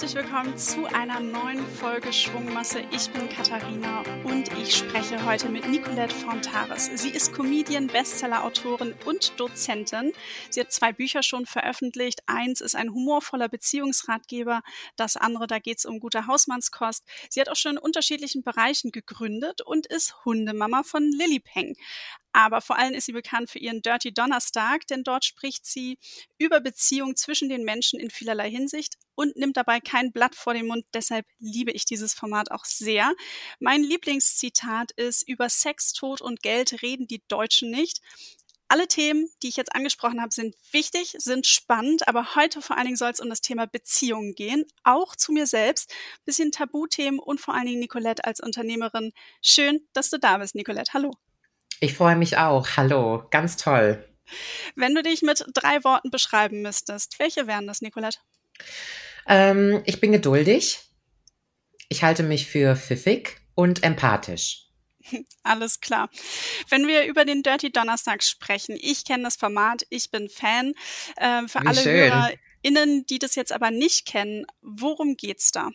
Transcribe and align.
herzlich 0.00 0.24
willkommen 0.24 0.56
zu 0.56 0.86
einer 0.86 1.20
neuen 1.20 1.62
Folge 1.66 2.10
Schwungmasse. 2.10 2.82
Ich 2.90 3.10
bin 3.10 3.28
Katharina 3.28 4.02
und 4.24 4.50
ich 4.56 4.74
spreche 4.74 5.22
heute 5.26 5.50
mit 5.50 5.68
Nicolette 5.68 6.14
Fontares. 6.14 6.86
Sie 6.94 7.10
ist 7.10 7.34
Comedian, 7.34 7.86
Bestseller-Autorin 7.86 8.94
und 9.04 9.38
Dozentin. 9.38 10.14
Sie 10.48 10.60
hat 10.60 10.72
zwei 10.72 10.94
Bücher 10.94 11.22
schon 11.22 11.44
veröffentlicht. 11.44 12.20
Eins 12.24 12.62
ist 12.62 12.76
ein 12.76 12.94
humorvoller 12.94 13.50
Beziehungsratgeber, 13.50 14.62
das 14.96 15.18
andere, 15.18 15.46
da 15.46 15.58
geht 15.58 15.76
es 15.76 15.84
um 15.84 16.00
gute 16.00 16.26
Hausmannskost. 16.26 17.04
Sie 17.28 17.38
hat 17.38 17.50
auch 17.50 17.56
schon 17.56 17.72
in 17.72 17.78
unterschiedlichen 17.78 18.42
Bereichen 18.42 18.92
gegründet 18.92 19.60
und 19.60 19.86
ist 19.86 20.24
Hundemama 20.24 20.82
von 20.82 21.02
Lillipeng. 21.12 21.76
Aber 22.32 22.62
vor 22.62 22.78
allem 22.78 22.94
ist 22.94 23.06
sie 23.06 23.12
bekannt 23.12 23.50
für 23.50 23.58
ihren 23.58 23.82
Dirty 23.82 24.14
Donnerstag, 24.14 24.86
denn 24.86 25.02
dort 25.02 25.26
spricht 25.26 25.66
sie 25.66 25.98
über 26.38 26.60
Beziehungen 26.60 27.16
zwischen 27.16 27.50
den 27.50 27.64
Menschen 27.64 28.00
in 28.00 28.08
vielerlei 28.08 28.48
Hinsicht 28.48 28.94
und 29.20 29.36
nimmt 29.36 29.58
dabei 29.58 29.80
kein 29.80 30.12
Blatt 30.12 30.34
vor 30.34 30.54
den 30.54 30.66
Mund. 30.66 30.86
Deshalb 30.94 31.26
liebe 31.38 31.72
ich 31.72 31.84
dieses 31.84 32.14
Format 32.14 32.50
auch 32.50 32.64
sehr. 32.64 33.12
Mein 33.58 33.82
Lieblingszitat 33.82 34.92
ist, 34.92 35.28
über 35.28 35.50
Sex, 35.50 35.92
Tod 35.92 36.22
und 36.22 36.42
Geld 36.42 36.80
reden 36.82 37.06
die 37.06 37.22
Deutschen 37.28 37.70
nicht. 37.70 38.00
Alle 38.68 38.88
Themen, 38.88 39.28
die 39.42 39.48
ich 39.48 39.56
jetzt 39.56 39.74
angesprochen 39.74 40.22
habe, 40.22 40.32
sind 40.32 40.54
wichtig, 40.72 41.16
sind 41.18 41.46
spannend, 41.46 42.08
aber 42.08 42.34
heute 42.34 42.62
vor 42.62 42.76
allen 42.76 42.86
Dingen 42.86 42.96
soll 42.96 43.10
es 43.10 43.20
um 43.20 43.28
das 43.28 43.42
Thema 43.42 43.66
Beziehungen 43.66 44.34
gehen, 44.34 44.64
auch 44.84 45.14
zu 45.14 45.32
mir 45.32 45.46
selbst, 45.46 45.92
bisschen 46.24 46.50
Tabuthemen 46.50 47.20
und 47.20 47.42
vor 47.42 47.52
allen 47.52 47.66
Dingen 47.66 47.80
Nicolette 47.80 48.24
als 48.24 48.40
Unternehmerin. 48.40 49.12
Schön, 49.42 49.86
dass 49.92 50.08
du 50.08 50.18
da 50.18 50.38
bist, 50.38 50.54
Nicolette. 50.54 50.94
Hallo. 50.94 51.10
Ich 51.80 51.94
freue 51.94 52.16
mich 52.16 52.38
auch. 52.38 52.66
Hallo, 52.78 53.26
ganz 53.30 53.58
toll. 53.58 54.02
Wenn 54.76 54.94
du 54.94 55.02
dich 55.02 55.20
mit 55.20 55.44
drei 55.52 55.84
Worten 55.84 56.10
beschreiben 56.10 56.62
müsstest, 56.62 57.18
welche 57.18 57.46
wären 57.46 57.66
das, 57.66 57.82
Nicolette? 57.82 58.20
Ähm, 59.26 59.82
ich 59.84 60.00
bin 60.00 60.12
geduldig. 60.12 60.80
Ich 61.88 62.02
halte 62.02 62.22
mich 62.22 62.46
für 62.46 62.76
pfiffig 62.76 63.40
und 63.54 63.82
empathisch. 63.82 64.66
Alles 65.42 65.80
klar. 65.80 66.10
Wenn 66.68 66.86
wir 66.86 67.04
über 67.04 67.24
den 67.24 67.42
Dirty 67.42 67.72
Donnerstag 67.72 68.22
sprechen, 68.22 68.76
ich 68.80 69.04
kenne 69.04 69.24
das 69.24 69.36
Format, 69.36 69.86
ich 69.90 70.10
bin 70.10 70.28
Fan. 70.28 70.74
Äh, 71.16 71.48
für 71.48 71.60
Wie 71.60 71.66
alle 71.66 71.82
schön. 71.82 72.12
HörerInnen, 72.12 73.06
die 73.06 73.18
das 73.18 73.34
jetzt 73.34 73.52
aber 73.52 73.70
nicht 73.70 74.06
kennen, 74.06 74.46
worum 74.62 75.16
geht's 75.16 75.50
da? 75.52 75.70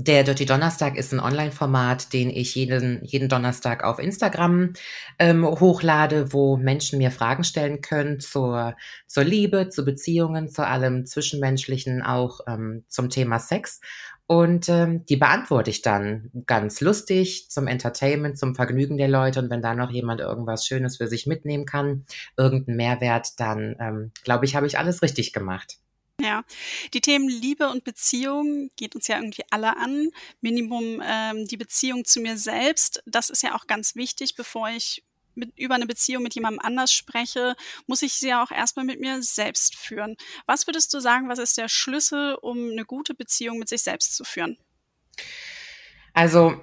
Der 0.00 0.22
Dirty 0.22 0.46
Donnerstag 0.46 0.96
ist 0.96 1.12
ein 1.12 1.18
Online-Format, 1.18 2.12
den 2.12 2.30
ich 2.30 2.54
jeden, 2.54 3.04
jeden 3.04 3.28
Donnerstag 3.28 3.82
auf 3.82 3.98
Instagram 3.98 4.74
ähm, 5.18 5.44
hochlade, 5.44 6.32
wo 6.32 6.56
Menschen 6.56 6.98
mir 6.98 7.10
Fragen 7.10 7.42
stellen 7.42 7.80
können 7.80 8.20
zur, 8.20 8.76
zur 9.08 9.24
Liebe, 9.24 9.70
zu 9.70 9.84
Beziehungen, 9.84 10.50
zu 10.50 10.64
allem 10.64 11.04
Zwischenmenschlichen, 11.04 12.00
auch 12.00 12.38
ähm, 12.46 12.84
zum 12.86 13.10
Thema 13.10 13.40
Sex. 13.40 13.80
Und 14.28 14.68
ähm, 14.68 15.04
die 15.06 15.16
beantworte 15.16 15.70
ich 15.70 15.82
dann 15.82 16.30
ganz 16.46 16.80
lustig 16.80 17.50
zum 17.50 17.66
Entertainment, 17.66 18.38
zum 18.38 18.54
Vergnügen 18.54 18.98
der 18.98 19.08
Leute. 19.08 19.40
Und 19.40 19.50
wenn 19.50 19.62
da 19.62 19.74
noch 19.74 19.90
jemand 19.90 20.20
irgendwas 20.20 20.64
Schönes 20.64 20.98
für 20.98 21.08
sich 21.08 21.26
mitnehmen 21.26 21.66
kann, 21.66 22.04
irgendeinen 22.36 22.76
Mehrwert, 22.76 23.40
dann 23.40 23.74
ähm, 23.80 24.12
glaube 24.22 24.44
ich, 24.44 24.54
habe 24.54 24.68
ich 24.68 24.78
alles 24.78 25.02
richtig 25.02 25.32
gemacht. 25.32 25.78
Ja, 26.20 26.44
die 26.94 27.00
Themen 27.00 27.28
Liebe 27.28 27.68
und 27.68 27.84
Beziehung 27.84 28.70
geht 28.76 28.96
uns 28.96 29.06
ja 29.06 29.18
irgendwie 29.18 29.44
alle 29.50 29.76
an. 29.76 30.10
Minimum 30.40 31.00
ähm, 31.04 31.46
die 31.46 31.56
Beziehung 31.56 32.04
zu 32.04 32.20
mir 32.20 32.36
selbst, 32.36 33.02
das 33.06 33.30
ist 33.30 33.44
ja 33.44 33.54
auch 33.54 33.68
ganz 33.68 33.94
wichtig, 33.94 34.34
bevor 34.34 34.68
ich 34.68 35.04
mit, 35.36 35.56
über 35.56 35.76
eine 35.76 35.86
Beziehung 35.86 36.24
mit 36.24 36.34
jemandem 36.34 36.58
anders 36.60 36.92
spreche, 36.92 37.54
muss 37.86 38.02
ich 38.02 38.14
sie 38.14 38.28
ja 38.28 38.42
auch 38.42 38.50
erstmal 38.50 38.84
mit 38.84 38.98
mir 38.98 39.22
selbst 39.22 39.76
führen. 39.76 40.16
Was 40.46 40.66
würdest 40.66 40.92
du 40.92 40.98
sagen, 40.98 41.28
was 41.28 41.38
ist 41.38 41.56
der 41.56 41.68
Schlüssel, 41.68 42.34
um 42.34 42.72
eine 42.72 42.84
gute 42.84 43.14
Beziehung 43.14 43.58
mit 43.60 43.68
sich 43.68 43.82
selbst 43.82 44.16
zu 44.16 44.24
führen? 44.24 44.58
Also 46.18 46.56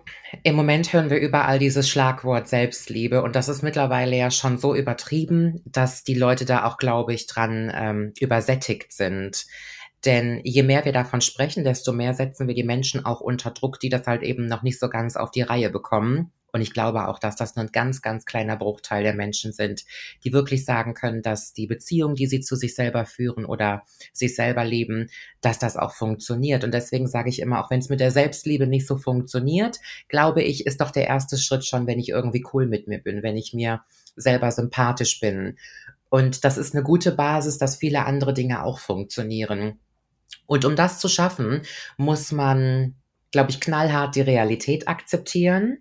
im 0.44 0.54
Moment 0.56 0.92
hören 0.92 1.10
wir 1.10 1.18
überall 1.18 1.60
dieses 1.60 1.88
Schlagwort 1.88 2.50
Selbstliebe 2.50 3.24
und 3.24 3.38
das 3.38 3.48
ist 3.48 3.62
mittlerweile 3.62 4.18
ja 4.18 4.30
schon 4.30 4.58
so 4.58 4.76
übertrieben, 4.76 5.62
dass 5.64 6.04
die 6.04 6.14
Leute 6.14 6.44
da 6.44 6.66
auch, 6.66 6.76
glaube 6.76 7.14
ich, 7.14 7.26
dran 7.26 7.72
ähm, 7.74 8.12
übersättigt 8.20 8.92
sind. 8.92 9.46
Denn 10.04 10.42
je 10.44 10.62
mehr 10.64 10.84
wir 10.84 10.92
davon 10.92 11.22
sprechen, 11.22 11.64
desto 11.64 11.94
mehr 11.94 12.14
setzen 12.14 12.50
wir 12.50 12.54
die 12.54 12.66
Menschen 12.66 13.06
auch 13.06 13.22
unter 13.22 13.50
Druck, 13.52 13.80
die 13.80 13.88
das 13.88 14.06
halt 14.08 14.24
eben 14.24 14.46
noch 14.46 14.62
nicht 14.62 14.78
so 14.78 14.90
ganz 14.90 15.16
auf 15.16 15.32
die 15.32 15.44
Reihe 15.44 15.70
bekommen. 15.70 16.34
Und 16.56 16.62
ich 16.62 16.72
glaube 16.72 17.10
auch, 17.10 17.20
dass 17.20 17.36
das 17.36 17.58
nur 17.58 17.66
ein 17.66 17.74
ganz, 17.74 18.02
ganz 18.02 18.24
kleiner 18.24 18.56
Bruchteil 18.56 19.04
der 19.04 19.14
Menschen 19.14 19.52
sind, 19.52 19.84
die 20.24 20.32
wirklich 20.32 20.64
sagen 20.64 20.94
können, 20.94 21.22
dass 21.22 21.52
die 21.52 21.68
Beziehung, 21.68 22.16
die 22.16 22.28
sie 22.28 22.40
zu 22.40 22.56
sich 22.56 22.76
selber 22.76 23.06
führen 23.06 23.44
oder 23.44 23.84
sich 24.14 24.38
selber 24.38 24.64
leben, 24.64 25.10
dass 25.42 25.60
das 25.60 25.76
auch 25.76 25.92
funktioniert. 25.92 26.64
Und 26.64 26.74
deswegen 26.74 27.08
sage 27.08 27.28
ich 27.28 27.42
immer, 27.42 27.62
auch 27.62 27.72
wenn 27.72 27.82
es 27.82 27.90
mit 27.90 28.00
der 28.00 28.12
Selbstliebe 28.12 28.68
nicht 28.68 28.88
so 28.88 28.96
funktioniert, 28.96 29.82
glaube 30.08 30.44
ich, 30.44 30.66
ist 30.66 30.80
doch 30.80 30.92
der 30.92 31.08
erste 31.08 31.38
Schritt 31.38 31.66
schon, 31.66 31.88
wenn 31.88 32.00
ich 32.00 32.08
irgendwie 32.08 32.46
cool 32.54 32.68
mit 32.68 32.88
mir 32.88 33.00
bin, 33.00 33.22
wenn 33.22 33.36
ich 33.36 33.54
mir 33.54 33.82
selber 34.16 34.50
sympathisch 34.50 35.20
bin. 35.20 35.58
Und 36.10 36.46
das 36.46 36.58
ist 36.58 36.74
eine 36.74 36.84
gute 36.84 37.12
Basis, 37.12 37.58
dass 37.58 37.76
viele 37.76 38.06
andere 38.06 38.34
Dinge 38.34 38.64
auch 38.64 38.80
funktionieren. 38.80 39.78
Und 40.46 40.64
um 40.64 40.78
das 40.78 41.00
zu 41.00 41.10
schaffen, 41.10 41.64
muss 41.98 42.32
man, 42.32 42.96
glaube 43.32 43.52
ich, 43.52 43.60
knallhart 43.60 44.16
die 44.16 44.22
Realität 44.22 44.88
akzeptieren 44.88 45.80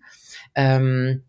ähm, 0.54 1.22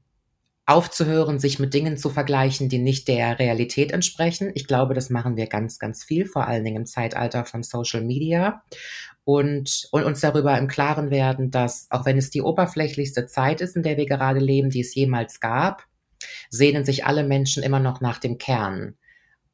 aufzuhören, 0.66 1.38
sich 1.38 1.60
mit 1.60 1.74
Dingen 1.74 1.98
zu 1.98 2.10
vergleichen, 2.10 2.70
die 2.70 2.80
nicht 2.80 3.08
der 3.08 3.38
Realität 3.38 3.92
entsprechen. 3.92 4.52
Ich 4.56 4.66
glaube, 4.68 4.96
das 4.96 5.10
machen 5.12 5.38
wir 5.38 5.48
ganz, 5.48 5.78
ganz 5.78 6.04
viel, 6.04 6.26
vor 6.26 6.48
allen 6.48 6.64
Dingen 6.64 6.78
im 6.78 6.86
Zeitalter 6.86 7.46
von 7.46 7.62
Social 7.62 8.02
Media. 8.02 8.64
Und, 9.24 9.88
und 9.92 10.04
uns 10.04 10.22
darüber 10.22 10.58
im 10.58 10.68
Klaren 10.68 11.12
werden, 11.12 11.52
dass 11.52 11.88
auch 11.90 12.06
wenn 12.06 12.18
es 12.18 12.30
die 12.30 12.42
oberflächlichste 12.42 13.28
Zeit 13.28 13.62
ist, 13.62 13.76
in 13.76 13.84
der 13.84 13.98
wir 13.98 14.06
gerade 14.06 14.40
leben, 14.40 14.70
die 14.70 14.82
es 14.82 14.94
jemals 14.96 15.40
gab, 15.40 15.84
sehnen 16.50 16.86
sich 16.86 17.06
alle 17.06 17.24
Menschen 17.24 17.64
immer 17.64 17.80
noch 17.80 18.02
nach 18.02 18.20
dem 18.20 18.38
Kern. 18.38 18.96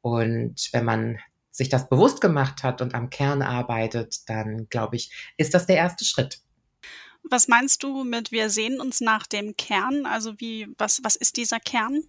Und 0.00 0.68
wenn 0.72 0.84
man 0.84 1.18
sich 1.50 1.68
das 1.68 1.88
bewusst 1.88 2.20
gemacht 2.20 2.62
hat 2.62 2.80
und 2.80 2.94
am 2.94 3.10
Kern 3.10 3.42
arbeitet, 3.42 4.28
dann 4.28 4.68
glaube 4.68 4.96
ich, 4.96 5.32
ist 5.36 5.54
das 5.54 5.66
der 5.66 5.76
erste 5.76 6.04
Schritt. 6.04 6.41
Was 7.28 7.48
meinst 7.48 7.82
du 7.82 8.04
mit 8.04 8.32
wir 8.32 8.50
sehen 8.50 8.80
uns 8.80 9.00
nach 9.00 9.26
dem 9.26 9.56
Kern? 9.56 10.06
Also 10.06 10.34
wie, 10.38 10.68
was, 10.78 11.00
was 11.02 11.16
ist 11.16 11.36
dieser 11.36 11.60
Kern? 11.60 12.02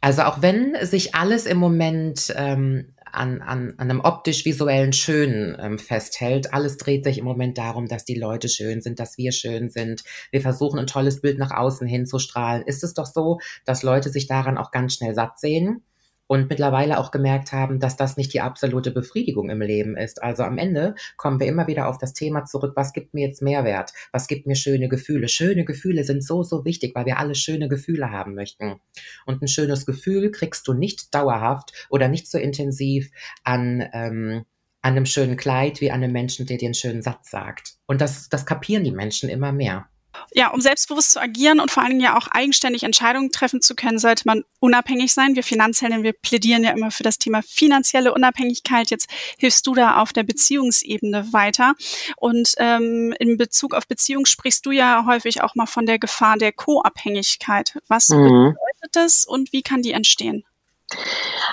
Also 0.00 0.22
auch 0.22 0.42
wenn 0.42 0.76
sich 0.84 1.14
alles 1.14 1.46
im 1.46 1.58
Moment 1.58 2.32
ähm, 2.36 2.94
an, 3.12 3.40
an, 3.40 3.74
an 3.78 3.90
einem 3.90 4.00
optisch-visuellen 4.00 4.92
Schönen 4.92 5.56
ähm, 5.58 5.78
festhält. 5.78 6.52
Alles 6.52 6.76
dreht 6.76 7.04
sich 7.04 7.18
im 7.18 7.24
Moment 7.24 7.56
darum, 7.56 7.86
dass 7.86 8.04
die 8.04 8.18
Leute 8.18 8.48
schön 8.48 8.82
sind, 8.82 9.00
dass 9.00 9.16
wir 9.16 9.32
schön 9.32 9.70
sind. 9.70 10.04
Wir 10.30 10.42
versuchen 10.42 10.78
ein 10.78 10.86
tolles 10.86 11.20
Bild 11.22 11.38
nach 11.38 11.50
außen 11.50 11.86
hinzustrahlen. 11.86 12.62
Ist 12.66 12.84
es 12.84 12.94
doch 12.94 13.06
so, 13.06 13.38
dass 13.64 13.82
Leute 13.82 14.10
sich 14.10 14.26
daran 14.26 14.58
auch 14.58 14.70
ganz 14.70 14.94
schnell 14.94 15.14
satt 15.14 15.38
sehen 15.38 15.82
und 16.26 16.48
mittlerweile 16.48 16.98
auch 16.98 17.10
gemerkt 17.10 17.52
haben, 17.52 17.78
dass 17.78 17.96
das 17.96 18.16
nicht 18.16 18.32
die 18.34 18.40
absolute 18.40 18.90
Befriedigung 18.90 19.50
im 19.50 19.60
Leben 19.60 19.96
ist. 19.96 20.22
Also 20.22 20.42
am 20.42 20.58
Ende 20.58 20.94
kommen 21.16 21.40
wir 21.40 21.46
immer 21.46 21.66
wieder 21.66 21.88
auf 21.88 21.98
das 21.98 22.12
Thema 22.12 22.44
zurück, 22.44 22.72
was 22.74 22.92
gibt 22.92 23.14
mir 23.14 23.26
jetzt 23.26 23.42
Mehrwert? 23.42 23.92
Was 24.12 24.26
gibt 24.26 24.46
mir 24.46 24.56
schöne 24.56 24.88
Gefühle? 24.88 25.28
Schöne 25.28 25.64
Gefühle 25.64 26.04
sind 26.04 26.24
so, 26.24 26.42
so 26.42 26.64
wichtig, 26.64 26.94
weil 26.94 27.06
wir 27.06 27.18
alle 27.18 27.34
schöne 27.34 27.68
Gefühle 27.68 28.10
haben 28.10 28.34
möchten. 28.34 28.80
Und 29.24 29.42
ein 29.42 29.48
schönes 29.48 29.86
Gefühl 29.86 30.30
kriegst 30.30 30.66
du 30.68 30.72
nicht 30.72 31.14
dauerhaft 31.14 31.72
oder 31.90 32.08
nicht 32.08 32.28
so 32.28 32.38
intensiv 32.38 33.10
an, 33.44 33.88
ähm, 33.92 34.44
an 34.82 34.92
einem 34.92 35.06
schönen 35.06 35.36
Kleid 35.36 35.80
wie 35.80 35.90
an 35.90 36.02
einem 36.02 36.12
Menschen, 36.12 36.46
der 36.46 36.58
dir 36.58 36.66
einen 36.66 36.74
schönen 36.74 37.02
Satz 37.02 37.30
sagt. 37.30 37.74
Und 37.86 38.00
das, 38.00 38.28
das 38.28 38.46
kapieren 38.46 38.84
die 38.84 38.92
Menschen 38.92 39.28
immer 39.28 39.52
mehr. 39.52 39.88
Ja, 40.32 40.48
um 40.48 40.60
selbstbewusst 40.60 41.12
zu 41.12 41.20
agieren 41.20 41.60
und 41.60 41.70
vor 41.70 41.82
allen 41.82 41.92
Dingen 41.92 42.04
ja 42.04 42.16
auch 42.16 42.28
eigenständig 42.28 42.82
Entscheidungen 42.82 43.32
treffen 43.32 43.62
zu 43.62 43.74
können, 43.74 43.98
sollte 43.98 44.22
man 44.26 44.44
unabhängig 44.60 45.12
sein. 45.12 45.36
Wir 45.36 45.42
Finanzhelden, 45.42 46.02
wir 46.02 46.12
plädieren 46.12 46.64
ja 46.64 46.70
immer 46.70 46.90
für 46.90 47.02
das 47.02 47.18
Thema 47.18 47.42
finanzielle 47.42 48.12
Unabhängigkeit. 48.12 48.90
Jetzt 48.90 49.08
hilfst 49.38 49.66
du 49.66 49.74
da 49.74 50.00
auf 50.02 50.12
der 50.12 50.24
Beziehungsebene 50.24 51.32
weiter. 51.32 51.74
Und 52.16 52.54
ähm, 52.58 53.14
in 53.18 53.36
Bezug 53.36 53.74
auf 53.74 53.86
Beziehung 53.86 54.26
sprichst 54.26 54.66
du 54.66 54.70
ja 54.70 55.04
häufig 55.06 55.42
auch 55.42 55.54
mal 55.54 55.66
von 55.66 55.86
der 55.86 55.98
Gefahr 55.98 56.36
der 56.36 56.52
Co-Abhängigkeit. 56.52 57.78
Was 57.88 58.08
mhm. 58.08 58.54
bedeutet 58.54 58.90
das 58.92 59.24
und 59.24 59.52
wie 59.52 59.62
kann 59.62 59.82
die 59.82 59.92
entstehen? 59.92 60.44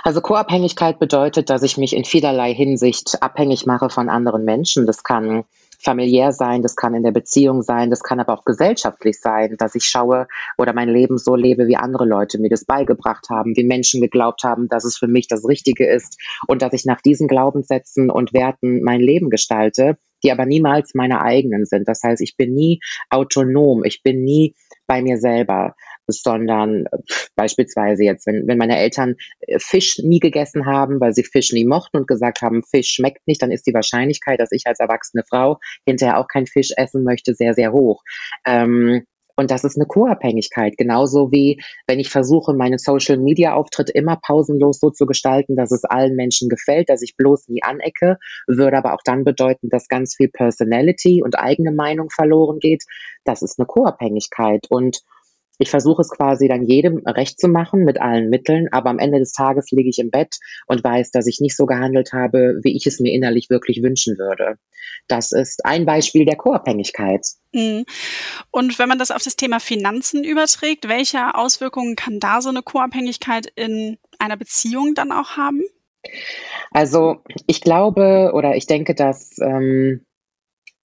Also 0.04 0.22
Co-Abhängigkeit 0.22 1.00
bedeutet, 1.00 1.50
dass 1.50 1.64
ich 1.64 1.78
mich 1.78 1.96
in 1.96 2.06
vielerlei 2.06 2.54
Hinsicht 2.54 3.22
abhängig 3.22 3.66
mache 3.66 3.90
von 3.90 4.10
anderen 4.10 4.46
Menschen. 4.46 4.86
Das 4.86 5.04
kann 5.04 5.46
familiär 5.84 6.32
sein, 6.32 6.62
das 6.62 6.76
kann 6.76 6.96
in 6.96 7.04
der 7.04 7.12
Beziehung 7.12 7.62
sein, 7.62 7.90
das 7.90 8.02
kann 8.02 8.20
aber 8.20 8.34
auch 8.34 8.46
gesellschaftlich 8.46 9.20
sein, 9.20 9.56
dass 9.58 9.76
ich 9.76 9.86
schaue 9.86 10.28
oder 10.58 10.74
mein 10.74 10.90
Leben 10.90 11.18
so 11.18 11.36
lebe, 11.36 11.68
wie 11.68 11.76
andere 11.76 12.06
Leute 12.06 12.40
mir 12.40 12.50
das 12.50 12.66
beigebracht 12.66 13.30
haben, 13.30 13.56
wie 13.56 13.64
Menschen 13.64 14.02
geglaubt 14.02 14.44
haben, 14.44 14.68
dass 14.68 14.86
es 14.86 14.98
für 14.98 15.08
mich 15.08 15.28
das 15.28 15.48
Richtige 15.48 15.86
ist 15.88 16.20
und 16.48 16.62
dass 16.62 16.74
ich 16.74 16.86
nach 16.86 17.02
diesen 17.02 17.28
Glaubenssätzen 17.28 18.10
und 18.10 18.34
Werten 18.34 18.82
mein 18.84 19.02
Leben 19.02 19.30
gestalte, 19.30 19.98
die 20.24 20.32
aber 20.32 20.46
niemals 20.46 20.94
meine 20.94 21.22
eigenen 21.22 21.66
sind. 21.66 21.88
Das 21.88 22.02
heißt, 22.04 22.22
ich 22.22 22.38
bin 22.38 22.54
nie 22.54 22.80
autonom, 23.10 23.84
ich 23.84 24.02
bin 24.04 24.24
nie 24.24 24.56
bei 24.88 25.02
mir 25.02 25.18
selber. 25.18 25.76
Sondern 26.08 26.86
beispielsweise 27.36 28.04
jetzt, 28.04 28.28
wenn, 28.28 28.48
wenn 28.48 28.58
meine 28.58 28.78
Eltern 28.78 29.16
äh, 29.42 29.60
Fisch 29.60 30.00
nie 30.00 30.20
gegessen 30.20 30.66
haben, 30.66 31.00
weil 31.00 31.14
sie 31.14 31.24
Fisch 31.24 31.52
nie 31.52 31.66
mochten 31.66 31.98
und 31.98 32.08
gesagt 32.08 32.42
haben, 32.42 32.64
Fisch 32.64 32.90
schmeckt 32.90 33.28
nicht, 33.28 33.42
dann 33.42 33.52
ist 33.52 33.68
die 33.68 33.74
Wahrscheinlichkeit, 33.74 34.40
dass 34.40 34.52
ich 34.52 34.64
als 34.66 34.80
erwachsene 34.80 35.24
Frau 35.28 35.58
hinterher 35.86 36.20
auch 36.20 36.28
kein 36.28 36.48
Fisch 36.48 36.72
essen 36.76 37.04
möchte, 37.04 37.34
sehr, 37.34 37.54
sehr 37.54 37.72
hoch. 37.72 38.02
Ähm, 38.46 39.06
und 39.36 39.50
das 39.50 39.64
ist 39.64 39.78
eine 39.78 39.88
Co-Abhängigkeit, 39.88 40.78
genauso 40.78 41.32
wie 41.32 41.60
wenn 41.88 42.00
ich 42.00 42.10
versuche, 42.10 42.54
meinen 42.54 42.78
Social-Media-Auftritt 42.78 43.90
immer 43.90 44.18
pausenlos 44.22 44.80
so 44.80 44.92
zu 44.92 45.06
gestalten, 45.06 45.56
dass 45.56 45.72
es 45.72 45.84
allen 45.86 46.16
Menschen 46.16 46.50
gefällt, 46.50 46.90
dass 46.90 47.02
ich 47.02 47.16
bloß 47.18 47.48
nie 47.48 47.64
anecke, 47.64 48.18
würde 48.48 48.78
aber 48.78 48.94
auch 48.94 49.02
dann 49.04 49.24
bedeuten, 49.24 49.70
dass 49.70 49.88
ganz 49.88 50.16
viel 50.16 50.30
Personality 50.30 51.24
und 51.24 51.40
eigene 51.40 51.72
Meinung 51.72 52.10
verloren 52.12 52.60
geht. 52.60 52.84
Das 53.24 53.42
ist 53.42 53.60
eine 53.60 53.66
Co-Abhängigkeit. 53.66 54.68
Und 54.70 55.02
ich 55.60 55.70
versuche 55.70 56.02
es 56.02 56.10
quasi 56.10 56.48
dann 56.48 56.64
jedem 56.64 57.02
recht 57.06 57.40
zu 57.40 57.48
machen 57.48 57.84
mit 57.84 58.02
allen 58.02 58.30
Mitteln, 58.30 58.68
aber 58.72 58.90
am 58.90 59.00
Ende 59.00 59.20
des 59.20 59.32
Tages 59.34 59.72
liege 59.72 59.90
ich 59.90 60.00
im 60.00 60.10
Bett 60.10 60.36
und 60.68 60.84
weiß, 60.84 61.12
dass 61.12 61.28
ich 61.28 61.40
nicht 61.40 61.56
so 61.56 61.66
gehandelt 61.66 62.12
habe, 62.14 62.60
wie 62.64 62.76
ich 62.76 62.88
es 62.88 63.00
mir 63.00 63.14
innerlich 63.14 63.50
wirklich 63.50 63.84
wünschen 63.84 64.18
würde. 64.18 64.58
Das 65.08 65.32
ist 65.32 65.66
ein 65.66 65.86
Beispiel 65.86 66.26
der 66.26 66.38
Co-Abhängigkeit. 66.38 67.26
Mhm. 67.52 67.86
Und 68.52 68.80
wenn 68.80 68.90
man 68.90 69.00
das 69.00 69.12
auf 69.12 69.24
das 69.24 69.36
Thema 69.36 69.60
Finanzen 69.60 70.24
überträgt, 70.24 70.88
welche 70.88 71.36
Auswirkungen 71.36 71.96
kann 71.96 72.20
da 72.20 72.42
so 72.42 72.50
eine 72.50 72.64
Co-Abhängigkeit 72.64 73.48
in 73.56 73.98
einer 74.20 74.38
Beziehung 74.38 74.96
dann 74.96 75.12
auch 75.12 75.38
haben? 75.38 75.62
Also 76.72 77.18
ich 77.48 77.62
glaube 77.62 78.32
oder 78.34 78.56
ich 78.56 78.66
denke, 78.66 78.96
dass 78.96 79.38
ähm, 79.40 80.06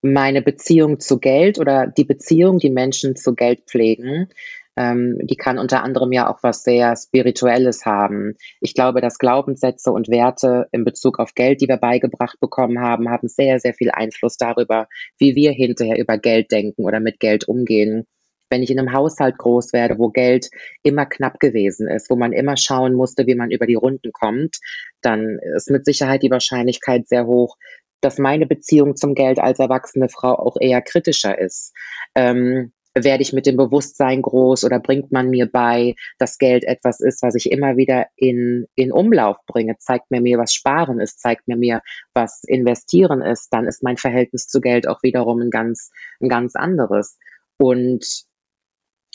meine 0.03 0.43
Beziehung 0.43 1.01
zu 1.01 1.19
Geld 1.19 1.59
oder 1.59 1.87
die 1.87 2.05
Beziehung, 2.05 2.59
die 2.59 2.71
Menschen 2.71 3.17
zu 3.17 3.35
Geld 3.35 3.63
pflegen, 3.67 4.29
ähm, 4.77 5.19
die 5.23 5.37
kann 5.37 5.59
unter 5.59 5.83
anderem 5.83 6.13
ja 6.13 6.31
auch 6.31 6.39
was 6.43 6.63
sehr 6.63 6.95
Spirituelles 6.97 7.85
haben. 7.85 8.37
Ich 8.61 8.75
glaube, 8.75 9.01
dass 9.01 9.19
Glaubenssätze 9.19 9.91
und 9.91 10.09
Werte 10.09 10.69
in 10.71 10.85
Bezug 10.85 11.19
auf 11.19 11.35
Geld, 11.35 11.61
die 11.61 11.69
wir 11.69 11.79
beigebracht 11.79 12.39
bekommen 12.39 12.81
haben, 12.81 13.11
haben 13.11 13.27
sehr, 13.29 13.59
sehr 13.59 13.75
viel 13.75 13.91
Einfluss 13.91 14.37
darüber, 14.37 14.87
wie 15.19 15.35
wir 15.35 15.51
hinterher 15.51 15.99
über 15.99 16.17
Geld 16.17 16.53
denken 16.53 16.85
oder 16.85 17.01
mit 17.01 17.19
Geld 17.19 17.49
umgehen 17.49 18.07
wenn 18.51 18.63
ich 18.63 18.71
in 18.71 18.79
einem 18.79 18.93
Haushalt 18.93 19.39
groß 19.39 19.73
werde, 19.73 19.99
wo 19.99 20.09
Geld 20.09 20.49
immer 20.83 21.07
knapp 21.07 21.39
gewesen 21.39 21.89
ist, 21.89 22.09
wo 22.11 22.17
man 22.17 22.33
immer 22.33 22.57
schauen 22.57 22.95
musste, 22.95 23.27
wie 23.27 23.35
man 23.35 23.51
über 23.51 23.67
die 23.67 23.75
Runden 23.75 24.13
kommt, 24.13 24.59
dann 25.01 25.39
ist 25.55 25.71
mit 25.71 25.85
Sicherheit 25.85 26.23
die 26.23 26.31
Wahrscheinlichkeit 26.31 27.09
sehr 27.09 27.27
hoch, 27.27 27.57
dass 28.01 28.19
meine 28.19 28.47
Beziehung 28.47 28.97
zum 28.97 29.15
Geld 29.15 29.39
als 29.39 29.59
erwachsene 29.59 30.09
Frau 30.09 30.35
auch 30.35 30.57
eher 30.61 30.83
kritischer 30.83 31.39
ist. 31.39 31.73
Ähm, 32.15 32.73
werde 32.95 33.23
ich 33.23 33.33
mit 33.33 33.47
dem 33.47 33.57
Bewusstsein 33.57 34.23
groß 34.23 34.65
oder 34.65 34.81
bringt 34.81 35.13
man 35.13 35.31
mir 35.31 35.47
bei, 35.51 35.95
dass 36.19 36.39
Geld 36.39 36.65
etwas 36.65 37.01
ist, 37.01 37.23
was 37.23 37.35
ich 37.35 37.51
immer 37.51 37.77
wieder 37.77 38.07
in, 38.17 38.67
in 38.75 38.93
Umlauf 38.93 39.37
bringe, 39.47 39.77
zeigt 39.79 40.11
mir 40.11 40.21
mir, 40.21 40.39
was 40.39 40.53
Sparen 40.53 41.01
ist, 41.01 41.21
zeigt 41.21 41.49
mir 41.49 41.57
mir, 41.57 41.83
was 42.15 42.43
Investieren 42.45 43.23
ist, 43.23 43.49
dann 43.53 43.67
ist 43.67 43.83
mein 43.83 43.97
Verhältnis 43.97 44.47
zu 44.49 44.61
Geld 44.61 44.89
auch 44.89 45.03
wiederum 45.03 45.41
ein 45.41 45.51
ganz, 45.51 45.91
ein 46.21 46.29
ganz 46.29 46.57
anderes. 46.57 47.19
Und 47.57 48.25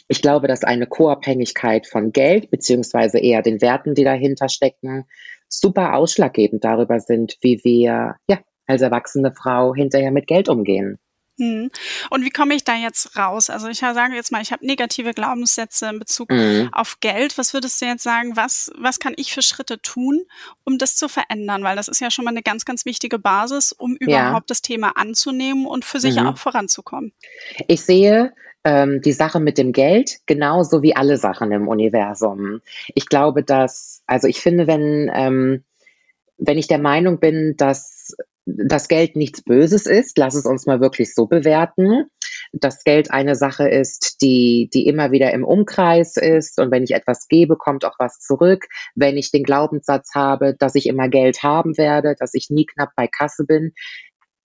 ich 0.08 0.22
glaube, 0.22 0.48
dass 0.48 0.64
eine 0.64 0.88
Co-Abhängigkeit 0.88 1.88
von 1.88 2.12
Geld, 2.12 2.52
beziehungsweise 2.52 3.20
eher 3.20 3.42
den 3.42 3.62
Werten, 3.62 3.96
die 3.96 4.04
dahinter 4.04 4.50
stecken, 4.50 5.06
super 5.48 5.96
ausschlaggebend 5.96 6.64
darüber 6.64 7.00
sind, 7.00 7.38
wie 7.42 7.62
wir, 7.64 8.16
ja, 8.28 8.40
als 8.68 8.82
erwachsene 8.82 9.34
Frau 9.34 9.74
hinterher 9.74 10.12
mit 10.12 10.28
Geld 10.28 10.50
umgehen. 10.50 11.00
Mhm. 11.38 11.72
Und 12.10 12.24
wie 12.24 12.30
komme 12.30 12.54
ich 12.54 12.64
da 12.64 12.76
jetzt 12.76 13.18
raus? 13.18 13.50
Also 13.50 13.68
ich 13.68 13.80
sage 13.80 14.14
jetzt 14.14 14.32
mal, 14.32 14.42
ich 14.42 14.52
habe 14.52 14.66
negative 14.66 15.14
Glaubenssätze 15.14 15.90
in 15.90 16.00
Bezug 16.00 16.32
mhm. 16.32 16.70
auf 16.72 17.00
Geld. 17.00 17.38
Was 17.38 17.54
würdest 17.54 17.82
du 17.82 17.86
jetzt 17.86 18.04
sagen, 18.04 18.36
was, 18.36 18.72
was 18.78 19.00
kann 19.00 19.14
ich 19.18 19.34
für 19.34 19.42
Schritte 19.42 19.82
tun, 19.82 20.22
um 20.64 20.78
das 20.78 20.96
zu 20.96 21.08
verändern? 21.10 21.64
Weil 21.64 21.76
das 21.76 21.88
ist 21.88 22.02
ja 22.02 22.12
schon 22.12 22.26
mal 22.26 22.32
eine 22.32 22.44
ganz, 22.44 22.66
ganz 22.66 22.86
wichtige 22.86 23.18
Basis, 23.18 23.72
um 23.72 23.96
überhaupt 23.96 24.44
ja. 24.44 24.46
das 24.48 24.62
Thema 24.62 24.96
anzunehmen 24.96 25.66
und 25.66 25.86
für 25.86 26.00
sich 26.00 26.18
mhm. 26.18 26.28
auch 26.28 26.38
voranzukommen. 26.38 27.14
Ich 27.68 27.82
sehe 27.82 28.34
ähm, 28.64 29.02
die 29.02 29.12
Sache 29.12 29.40
mit 29.40 29.58
dem 29.58 29.72
Geld 29.72 30.20
genauso 30.28 30.84
wie 30.84 30.96
alle 30.96 31.18
Sachen 31.18 31.52
im 31.52 31.68
Universum. 31.68 32.62
Ich 32.94 33.08
glaube, 33.08 33.44
dass, 33.44 34.04
also 34.06 34.28
ich 34.28 34.40
finde, 34.40 34.68
wenn, 34.68 35.12
ähm, 35.14 35.64
wenn 36.38 36.58
ich 36.58 36.68
der 36.68 36.80
Meinung 36.80 37.20
bin, 37.20 37.56
dass 37.58 37.93
das 38.46 38.88
Geld 38.88 39.16
nichts 39.16 39.42
Böses 39.42 39.86
ist, 39.86 40.18
lass 40.18 40.36
es 40.36 40.46
uns 40.46 40.66
mal 40.66 40.82
wirklich 40.82 41.14
so 41.14 41.28
bewerten, 41.28 42.06
dass 42.52 42.84
Geld 42.84 43.12
eine 43.12 43.36
Sache 43.36 43.68
ist, 43.68 44.22
die, 44.22 44.70
die 44.74 44.86
immer 44.88 45.12
wieder 45.12 45.32
im 45.34 45.44
Umkreis 45.44 46.18
ist 46.18 46.60
und 46.60 46.72
wenn 46.72 46.84
ich 46.84 46.92
etwas 46.92 47.28
gebe, 47.28 47.58
kommt 47.58 47.86
auch 47.86 47.96
was 48.00 48.20
zurück. 48.20 48.66
Wenn 48.96 49.18
ich 49.18 49.32
den 49.32 49.44
Glaubenssatz 49.44 50.14
habe, 50.14 50.56
dass 50.58 50.76
ich 50.76 50.88
immer 50.88 51.10
Geld 51.10 51.42
haben 51.42 51.78
werde, 51.78 52.16
dass 52.20 52.34
ich 52.34 52.50
nie 52.50 52.66
knapp 52.66 52.92
bei 52.96 53.08
Kasse 53.08 53.46
bin, 53.46 53.74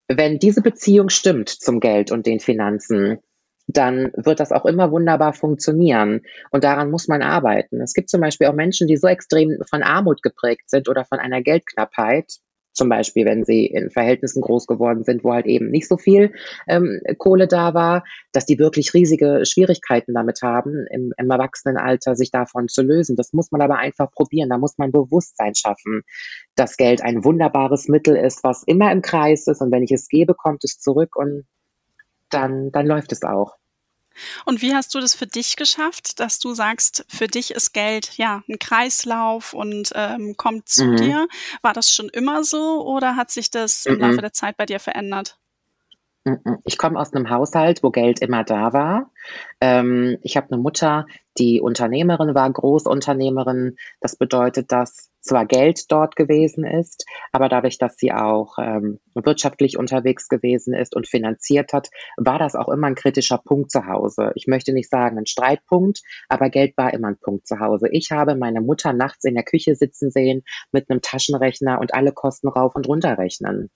wenn 0.08 0.38
diese 0.38 0.62
Beziehung 0.62 1.10
stimmt 1.10 1.50
zum 1.50 1.80
Geld 1.80 2.10
und 2.10 2.26
den 2.26 2.40
Finanzen, 2.40 3.18
dann 3.66 4.12
wird 4.16 4.40
das 4.40 4.50
auch 4.50 4.64
immer 4.64 4.90
wunderbar 4.90 5.34
funktionieren. 5.34 6.22
Und 6.50 6.64
daran 6.64 6.90
muss 6.90 7.06
man 7.06 7.20
arbeiten. 7.20 7.82
Es 7.82 7.92
gibt 7.92 8.08
zum 8.08 8.22
Beispiel 8.22 8.46
auch 8.46 8.54
Menschen, 8.54 8.88
die 8.88 8.96
so 8.96 9.06
extrem 9.06 9.58
von 9.68 9.82
Armut 9.82 10.22
geprägt 10.22 10.70
sind 10.70 10.88
oder 10.88 11.04
von 11.04 11.18
einer 11.18 11.42
Geldknappheit, 11.42 12.38
zum 12.78 12.88
Beispiel, 12.88 13.26
wenn 13.26 13.44
sie 13.44 13.66
in 13.66 13.90
Verhältnissen 13.90 14.40
groß 14.40 14.66
geworden 14.66 15.04
sind, 15.04 15.24
wo 15.24 15.34
halt 15.34 15.46
eben 15.46 15.70
nicht 15.70 15.88
so 15.88 15.98
viel 15.98 16.32
ähm, 16.66 17.00
Kohle 17.18 17.48
da 17.48 17.74
war, 17.74 18.04
dass 18.32 18.46
die 18.46 18.58
wirklich 18.58 18.94
riesige 18.94 19.44
Schwierigkeiten 19.44 20.14
damit 20.14 20.40
haben, 20.42 20.86
im, 20.90 21.12
im 21.18 21.30
Erwachsenenalter 21.30 22.14
sich 22.16 22.30
davon 22.30 22.68
zu 22.68 22.82
lösen. 22.82 23.16
Das 23.16 23.32
muss 23.32 23.50
man 23.50 23.60
aber 23.60 23.76
einfach 23.76 24.10
probieren. 24.12 24.48
Da 24.48 24.58
muss 24.58 24.78
man 24.78 24.92
Bewusstsein 24.92 25.54
schaffen, 25.54 26.02
dass 26.54 26.76
Geld 26.76 27.02
ein 27.02 27.24
wunderbares 27.24 27.88
Mittel 27.88 28.16
ist, 28.16 28.44
was 28.44 28.62
immer 28.62 28.90
im 28.92 29.02
Kreis 29.02 29.46
ist 29.48 29.60
und 29.60 29.72
wenn 29.72 29.82
ich 29.82 29.92
es 29.92 30.08
gebe, 30.08 30.34
kommt 30.34 30.64
es 30.64 30.78
zurück 30.78 31.16
und 31.16 31.44
dann, 32.30 32.70
dann 32.70 32.86
läuft 32.86 33.12
es 33.12 33.22
auch. 33.22 33.56
Und 34.44 34.62
wie 34.62 34.74
hast 34.74 34.94
du 34.94 35.00
das 35.00 35.14
für 35.14 35.26
dich 35.26 35.56
geschafft, 35.56 36.20
dass 36.20 36.38
du 36.38 36.54
sagst, 36.54 37.04
für 37.08 37.26
dich 37.26 37.50
ist 37.50 37.72
Geld 37.72 38.16
ja 38.16 38.42
ein 38.48 38.58
Kreislauf 38.58 39.52
und 39.52 39.92
ähm, 39.94 40.36
kommt 40.36 40.68
zu 40.68 40.84
mhm. 40.84 40.96
dir? 40.96 41.28
War 41.62 41.72
das 41.72 41.92
schon 41.92 42.08
immer 42.08 42.44
so 42.44 42.86
oder 42.86 43.16
hat 43.16 43.30
sich 43.30 43.50
das 43.50 43.86
im 43.86 43.98
Laufe 43.98 44.14
mhm. 44.14 44.20
der 44.20 44.32
Zeit 44.32 44.56
bei 44.56 44.66
dir 44.66 44.80
verändert? 44.80 45.38
Ich 46.64 46.78
komme 46.78 46.98
aus 46.98 47.12
einem 47.12 47.30
Haushalt, 47.30 47.82
wo 47.82 47.90
Geld 47.90 48.20
immer 48.20 48.44
da 48.44 48.72
war. 48.72 49.10
Ähm, 49.60 50.18
ich 50.22 50.36
habe 50.36 50.48
eine 50.50 50.60
Mutter, 50.60 51.06
die 51.38 51.60
Unternehmerin 51.60 52.34
war, 52.34 52.50
Großunternehmerin. 52.50 53.76
Das 54.00 54.16
bedeutet, 54.16 54.72
dass 54.72 55.10
zwar 55.20 55.46
Geld 55.46 55.90
dort 55.90 56.16
gewesen 56.16 56.64
ist, 56.64 57.04
aber 57.32 57.48
dadurch, 57.48 57.78
dass 57.78 57.96
sie 57.96 58.12
auch 58.12 58.58
ähm, 58.58 58.98
wirtschaftlich 59.14 59.76
unterwegs 59.76 60.28
gewesen 60.28 60.74
ist 60.74 60.96
und 60.96 61.06
finanziert 61.06 61.72
hat, 61.72 61.90
war 62.16 62.38
das 62.38 62.54
auch 62.54 62.68
immer 62.68 62.86
ein 62.86 62.94
kritischer 62.94 63.38
Punkt 63.38 63.70
zu 63.70 63.86
Hause. 63.86 64.32
Ich 64.34 64.46
möchte 64.46 64.72
nicht 64.72 64.90
sagen 64.90 65.18
ein 65.18 65.26
Streitpunkt, 65.26 66.00
aber 66.28 66.50
Geld 66.50 66.76
war 66.76 66.92
immer 66.94 67.08
ein 67.08 67.18
Punkt 67.18 67.46
zu 67.46 67.60
Hause. 67.60 67.88
Ich 67.90 68.10
habe 68.10 68.36
meine 68.36 68.60
Mutter 68.60 68.92
nachts 68.92 69.24
in 69.24 69.34
der 69.34 69.44
Küche 69.44 69.74
sitzen 69.74 70.10
sehen 70.10 70.42
mit 70.72 70.90
einem 70.90 71.02
Taschenrechner 71.02 71.80
und 71.80 71.94
alle 71.94 72.12
Kosten 72.12 72.48
rauf 72.48 72.74
und 72.74 72.88
runter 72.88 73.18
rechnen. 73.18 73.70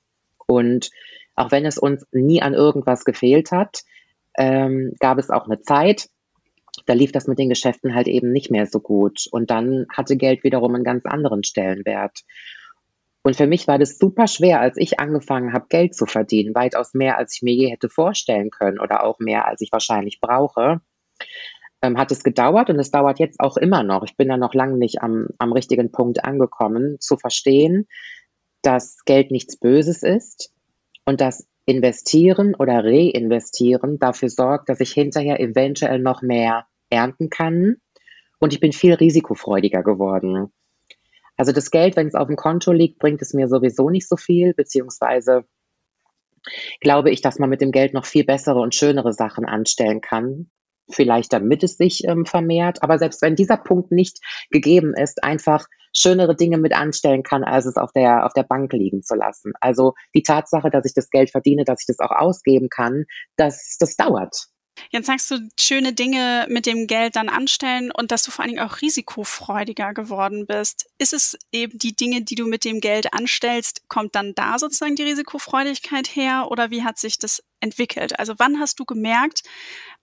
Und 0.46 0.90
auch 1.34 1.50
wenn 1.50 1.64
es 1.64 1.78
uns 1.78 2.06
nie 2.12 2.42
an 2.42 2.54
irgendwas 2.54 3.04
gefehlt 3.04 3.52
hat, 3.52 3.82
ähm, 4.36 4.94
gab 4.98 5.18
es 5.18 5.30
auch 5.30 5.46
eine 5.46 5.60
Zeit, 5.60 6.08
da 6.86 6.94
lief 6.94 7.12
das 7.12 7.26
mit 7.26 7.38
den 7.38 7.48
Geschäften 7.48 7.94
halt 7.94 8.08
eben 8.08 8.32
nicht 8.32 8.50
mehr 8.50 8.66
so 8.66 8.80
gut. 8.80 9.26
Und 9.30 9.50
dann 9.50 9.86
hatte 9.92 10.16
Geld 10.16 10.42
wiederum 10.42 10.74
einen 10.74 10.84
ganz 10.84 11.04
anderen 11.04 11.44
Stellenwert. 11.44 12.20
Und 13.22 13.36
für 13.36 13.46
mich 13.46 13.68
war 13.68 13.78
das 13.78 13.98
super 13.98 14.26
schwer, 14.26 14.60
als 14.60 14.76
ich 14.78 14.98
angefangen 14.98 15.52
habe, 15.52 15.66
Geld 15.68 15.94
zu 15.94 16.06
verdienen, 16.06 16.54
weitaus 16.54 16.92
mehr, 16.94 17.18
als 17.18 17.36
ich 17.36 17.42
mir 17.42 17.54
je 17.54 17.70
hätte 17.70 17.88
vorstellen 17.88 18.50
können 18.50 18.80
oder 18.80 19.04
auch 19.04 19.20
mehr, 19.20 19.46
als 19.46 19.60
ich 19.60 19.70
wahrscheinlich 19.70 20.18
brauche. 20.20 20.80
Ähm, 21.82 21.98
hat 21.98 22.10
es 22.10 22.24
gedauert 22.24 22.70
und 22.70 22.78
es 22.80 22.90
dauert 22.90 23.20
jetzt 23.20 23.38
auch 23.38 23.56
immer 23.56 23.82
noch. 23.82 24.02
Ich 24.02 24.16
bin 24.16 24.28
da 24.28 24.36
noch 24.36 24.54
lange 24.54 24.76
nicht 24.76 25.02
am, 25.02 25.28
am 25.38 25.52
richtigen 25.52 25.92
Punkt 25.92 26.24
angekommen, 26.24 26.96
zu 27.00 27.16
verstehen, 27.16 27.86
dass 28.62 29.04
Geld 29.04 29.30
nichts 29.30 29.56
Böses 29.56 30.02
ist 30.02 30.52
und 31.04 31.20
dass 31.20 31.46
Investieren 31.64 32.54
oder 32.54 32.84
Reinvestieren 32.84 33.98
dafür 33.98 34.28
sorgt, 34.28 34.68
dass 34.68 34.80
ich 34.80 34.92
hinterher 34.92 35.40
eventuell 35.40 35.98
noch 36.00 36.22
mehr 36.22 36.66
ernten 36.90 37.30
kann. 37.30 37.76
Und 38.38 38.52
ich 38.52 38.60
bin 38.60 38.72
viel 38.72 38.94
risikofreudiger 38.94 39.82
geworden. 39.82 40.52
Also 41.36 41.52
das 41.52 41.70
Geld, 41.70 41.96
wenn 41.96 42.08
es 42.08 42.14
auf 42.14 42.26
dem 42.26 42.36
Konto 42.36 42.72
liegt, 42.72 42.98
bringt 42.98 43.22
es 43.22 43.32
mir 43.32 43.48
sowieso 43.48 43.90
nicht 43.90 44.08
so 44.08 44.16
viel, 44.16 44.54
beziehungsweise 44.54 45.44
glaube 46.80 47.10
ich, 47.10 47.20
dass 47.20 47.38
man 47.38 47.50
mit 47.50 47.60
dem 47.60 47.70
Geld 47.70 47.94
noch 47.94 48.04
viel 48.04 48.24
bessere 48.24 48.58
und 48.58 48.74
schönere 48.74 49.12
Sachen 49.12 49.44
anstellen 49.44 50.00
kann. 50.00 50.50
Vielleicht 50.90 51.32
damit 51.32 51.62
es 51.62 51.76
sich 51.76 52.04
ähm, 52.04 52.26
vermehrt. 52.26 52.82
Aber 52.82 52.98
selbst 52.98 53.22
wenn 53.22 53.36
dieser 53.36 53.56
Punkt 53.56 53.92
nicht 53.92 54.18
gegeben 54.50 54.94
ist, 54.94 55.22
einfach 55.22 55.66
schönere 55.94 56.34
Dinge 56.34 56.58
mit 56.58 56.74
anstellen 56.74 57.22
kann, 57.22 57.44
als 57.44 57.66
es 57.66 57.76
auf 57.76 57.92
der, 57.92 58.26
auf 58.26 58.32
der 58.32 58.44
Bank 58.44 58.72
liegen 58.72 59.02
zu 59.02 59.14
lassen. 59.14 59.52
Also 59.60 59.94
die 60.14 60.22
Tatsache, 60.22 60.70
dass 60.70 60.86
ich 60.86 60.94
das 60.94 61.10
Geld 61.10 61.30
verdiene, 61.30 61.64
dass 61.64 61.82
ich 61.82 61.86
das 61.86 61.98
auch 61.98 62.14
ausgeben 62.14 62.68
kann, 62.68 63.04
das, 63.36 63.76
das 63.78 63.96
dauert. 63.96 64.48
Jetzt 64.90 65.06
sagst 65.06 65.30
du, 65.30 65.38
schöne 65.58 65.92
Dinge 65.92 66.46
mit 66.48 66.66
dem 66.66 66.86
Geld 66.86 67.16
dann 67.16 67.28
anstellen 67.28 67.90
und 67.90 68.10
dass 68.10 68.22
du 68.22 68.30
vor 68.30 68.42
allen 68.44 68.54
Dingen 68.54 68.66
auch 68.66 68.80
risikofreudiger 68.80 69.94
geworden 69.94 70.46
bist. 70.46 70.86
Ist 70.98 71.12
es 71.12 71.38
eben 71.52 71.78
die 71.78 71.94
Dinge, 71.94 72.22
die 72.22 72.34
du 72.34 72.46
mit 72.46 72.64
dem 72.64 72.80
Geld 72.80 73.12
anstellst, 73.12 73.88
kommt 73.88 74.14
dann 74.14 74.34
da 74.34 74.58
sozusagen 74.58 74.96
die 74.96 75.02
Risikofreudigkeit 75.02 76.08
her 76.16 76.48
oder 76.50 76.70
wie 76.70 76.84
hat 76.84 76.98
sich 76.98 77.18
das 77.18 77.42
entwickelt? 77.60 78.18
Also 78.18 78.34
wann 78.38 78.60
hast 78.60 78.80
du 78.80 78.84
gemerkt, 78.84 79.42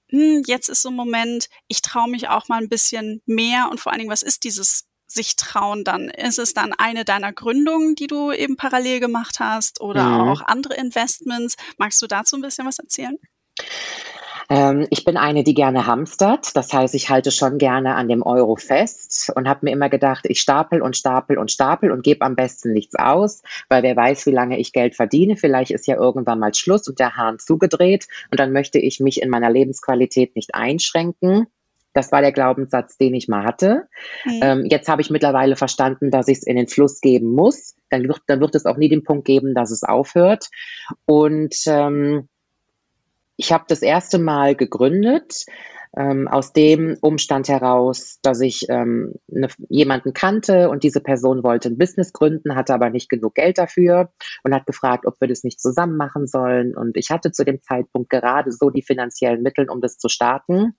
hm, 0.09 0.43
jetzt 0.45 0.69
ist 0.69 0.81
so 0.81 0.89
ein 0.89 0.95
Moment, 0.95 1.49
ich 1.67 1.81
traue 1.81 2.09
mich 2.09 2.29
auch 2.29 2.47
mal 2.47 2.61
ein 2.61 2.69
bisschen 2.69 3.21
mehr 3.25 3.69
und 3.71 3.79
vor 3.79 3.91
allen 3.91 3.99
Dingen, 3.99 4.11
was 4.11 4.23
ist 4.23 4.43
dieses 4.43 4.85
sich 5.11 5.35
trauen 5.35 5.83
dann? 5.83 6.09
Ist 6.09 6.37
es 6.37 6.53
dann 6.53 6.73
eine 6.73 7.03
deiner 7.03 7.33
Gründungen, 7.33 7.95
die 7.95 8.07
du 8.07 8.31
eben 8.31 8.57
parallel 8.57 8.99
gemacht 8.99 9.39
hast 9.39 9.81
oder 9.81 10.03
mhm. 10.03 10.29
auch 10.29 10.41
andere 10.41 10.75
Investments? 10.75 11.55
Magst 11.77 12.01
du 12.01 12.07
dazu 12.07 12.35
ein 12.35 12.41
bisschen 12.41 12.67
was 12.67 12.79
erzählen? 12.79 13.17
Ähm, 14.49 14.87
ich 14.89 15.05
bin 15.05 15.15
eine, 15.15 15.43
die 15.43 15.53
gerne 15.53 15.85
hamstert. 15.85 16.55
Das 16.55 16.73
heißt, 16.73 16.95
ich 16.95 17.09
halte 17.09 17.31
schon 17.31 17.57
gerne 17.57 17.95
an 17.95 18.07
dem 18.07 18.23
Euro 18.23 18.55
fest 18.55 19.31
und 19.35 19.47
habe 19.47 19.59
mir 19.63 19.71
immer 19.71 19.89
gedacht, 19.89 20.25
ich 20.27 20.41
stapel 20.41 20.81
und 20.81 20.97
stapel 20.97 21.37
und 21.37 21.51
stapel 21.51 21.91
und 21.91 22.03
gebe 22.03 22.25
am 22.25 22.35
besten 22.35 22.73
nichts 22.73 22.95
aus, 22.95 23.43
weil 23.69 23.83
wer 23.83 23.95
weiß, 23.95 24.25
wie 24.25 24.31
lange 24.31 24.59
ich 24.59 24.73
Geld 24.73 24.95
verdiene. 24.95 25.37
Vielleicht 25.37 25.71
ist 25.71 25.87
ja 25.87 25.95
irgendwann 25.95 26.39
mal 26.39 26.53
Schluss 26.53 26.87
und 26.87 26.99
der 26.99 27.15
Hahn 27.15 27.37
zugedreht 27.37 28.07
und 28.31 28.39
dann 28.39 28.51
möchte 28.51 28.79
ich 28.79 28.99
mich 28.99 29.21
in 29.21 29.29
meiner 29.29 29.51
Lebensqualität 29.51 30.35
nicht 30.35 30.55
einschränken. 30.55 31.47
Das 31.93 32.11
war 32.11 32.21
der 32.21 32.31
Glaubenssatz, 32.31 32.97
den 32.97 33.13
ich 33.13 33.27
mal 33.27 33.43
hatte. 33.43 33.87
Mhm. 34.23 34.39
Ähm, 34.41 34.65
jetzt 34.69 34.87
habe 34.89 35.01
ich 35.01 35.09
mittlerweile 35.09 35.55
verstanden, 35.55 36.11
dass 36.11 36.27
ich 36.27 36.39
es 36.39 36.43
in 36.43 36.55
den 36.55 36.67
Fluss 36.67 37.01
geben 37.01 37.33
muss. 37.33 37.75
Dann 37.89 38.07
wird, 38.07 38.21
dann 38.27 38.39
wird 38.39 38.55
es 38.55 38.65
auch 38.65 38.77
nie 38.77 38.89
den 38.89 39.03
Punkt 39.03 39.25
geben, 39.25 39.53
dass 39.53 39.71
es 39.71 39.83
aufhört. 39.83 40.49
Und 41.05 41.55
ähm, 41.65 42.29
ich 43.39 43.53
habe 43.53 43.63
das 43.67 43.81
erste 43.81 44.19
Mal 44.19 44.53
gegründet 44.53 45.45
ähm, 45.95 46.27
aus 46.27 46.51
dem 46.51 46.97
Umstand 47.01 47.47
heraus, 47.47 48.19
dass 48.21 48.41
ich 48.41 48.65
ähm, 48.69 49.13
ne, 49.27 49.47
jemanden 49.69 50.13
kannte 50.13 50.69
und 50.69 50.83
diese 50.83 50.99
Person 50.99 51.41
wollte 51.41 51.69
ein 51.69 51.77
Business 51.77 52.11
gründen, 52.11 52.55
hatte 52.55 52.73
aber 52.73 52.89
nicht 52.89 53.09
genug 53.09 53.35
Geld 53.35 53.57
dafür 53.57 54.11
und 54.43 54.53
hat 54.53 54.65
gefragt, 54.65 55.05
ob 55.07 55.19
wir 55.21 55.29
das 55.29 55.43
nicht 55.43 55.61
zusammen 55.61 55.95
machen 55.95 56.27
sollen. 56.27 56.75
Und 56.75 56.97
ich 56.97 57.09
hatte 57.09 57.31
zu 57.31 57.45
dem 57.45 57.61
Zeitpunkt 57.61 58.09
gerade 58.09 58.51
so 58.51 58.69
die 58.69 58.83
finanziellen 58.83 59.41
Mittel, 59.41 59.69
um 59.69 59.79
das 59.79 59.97
zu 59.97 60.09
starten. 60.09 60.73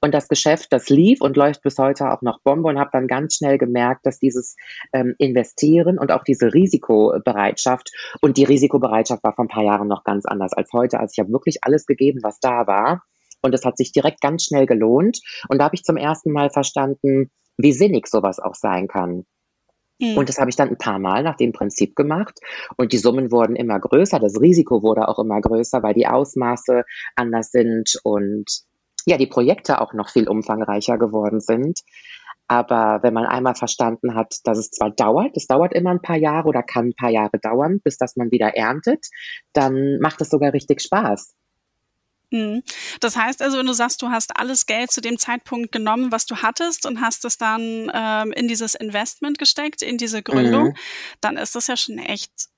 Und 0.00 0.14
das 0.14 0.28
Geschäft, 0.28 0.72
das 0.72 0.88
lief 0.88 1.20
und 1.20 1.36
läuft 1.36 1.62
bis 1.62 1.78
heute 1.78 2.10
auch 2.10 2.22
noch 2.22 2.40
Bombe 2.40 2.68
und 2.68 2.78
habe 2.78 2.90
dann 2.92 3.06
ganz 3.06 3.36
schnell 3.36 3.58
gemerkt, 3.58 4.06
dass 4.06 4.18
dieses 4.18 4.56
ähm, 4.92 5.14
Investieren 5.18 5.98
und 5.98 6.12
auch 6.12 6.24
diese 6.24 6.52
Risikobereitschaft 6.52 7.90
und 8.20 8.36
die 8.36 8.44
Risikobereitschaft 8.44 9.22
war 9.24 9.34
vor 9.34 9.44
ein 9.44 9.48
paar 9.48 9.64
Jahren 9.64 9.88
noch 9.88 10.04
ganz 10.04 10.26
anders 10.26 10.52
als 10.52 10.72
heute. 10.72 11.00
Also 11.00 11.12
ich 11.14 11.20
habe 11.20 11.32
wirklich 11.32 11.58
alles 11.62 11.86
gegeben, 11.86 12.20
was 12.22 12.40
da 12.40 12.66
war. 12.66 13.02
Und 13.42 13.54
es 13.54 13.64
hat 13.64 13.76
sich 13.76 13.92
direkt 13.92 14.22
ganz 14.22 14.44
schnell 14.44 14.64
gelohnt. 14.64 15.20
Und 15.48 15.58
da 15.58 15.64
habe 15.64 15.74
ich 15.74 15.84
zum 15.84 15.98
ersten 15.98 16.32
Mal 16.32 16.48
verstanden, 16.48 17.30
wie 17.58 17.72
sinnig 17.72 18.06
sowas 18.08 18.40
auch 18.40 18.54
sein 18.54 18.88
kann. 18.88 19.26
Mhm. 20.00 20.16
Und 20.16 20.28
das 20.28 20.38
habe 20.38 20.50
ich 20.50 20.56
dann 20.56 20.70
ein 20.70 20.78
paar 20.78 20.98
Mal 20.98 21.22
nach 21.22 21.36
dem 21.36 21.52
Prinzip 21.52 21.94
gemacht. 21.94 22.38
Und 22.76 22.92
die 22.92 22.98
Summen 22.98 23.30
wurden 23.30 23.56
immer 23.56 23.78
größer, 23.78 24.18
das 24.18 24.40
Risiko 24.40 24.82
wurde 24.82 25.08
auch 25.08 25.18
immer 25.18 25.40
größer, 25.40 25.82
weil 25.82 25.94
die 25.94 26.06
Ausmaße 26.06 26.84
anders 27.16 27.50
sind 27.50 27.98
und 28.02 28.64
ja, 29.06 29.16
die 29.16 29.26
Projekte 29.26 29.80
auch 29.80 29.92
noch 29.92 30.10
viel 30.10 30.28
umfangreicher 30.28 30.98
geworden 30.98 31.40
sind. 31.40 31.80
Aber 32.46 33.02
wenn 33.02 33.14
man 33.14 33.24
einmal 33.24 33.54
verstanden 33.54 34.14
hat, 34.14 34.36
dass 34.44 34.58
es 34.58 34.70
zwar 34.70 34.90
dauert, 34.90 35.36
es 35.36 35.46
dauert 35.46 35.72
immer 35.72 35.90
ein 35.90 36.02
paar 36.02 36.18
Jahre 36.18 36.48
oder 36.48 36.62
kann 36.62 36.88
ein 36.88 36.94
paar 36.94 37.10
Jahre 37.10 37.38
dauern, 37.38 37.80
bis 37.82 37.96
dass 37.96 38.16
man 38.16 38.30
wieder 38.30 38.54
erntet, 38.54 39.06
dann 39.54 39.98
macht 40.00 40.20
es 40.20 40.28
sogar 40.28 40.52
richtig 40.52 40.82
Spaß. 40.82 41.34
Mhm. 42.30 42.62
Das 43.00 43.16
heißt 43.16 43.40
also, 43.40 43.58
wenn 43.58 43.66
du 43.66 43.72
sagst, 43.72 44.02
du 44.02 44.10
hast 44.10 44.36
alles 44.36 44.66
Geld 44.66 44.90
zu 44.90 45.00
dem 45.00 45.18
Zeitpunkt 45.18 45.72
genommen, 45.72 46.12
was 46.12 46.26
du 46.26 46.36
hattest 46.36 46.84
und 46.84 47.00
hast 47.00 47.24
es 47.24 47.38
dann 47.38 47.90
ähm, 47.94 48.32
in 48.32 48.48
dieses 48.48 48.74
Investment 48.74 49.38
gesteckt, 49.38 49.82
in 49.82 49.96
diese 49.96 50.22
Gründung, 50.22 50.68
mhm. 50.68 50.74
dann 51.20 51.36
ist 51.36 51.54
das 51.54 51.68
ja 51.68 51.76
schon 51.76 51.98
echt 51.98 52.48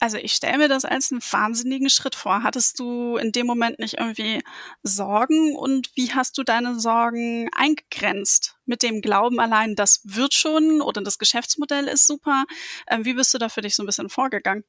also 0.00 0.16
ich 0.16 0.32
stelle 0.32 0.58
mir 0.58 0.68
das 0.68 0.84
als 0.84 1.12
einen 1.12 1.20
wahnsinnigen 1.20 1.90
Schritt 1.90 2.14
vor. 2.14 2.42
Hattest 2.42 2.80
du 2.80 3.18
in 3.18 3.32
dem 3.32 3.46
Moment 3.46 3.78
nicht 3.78 3.98
irgendwie 3.98 4.42
Sorgen 4.82 5.54
und 5.54 5.90
wie 5.94 6.12
hast 6.12 6.38
du 6.38 6.42
deine 6.42 6.80
Sorgen 6.80 7.50
eingegrenzt? 7.54 8.56
Mit 8.64 8.82
dem 8.82 9.02
Glauben 9.02 9.38
allein, 9.38 9.76
das 9.76 10.00
wird 10.04 10.32
schon 10.32 10.80
oder 10.80 11.02
das 11.02 11.18
Geschäftsmodell 11.18 11.86
ist 11.86 12.06
super. 12.06 12.44
Ähm, 12.88 13.04
wie 13.04 13.14
bist 13.14 13.34
du 13.34 13.38
da 13.38 13.50
für 13.50 13.60
dich 13.60 13.76
so 13.76 13.82
ein 13.82 13.86
bisschen 13.86 14.08
vorgegangen? 14.08 14.64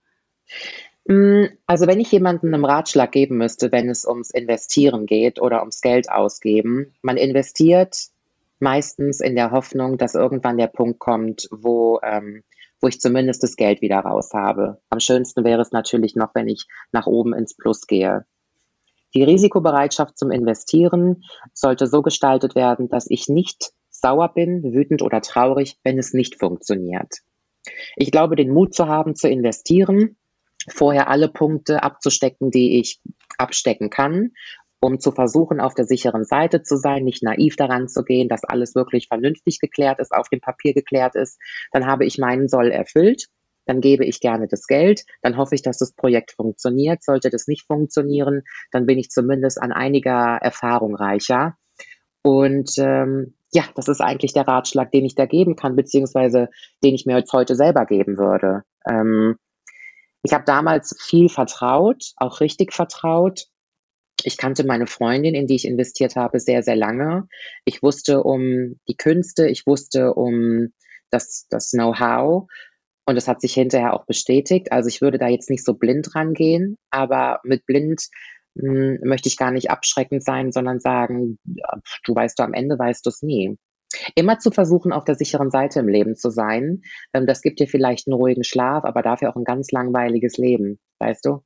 Mm, 1.05 1.45
also 1.65 1.88
wenn 1.88 2.01
ich 2.01 2.11
jemandem 2.11 2.53
einen 2.53 2.65
Ratschlag 2.65 3.11
geben 3.13 3.38
müsste, 3.38 3.71
wenn 3.71 3.89
es 3.89 4.05
ums 4.05 4.31
Investieren 4.31 5.05
geht 5.05 5.41
oder 5.41 5.61
ums 5.61 5.81
Geld 5.81 6.11
ausgeben, 6.11 6.93
man 7.01 7.15
investiert 7.15 8.09
meistens 8.59 9.21
in 9.21 9.35
der 9.35 9.51
Hoffnung, 9.51 9.97
dass 9.97 10.13
irgendwann 10.13 10.57
der 10.57 10.67
Punkt 10.67 11.00
kommt, 11.00 11.47
wo 11.51 12.00
ähm, 12.03 12.43
wo 12.81 12.88
ich 12.88 13.00
zumindest 13.00 13.43
das 13.43 13.55
Geld 13.55 13.81
wieder 13.81 14.00
raus 14.00 14.31
habe. 14.33 14.81
Am 14.89 15.00
schönsten 15.00 15.43
wäre 15.43 15.61
es 15.61 15.71
natürlich 15.71 16.15
noch, 16.15 16.33
wenn 16.33 16.47
ich 16.47 16.67
nach 16.91 17.07
oben 17.07 17.33
ins 17.33 17.55
Plus 17.55 17.88
gehe. 17.88 18.25
Die 19.13 19.23
Risikobereitschaft 19.23 20.17
zum 20.17 20.31
Investieren 20.31 21.23
sollte 21.53 21.88
so 21.88 22.01
gestaltet 22.01 22.55
werden, 22.55 22.89
dass 22.89 23.05
ich 23.09 23.27
nicht 23.27 23.71
sauer 23.89 24.33
bin, 24.33 24.63
wütend 24.73 25.01
oder 25.01 25.21
traurig, 25.21 25.77
wenn 25.83 26.00
es 26.00 26.13
nicht 26.13 26.39
funktioniert. 26.39 27.17
Ich 27.95 28.11
glaube, 28.11 28.35
den 28.35 28.51
Mut 28.51 28.73
zu 28.73 28.88
haben, 28.88 29.15
zu 29.15 29.29
investieren, 29.29 30.17
vorher 30.67 31.09
alle 31.09 31.29
Punkte 31.29 31.83
abzustecken, 31.83 32.51
die 32.51 32.79
ich 32.79 33.00
abstecken 33.38 33.89
kann 33.89 34.31
um 34.81 35.00
zu 35.00 35.11
versuchen, 35.11 35.59
auf 35.59 35.75
der 35.75 35.85
sicheren 35.85 36.25
Seite 36.25 36.63
zu 36.63 36.75
sein, 36.75 37.03
nicht 37.03 37.23
naiv 37.23 37.55
daran 37.55 37.88
zu 37.88 38.03
gehen, 38.03 38.27
dass 38.27 38.43
alles 38.43 38.75
wirklich 38.75 39.07
vernünftig 39.07 39.59
geklärt 39.59 40.00
ist, 40.00 40.11
auf 40.11 40.27
dem 40.27 40.41
Papier 40.41 40.73
geklärt 40.73 41.15
ist, 41.15 41.39
dann 41.71 41.85
habe 41.85 42.05
ich 42.05 42.17
meinen 42.17 42.47
Soll 42.47 42.71
erfüllt. 42.71 43.27
Dann 43.67 43.79
gebe 43.79 44.05
ich 44.05 44.19
gerne 44.19 44.47
das 44.47 44.65
Geld, 44.65 45.03
dann 45.21 45.38
hoffe 45.38 45.53
ich, 45.53 45.61
dass 45.61 45.77
das 45.77 45.93
Projekt 45.93 46.31
funktioniert. 46.31 47.03
Sollte 47.03 47.29
das 47.29 47.47
nicht 47.47 47.67
funktionieren, 47.67 48.41
dann 48.71 48.88
bin 48.88 48.97
ich 48.97 49.11
zumindest 49.11 49.61
an 49.61 49.71
einiger 49.71 50.39
Erfahrung 50.41 50.95
reicher. 50.95 51.55
Und 52.23 52.71
ähm, 52.79 53.35
ja, 53.53 53.63
das 53.75 53.88
ist 53.88 54.01
eigentlich 54.01 54.33
der 54.33 54.47
Ratschlag, 54.47 54.91
den 54.91 55.05
ich 55.05 55.13
da 55.13 55.27
geben 55.27 55.55
kann, 55.55 55.75
beziehungsweise 55.75 56.50
den 56.83 56.95
ich 56.95 57.05
mir 57.05 57.17
jetzt 57.17 57.33
heute 57.33 57.55
selber 57.55 57.85
geben 57.85 58.17
würde. 58.17 58.63
Ähm, 58.89 59.38
ich 60.23 60.33
habe 60.33 60.43
damals 60.45 60.97
viel 61.00 61.29
vertraut, 61.29 62.13
auch 62.17 62.41
richtig 62.41 62.73
vertraut 62.73 63.45
ich 64.24 64.38
kannte 64.38 64.66
meine 64.66 64.88
Freundin, 64.88 65.36
in 65.36 65.48
die 65.48 65.56
ich 65.56 65.66
investiert 65.66 66.16
habe, 66.16 66.40
sehr, 66.40 66.63
sehr 66.63 66.75
lange. 66.75 67.28
Ich 67.66 67.82
wusste 67.84 68.24
um 68.24 68.80
die 68.88 68.96
Künste, 68.96 69.48
ich 69.48 69.66
wusste 69.66 70.13
um 70.13 70.74
das, 71.10 71.48
das 71.50 71.72
Know-how 71.72 72.48
und 73.06 73.18
es 73.18 73.28
hat 73.28 73.42
sich 73.42 73.54
hinterher 73.54 73.94
auch 73.94 74.06
bestätigt. 74.06 74.72
Also 74.72 74.88
ich 74.88 75.01
würde 75.01 75.18
da 75.18 75.28
jetzt 75.28 75.50
nicht 75.50 75.66
so 75.66 75.74
blind 75.74 76.16
rangehen, 76.16 76.78
aber 76.90 77.40
mit 77.44 77.66
blind 77.66 78.08
mh, 78.56 78.72
hm, 78.72 79.00
möchte 79.04 79.30
ich 79.30 79.38
gar 79.38 79.51
nicht 79.51 79.70
abschreckend 79.70 80.24
sein, 80.24 80.51
sondern 80.51 80.80
sagen, 80.80 81.38
du 82.06 82.16
weißt 82.16 82.40
du, 82.40 82.44
am 82.44 82.54
Ende 82.54 82.78
weißt 82.78 83.06
du 83.06 83.10
es 83.10 83.22
nie. 83.22 83.58
Immer 84.16 84.40
zu 84.40 84.51
versuchen, 84.51 84.94
auf 84.94 85.04
der 85.04 85.16
sicheren 85.16 85.51
Seite 85.51 85.80
im 85.80 85.90
Leben 85.90 86.16
zu 86.16 86.30
sein, 86.30 86.82
ähm, 87.13 87.28
das 87.28 87.42
gibt 87.42 87.60
dir 87.60 87.68
vielleicht 87.68 88.08
einen 88.08 88.13
ruhigen 88.13 88.44
Schlaf, 88.44 88.86
aber 88.86 89.01
dafür 89.01 89.30
auch 89.30 89.36
ein 89.36 89.44
ganz 89.44 89.72
langweiliges 89.72 90.38
Leben, 90.38 90.80
weißt 91.00 91.25
du? 91.25 91.44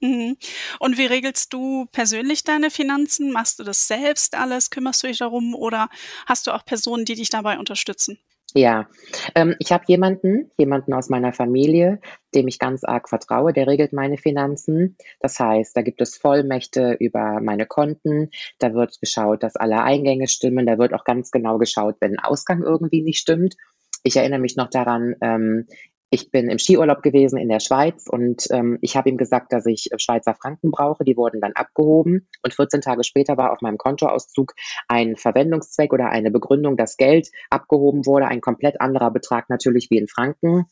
Mhm. 0.00 0.36
Und 0.80 0.98
wie 0.98 1.06
regelst 1.06 1.52
du 1.52 1.86
persönlich 1.92 2.44
deine 2.44 2.70
Finanzen? 2.70 3.32
Machst 3.32 3.58
du 3.58 3.64
das 3.64 3.88
selbst 3.88 4.36
alles? 4.36 4.70
Kümmerst 4.70 5.02
du 5.02 5.06
dich 5.06 5.18
darum 5.18 5.54
oder 5.54 5.88
hast 6.26 6.46
du 6.46 6.52
auch 6.52 6.64
Personen, 6.64 7.04
die 7.04 7.14
dich 7.14 7.30
dabei 7.30 7.58
unterstützen? 7.58 8.18
Ja, 8.56 8.88
ähm, 9.34 9.56
ich 9.58 9.72
habe 9.72 9.82
jemanden, 9.88 10.52
jemanden 10.58 10.94
aus 10.94 11.08
meiner 11.08 11.32
Familie, 11.32 12.00
dem 12.36 12.46
ich 12.46 12.60
ganz 12.60 12.84
arg 12.84 13.08
vertraue, 13.08 13.52
der 13.52 13.66
regelt 13.66 13.92
meine 13.92 14.16
Finanzen. 14.16 14.96
Das 15.18 15.40
heißt, 15.40 15.76
da 15.76 15.82
gibt 15.82 16.00
es 16.00 16.16
Vollmächte 16.16 16.96
über 17.00 17.40
meine 17.40 17.66
Konten, 17.66 18.30
da 18.60 18.72
wird 18.72 19.00
geschaut, 19.00 19.42
dass 19.42 19.56
alle 19.56 19.82
Eingänge 19.82 20.28
stimmen, 20.28 20.66
da 20.66 20.78
wird 20.78 20.94
auch 20.94 21.02
ganz 21.02 21.32
genau 21.32 21.58
geschaut, 21.58 21.96
wenn 21.98 22.12
ein 22.12 22.24
Ausgang 22.24 22.62
irgendwie 22.62 23.02
nicht 23.02 23.18
stimmt. 23.18 23.56
Ich 24.04 24.16
erinnere 24.16 24.38
mich 24.38 24.54
noch 24.54 24.70
daran, 24.70 25.16
ähm, 25.20 25.66
ich 26.14 26.30
bin 26.30 26.48
im 26.48 26.60
Skiurlaub 26.60 27.02
gewesen 27.02 27.38
in 27.38 27.48
der 27.48 27.58
Schweiz 27.58 28.06
und 28.08 28.46
ähm, 28.50 28.78
ich 28.82 28.96
habe 28.96 29.08
ihm 29.08 29.16
gesagt, 29.16 29.52
dass 29.52 29.66
ich 29.66 29.90
äh, 29.90 29.98
Schweizer 29.98 30.34
Franken 30.34 30.70
brauche. 30.70 31.02
Die 31.02 31.16
wurden 31.16 31.40
dann 31.40 31.54
abgehoben 31.54 32.28
und 32.44 32.54
14 32.54 32.82
Tage 32.82 33.02
später 33.02 33.36
war 33.36 33.52
auf 33.52 33.60
meinem 33.62 33.78
Kontoauszug 33.78 34.54
ein 34.86 35.16
Verwendungszweck 35.16 35.92
oder 35.92 36.10
eine 36.10 36.30
Begründung, 36.30 36.76
dass 36.76 36.96
Geld 36.96 37.30
abgehoben 37.50 38.06
wurde, 38.06 38.28
ein 38.28 38.40
komplett 38.40 38.80
anderer 38.80 39.10
Betrag 39.10 39.50
natürlich 39.50 39.88
wie 39.90 39.98
in 39.98 40.06
Franken. 40.06 40.66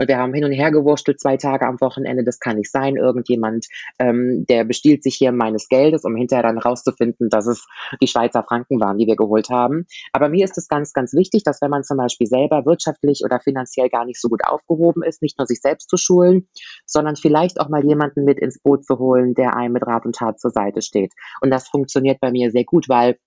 Und 0.00 0.08
wir 0.08 0.16
haben 0.16 0.32
hin 0.32 0.44
und 0.44 0.52
her 0.52 0.70
gewurschtelt 0.70 1.20
zwei 1.20 1.36
Tage 1.36 1.66
am 1.66 1.78
Wochenende. 1.80 2.24
Das 2.24 2.40
kann 2.40 2.56
nicht 2.56 2.72
sein. 2.72 2.96
Irgendjemand, 2.96 3.66
ähm, 3.98 4.46
der 4.48 4.64
bestiehlt 4.64 5.02
sich 5.02 5.14
hier 5.14 5.30
meines 5.30 5.68
Geldes, 5.68 6.04
um 6.04 6.16
hinterher 6.16 6.42
dann 6.42 6.56
rauszufinden, 6.56 7.28
dass 7.28 7.46
es 7.46 7.66
die 8.00 8.06
Schweizer 8.06 8.42
Franken 8.42 8.80
waren, 8.80 8.96
die 8.96 9.06
wir 9.06 9.16
geholt 9.16 9.50
haben. 9.50 9.84
Aber 10.12 10.30
mir 10.30 10.46
ist 10.46 10.56
es 10.56 10.68
ganz, 10.68 10.94
ganz 10.94 11.12
wichtig, 11.12 11.44
dass 11.44 11.60
wenn 11.60 11.70
man 11.70 11.84
zum 11.84 11.98
Beispiel 11.98 12.26
selber 12.26 12.64
wirtschaftlich 12.64 13.20
oder 13.24 13.40
finanziell 13.40 13.90
gar 13.90 14.06
nicht 14.06 14.18
so 14.18 14.30
gut 14.30 14.40
aufgehoben 14.42 15.02
ist, 15.02 15.20
nicht 15.20 15.38
nur 15.38 15.46
sich 15.46 15.60
selbst 15.60 15.90
zu 15.90 15.98
schulen, 15.98 16.48
sondern 16.86 17.16
vielleicht 17.16 17.60
auch 17.60 17.68
mal 17.68 17.84
jemanden 17.84 18.24
mit 18.24 18.38
ins 18.38 18.58
Boot 18.58 18.86
zu 18.86 18.98
holen, 18.98 19.34
der 19.34 19.54
einem 19.54 19.74
mit 19.74 19.86
Rat 19.86 20.06
und 20.06 20.14
Tat 20.14 20.40
zur 20.40 20.50
Seite 20.50 20.80
steht. 20.80 21.12
Und 21.42 21.50
das 21.50 21.68
funktioniert 21.68 22.20
bei 22.20 22.30
mir 22.30 22.50
sehr 22.50 22.64
gut, 22.64 22.88
weil 22.88 23.18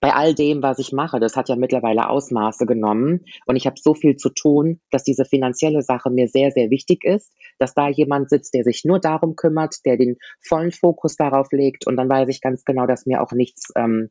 bei 0.00 0.12
all 0.14 0.34
dem, 0.34 0.62
was 0.62 0.78
ich 0.78 0.92
mache, 0.92 1.20
das 1.20 1.36
hat 1.36 1.48
ja 1.48 1.56
mittlerweile 1.56 2.08
Ausmaße 2.08 2.66
genommen. 2.66 3.24
Und 3.46 3.56
ich 3.56 3.66
habe 3.66 3.76
so 3.80 3.94
viel 3.94 4.16
zu 4.16 4.30
tun, 4.30 4.80
dass 4.90 5.04
diese 5.04 5.24
finanzielle 5.24 5.82
Sache 5.82 6.10
mir 6.10 6.28
sehr, 6.28 6.50
sehr 6.50 6.70
wichtig 6.70 7.04
ist, 7.04 7.32
dass 7.58 7.74
da 7.74 7.88
jemand 7.88 8.30
sitzt, 8.30 8.54
der 8.54 8.64
sich 8.64 8.84
nur 8.84 9.00
darum 9.00 9.36
kümmert, 9.36 9.84
der 9.84 9.96
den 9.96 10.16
vollen 10.40 10.72
Fokus 10.72 11.16
darauf 11.16 11.52
legt. 11.52 11.86
Und 11.86 11.96
dann 11.96 12.08
weiß 12.08 12.28
ich 12.28 12.40
ganz 12.40 12.64
genau, 12.64 12.86
dass 12.86 13.06
mir 13.06 13.22
auch 13.22 13.32
nichts 13.32 13.72
ähm, 13.76 14.10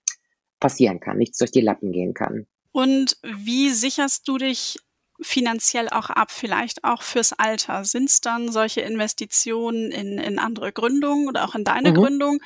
passieren 0.59 0.99
kann, 0.99 1.17
nichts 1.17 1.37
durch 1.37 1.51
die 1.51 1.61
Lappen 1.61 1.91
gehen 1.91 2.13
kann. 2.13 2.45
Und 2.71 3.17
wie 3.23 3.69
sicherst 3.69 4.27
du 4.27 4.37
dich 4.37 4.77
finanziell 5.21 5.89
auch 5.89 6.09
ab, 6.09 6.31
vielleicht 6.31 6.83
auch 6.83 7.01
fürs 7.01 7.33
Alter? 7.33 7.83
Sind 7.83 8.09
es 8.09 8.21
dann 8.21 8.51
solche 8.51 8.81
Investitionen 8.81 9.91
in, 9.91 10.17
in 10.17 10.39
andere 10.39 10.71
Gründungen 10.71 11.27
oder 11.27 11.45
auch 11.45 11.55
in 11.55 11.63
deine 11.63 11.91
mhm. 11.91 11.95
Gründung? 11.95 12.39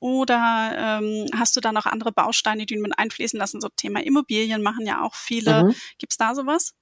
Oder 0.00 1.00
ähm, 1.00 1.26
hast 1.34 1.56
du 1.56 1.60
da 1.60 1.72
noch 1.72 1.86
andere 1.86 2.12
Bausteine, 2.12 2.66
die 2.66 2.74
du 2.74 2.82
mit 2.82 2.98
einfließen 2.98 3.38
lassen? 3.38 3.60
So 3.60 3.68
Thema 3.68 4.04
Immobilien 4.04 4.62
machen 4.62 4.86
ja 4.86 5.02
auch 5.02 5.14
viele. 5.14 5.64
Mhm. 5.64 5.74
Gibt 5.98 6.12
es 6.12 6.16
da 6.16 6.34
sowas? 6.34 6.74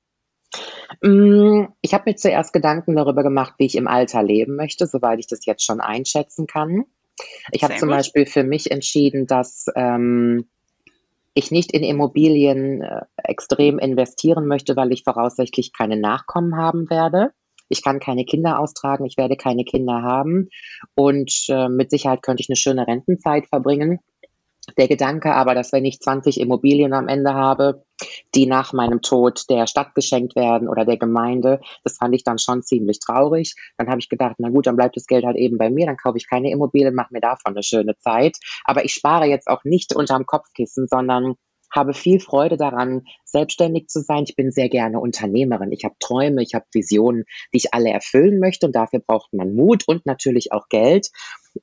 Mm, 1.03 1.67
ich 1.81 1.93
habe 1.93 2.05
mir 2.07 2.17
zuerst 2.17 2.53
Gedanken 2.53 2.97
darüber 2.97 3.23
gemacht, 3.23 3.55
wie 3.59 3.67
ich 3.67 3.77
im 3.77 3.89
Alter 3.89 4.23
leben 4.23 4.57
möchte, 4.57 4.87
soweit 4.87 5.19
ich 5.19 5.27
das 5.27 5.45
jetzt 5.45 5.65
schon 5.65 5.81
einschätzen 5.81 6.47
kann. 6.47 6.85
Ich 7.51 7.65
habe 7.65 7.77
zum 7.77 7.89
Beispiel 7.89 8.27
für 8.27 8.45
mich 8.45 8.71
entschieden, 8.71 9.27
dass 9.27 9.67
ähm, 9.75 10.49
ich 11.37 11.51
nicht 11.51 11.73
in 11.73 11.83
Immobilien 11.83 12.83
äh, 12.83 13.03
extrem 13.23 13.79
investieren 13.79 14.47
möchte, 14.47 14.75
weil 14.75 14.91
ich 14.91 15.05
voraussichtlich 15.05 15.73
keine 15.77 15.99
Nachkommen 15.99 16.57
haben 16.57 16.89
werde. 16.89 17.33
Ich 17.69 17.85
kann 17.85 18.01
keine 18.01 18.25
Kinder 18.25 18.59
austragen, 18.59 19.05
ich 19.05 19.17
werde 19.19 19.37
keine 19.37 19.65
Kinder 19.65 20.03
haben 20.03 20.49
und 20.95 21.33
äh, 21.49 21.69
mit 21.69 21.91
Sicherheit 21.91 22.23
könnte 22.23 22.41
ich 22.41 22.49
eine 22.49 22.57
schöne 22.57 22.87
Rentenzeit 22.87 23.47
verbringen. 23.49 23.99
Der 24.77 24.89
Gedanke 24.89 25.33
aber, 25.35 25.55
dass 25.55 25.73
wenn 25.73 25.85
ich 25.85 26.01
20 26.01 26.41
Immobilien 26.41 26.93
am 26.93 27.09
Ende 27.09 27.35
habe, 27.35 27.85
die 28.35 28.47
nach 28.47 28.73
meinem 28.73 29.01
Tod 29.01 29.49
der 29.49 29.67
Stadt 29.67 29.95
geschenkt 29.95 30.35
werden 30.35 30.69
oder 30.69 30.85
der 30.85 30.97
Gemeinde, 30.97 31.61
das 31.85 31.99
fand 31.99 32.15
ich 32.15 32.25
dann 32.25 32.39
schon 32.39 32.63
ziemlich 32.63 32.99
traurig. 32.99 33.55
Dann 33.79 33.89
habe 33.89 34.01
ich 34.01 34.09
gedacht, 34.09 34.37
na 34.39 34.49
gut, 34.49 34.67
dann 34.67 34.77
bleibt 34.77 34.97
das 34.97 35.07
Geld 35.07 35.25
halt 35.25 35.37
eben 35.37 35.57
bei 35.57 35.71
mir, 35.71 35.87
dann 35.87 35.97
kaufe 35.97 36.19
ich 36.19 36.29
keine 36.29 36.51
Immobilien, 36.51 36.95
mache 36.95 37.13
mir 37.13 37.21
davon 37.21 37.55
eine 37.55 37.63
schöne 37.63 37.97
Zeit. 37.99 38.37
Aber 38.65 38.85
ich 38.85 38.93
spare 38.93 39.27
jetzt 39.27 39.47
auch 39.49 39.63
nicht 39.65 39.95
unterm 39.95 40.27
Kopfkissen, 40.27 40.89
sondern 40.89 41.37
habe 41.71 41.95
viel 41.95 42.21
Freude 42.21 42.57
daran, 42.57 43.03
selbstständig 43.25 43.89
zu 43.89 44.01
sein. 44.01 44.25
Ich 44.27 44.37
bin 44.37 44.51
sehr 44.51 44.69
gerne 44.69 45.01
Unternehmerin. 45.01 45.73
Ich 45.73 45.85
habe 45.85 45.95
Träume, 46.01 46.43
ich 46.43 46.55
habe 46.55 46.65
Visionen, 46.73 47.25
die 47.53 47.59
ich 47.59 47.75
alle 47.75 47.91
erfüllen 47.91 48.39
möchte. 48.41 48.67
Und 48.67 48.77
dafür 48.77 49.01
braucht 49.01 49.33
man 49.33 49.55
Mut 49.55 49.85
und 49.87 50.07
natürlich 50.07 50.53
auch 50.53 50.69
Geld 50.69 51.11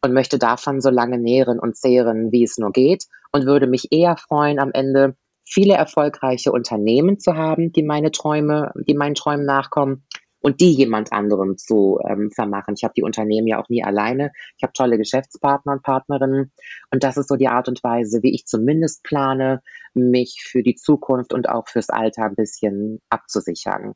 und 0.01 0.13
möchte 0.13 0.37
davon 0.37 0.81
so 0.81 0.89
lange 0.89 1.17
nähren 1.17 1.59
und 1.59 1.75
zehren, 1.75 2.31
wie 2.31 2.43
es 2.43 2.57
nur 2.57 2.71
geht. 2.71 3.05
Und 3.31 3.45
würde 3.45 3.67
mich 3.67 3.91
eher 3.91 4.17
freuen, 4.17 4.59
am 4.59 4.71
Ende 4.73 5.15
viele 5.45 5.73
erfolgreiche 5.73 6.51
Unternehmen 6.51 7.19
zu 7.19 7.35
haben, 7.35 7.71
die 7.71 7.83
meine 7.83 8.11
Träume, 8.11 8.71
die 8.87 8.95
meinen 8.95 9.15
Träumen 9.15 9.45
nachkommen 9.45 10.03
und 10.43 10.59
die 10.59 10.71
jemand 10.71 11.11
anderem 11.13 11.57
zu 11.57 11.99
ähm, 12.07 12.29
vermachen. 12.29 12.75
Ich 12.77 12.83
habe 12.83 12.93
die 12.95 13.03
Unternehmen 13.03 13.47
ja 13.47 13.61
auch 13.61 13.69
nie 13.69 13.83
alleine. 13.83 14.31
Ich 14.57 14.63
habe 14.63 14.73
tolle 14.73 14.97
Geschäftspartner 14.97 15.73
und 15.73 15.83
Partnerinnen 15.83 16.51
und 16.91 17.03
das 17.03 17.17
ist 17.17 17.29
so 17.29 17.35
die 17.35 17.47
Art 17.47 17.69
und 17.69 17.83
Weise, 17.83 18.21
wie 18.23 18.35
ich 18.35 18.45
zumindest 18.45 19.03
plane, 19.03 19.61
mich 19.93 20.43
für 20.45 20.61
die 20.61 20.75
Zukunft 20.75 21.33
und 21.33 21.49
auch 21.49 21.67
fürs 21.67 21.89
Alter 21.89 22.25
ein 22.25 22.35
bisschen 22.35 22.99
abzusichern. 23.09 23.93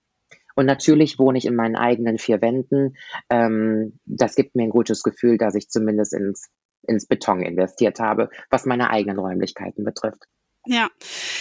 Und 0.58 0.66
natürlich 0.66 1.20
wohne 1.20 1.38
ich 1.38 1.46
in 1.46 1.56
meinen 1.56 1.76
eigenen 1.76 2.18
vier 2.18 2.42
Wänden. 2.42 2.98
Ähm, 3.30 4.00
das 4.06 4.34
gibt 4.34 4.56
mir 4.56 4.64
ein 4.64 4.72
gutes 4.72 5.04
Gefühl, 5.04 5.38
dass 5.38 5.54
ich 5.54 5.70
zumindest 5.70 6.14
ins, 6.14 6.50
ins 6.88 7.06
Beton 7.06 7.44
investiert 7.44 8.00
habe, 8.00 8.32
was 8.50 8.66
meine 8.66 8.90
eigenen 8.90 9.20
Räumlichkeiten 9.20 9.84
betrifft. 9.84 10.24
Ja, 10.70 10.90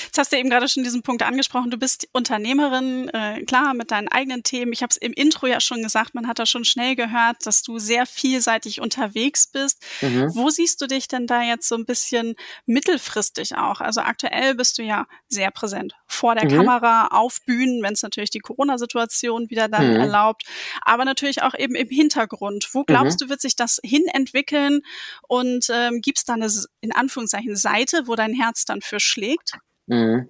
jetzt 0.04 0.18
hast 0.18 0.32
du 0.32 0.36
eben 0.36 0.50
gerade 0.50 0.68
schon 0.68 0.84
diesen 0.84 1.02
Punkt 1.02 1.24
angesprochen. 1.24 1.70
Du 1.70 1.78
bist 1.78 2.08
Unternehmerin, 2.12 3.08
äh, 3.08 3.42
klar, 3.42 3.74
mit 3.74 3.90
deinen 3.90 4.06
eigenen 4.06 4.44
Themen. 4.44 4.72
Ich 4.72 4.82
habe 4.82 4.90
es 4.90 4.96
im 4.96 5.12
Intro 5.12 5.46
ja 5.48 5.60
schon 5.60 5.82
gesagt, 5.82 6.14
man 6.14 6.28
hat 6.28 6.38
da 6.38 6.46
schon 6.46 6.64
schnell 6.64 6.94
gehört, 6.94 7.44
dass 7.44 7.62
du 7.62 7.80
sehr 7.80 8.06
vielseitig 8.06 8.80
unterwegs 8.80 9.48
bist. 9.48 9.84
Mhm. 10.00 10.30
Wo 10.34 10.50
siehst 10.50 10.80
du 10.80 10.86
dich 10.86 11.08
denn 11.08 11.26
da 11.26 11.42
jetzt 11.42 11.68
so 11.68 11.74
ein 11.74 11.84
bisschen 11.84 12.36
mittelfristig 12.66 13.56
auch? 13.56 13.80
Also 13.80 14.00
aktuell 14.00 14.54
bist 14.54 14.78
du 14.78 14.82
ja 14.84 15.06
sehr 15.28 15.50
präsent 15.50 15.94
vor 16.06 16.36
der 16.36 16.44
mhm. 16.44 16.56
Kamera, 16.56 17.08
auf 17.08 17.38
Bühnen, 17.44 17.82
wenn 17.82 17.94
es 17.94 18.02
natürlich 18.02 18.30
die 18.30 18.38
Corona-Situation 18.38 19.50
wieder 19.50 19.68
dann 19.68 19.90
mhm. 19.90 19.96
erlaubt, 19.96 20.44
aber 20.82 21.04
natürlich 21.04 21.42
auch 21.42 21.54
eben 21.58 21.74
im 21.74 21.88
Hintergrund. 21.88 22.68
Wo 22.72 22.84
glaubst 22.84 23.20
mhm. 23.20 23.24
du, 23.24 23.30
wird 23.30 23.40
sich 23.40 23.56
das 23.56 23.80
hin 23.82 24.04
entwickeln? 24.12 24.82
Und 25.26 25.66
ähm, 25.72 26.00
gibt 26.00 26.18
es 26.18 26.24
da 26.24 26.34
eine, 26.34 26.48
in 26.80 26.92
Anführungszeichen, 26.92 27.56
Seite, 27.56 28.06
wo 28.06 28.14
dein 28.14 28.32
Herz 28.32 28.64
dann 28.64 28.82
für 28.82 29.00
schlägt? 29.00 29.15
Mhm. 29.86 30.28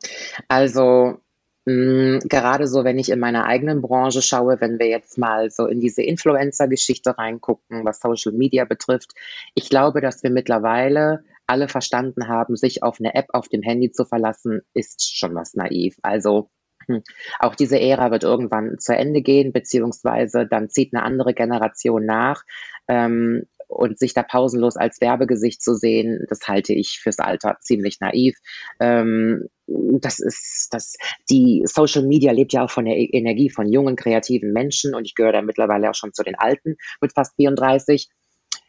Also 0.49 1.19
mh, 1.65 1.73
mm, 1.75 2.19
gerade 2.29 2.67
so, 2.67 2.85
wenn 2.85 2.99
ich 2.99 3.11
in 3.11 3.19
meiner 3.19 3.47
eigenen 3.47 3.83
Branche 3.83 4.23
schaue, 4.23 4.61
wenn 4.61 4.79
wir 4.79 4.89
jetzt 4.89 5.19
mal 5.19 5.51
so 5.51 5.67
in 5.67 5.81
diese 5.81 6.03
Influencer-Geschichte 6.03 7.19
reingucken, 7.19 7.85
was 7.85 8.01
Social 8.01 8.33
Media 8.33 8.65
betrifft, 8.65 9.13
ich 9.55 9.69
glaube, 9.69 10.01
dass 10.01 10.23
wir 10.23 10.31
mittlerweile 10.31 11.25
alle 11.47 11.69
verstanden 11.69 12.29
haben, 12.29 12.57
sich 12.57 12.83
auf 12.83 12.99
eine 13.01 13.15
App 13.15 13.29
auf 13.33 13.49
dem 13.49 13.63
Handy 13.63 13.93
zu 13.93 14.05
verlassen, 14.05 14.63
ist 14.75 15.17
schon 15.17 15.35
was 15.35 15.55
naiv. 15.55 15.97
Also 16.03 16.51
hm, 16.87 17.03
auch 17.41 17.55
diese 17.55 17.81
Ära 17.81 18.11
wird 18.11 18.25
irgendwann 18.25 18.79
zu 18.79 18.95
Ende 18.97 19.23
gehen, 19.23 19.53
beziehungsweise 19.53 20.47
dann 20.47 20.69
zieht 20.69 20.95
eine 20.95 21.03
andere 21.03 21.35
Generation 21.35 22.05
nach. 22.05 22.45
Ähm, 22.89 23.47
und 23.69 23.99
sich 23.99 24.15
da 24.15 24.23
pausenlos 24.23 24.77
als 24.77 25.01
Werbegesicht 25.01 25.63
zu 25.63 25.75
sehen, 25.75 26.25
das 26.29 26.41
halte 26.47 26.73
ich 26.73 27.01
fürs 27.01 27.19
Alter 27.19 27.57
ziemlich 27.61 28.01
naiv. 28.01 28.37
Ähm, 28.81 29.49
das 29.67 30.21
ist, 30.21 30.69
das, 30.71 30.95
die 31.31 31.63
Social 31.65 32.07
Media 32.07 32.33
lebt 32.33 32.53
ja 32.53 32.65
auch 32.65 32.71
von 32.71 32.85
der 32.85 32.97
e-, 32.97 33.11
Energie 33.13 33.51
von 33.51 33.69
jungen, 33.69 33.97
kreativen 33.97 34.53
Menschen 34.53 34.95
und 34.95 35.05
ich 35.05 35.15
gehöre 35.15 35.33
da 35.33 35.43
mittlerweile 35.43 35.91
auch 35.91 35.95
schon 35.95 36.13
zu 36.13 36.23
den 36.23 36.37
Alten 36.37 36.77
mit 37.01 37.13
fast 37.13 37.35
34. 37.37 38.09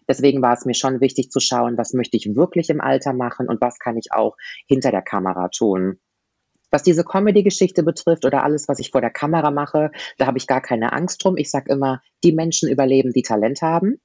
Deswegen 0.08 0.42
war 0.42 0.54
es 0.54 0.66
mir 0.66 0.74
schon 0.74 1.02
wichtig 1.02 1.30
zu 1.30 1.40
schauen, 1.40 1.78
was 1.78 1.94
möchte 1.94 2.18
ich 2.18 2.36
wirklich 2.36 2.70
im 2.70 2.82
Alter 2.82 3.14
machen 3.14 3.48
und 3.48 3.62
was 3.62 3.78
kann 3.78 3.98
ich 3.98 4.12
auch 4.12 4.36
hinter 4.68 4.92
der 4.92 5.02
Kamera 5.02 5.50
tun. 5.50 6.00
Was 6.72 6.84
diese 6.84 7.04
Comedy-Geschichte 7.04 7.84
betrifft 7.84 8.26
oder 8.26 8.44
alles, 8.44 8.68
was 8.68 8.80
ich 8.80 8.92
vor 8.92 9.02
der 9.02 9.10
Kamera 9.10 9.52
mache, 9.52 9.92
da 10.18 10.26
habe 10.26 10.38
ich 10.38 10.48
gar 10.48 10.62
keine 10.62 10.92
Angst 10.92 11.24
drum. 11.24 11.38
Ich 11.38 11.50
sage 11.50 11.72
immer, 11.72 12.02
die 12.24 12.34
Menschen 12.34 12.70
überleben, 12.70 13.14
die 13.14 13.22
Talent 13.22 13.62
haben. 13.62 14.00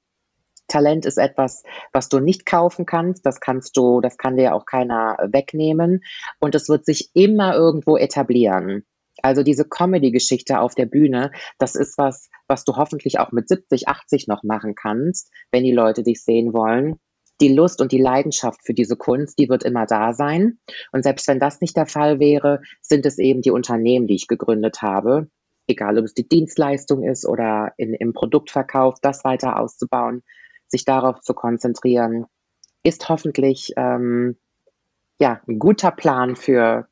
Talent 0.73 1.05
ist 1.05 1.17
etwas, 1.17 1.63
was 1.91 2.09
du 2.09 2.19
nicht 2.19 2.47
kaufen 2.47 2.87
kannst. 2.87 3.25
Das 3.27 3.39
kannst 3.39 3.77
du, 3.77 4.01
das 4.01 4.17
kann 4.17 4.37
dir 4.37 4.55
auch 4.55 4.65
keiner 4.65 5.17
wegnehmen. 5.31 6.03
Und 6.39 6.55
es 6.55 6.67
wird 6.67 6.83
sich 6.83 7.11
immer 7.13 7.53
irgendwo 7.53 7.95
etablieren. 7.95 8.83
Also 9.21 9.43
diese 9.43 9.65
Comedy-Geschichte 9.65 10.59
auf 10.59 10.73
der 10.73 10.87
Bühne, 10.87 11.31
das 11.59 11.75
ist 11.75 11.99
was, 11.99 12.29
was 12.47 12.63
du 12.63 12.75
hoffentlich 12.75 13.19
auch 13.19 13.31
mit 13.31 13.47
70, 13.47 13.87
80 13.87 14.27
noch 14.27 14.41
machen 14.41 14.73
kannst, 14.73 15.29
wenn 15.51 15.63
die 15.63 15.71
Leute 15.71 16.01
dich 16.01 16.23
sehen 16.23 16.53
wollen. 16.53 16.95
Die 17.39 17.53
Lust 17.53 17.79
und 17.79 17.91
die 17.91 18.01
Leidenschaft 18.01 18.65
für 18.65 18.73
diese 18.73 18.95
Kunst, 18.95 19.37
die 19.37 19.49
wird 19.49 19.63
immer 19.63 19.85
da 19.85 20.13
sein. 20.13 20.57
Und 20.91 21.03
selbst 21.03 21.27
wenn 21.27 21.39
das 21.39 21.61
nicht 21.61 21.77
der 21.77 21.85
Fall 21.85 22.19
wäre, 22.19 22.61
sind 22.81 23.05
es 23.05 23.19
eben 23.19 23.41
die 23.41 23.51
Unternehmen, 23.51 24.07
die 24.07 24.15
ich 24.15 24.27
gegründet 24.27 24.81
habe, 24.81 25.27
egal 25.67 25.99
ob 25.99 26.05
es 26.05 26.15
die 26.15 26.27
Dienstleistung 26.27 27.03
ist 27.03 27.27
oder 27.27 27.73
in, 27.77 27.93
im 27.93 28.13
Produktverkauf, 28.13 28.95
das 29.01 29.23
weiter 29.23 29.59
auszubauen, 29.59 30.23
sich 30.73 30.85
darauf 30.85 31.21
zu 31.21 31.33
konzentrieren, 31.33 32.25
ist 32.83 33.07
hoffentlich 33.07 33.73
ähm, 33.77 34.37
ja, 35.19 35.39
ein 35.47 35.59
guter 35.59 35.91
Plan 35.91 36.35
für 36.35 36.87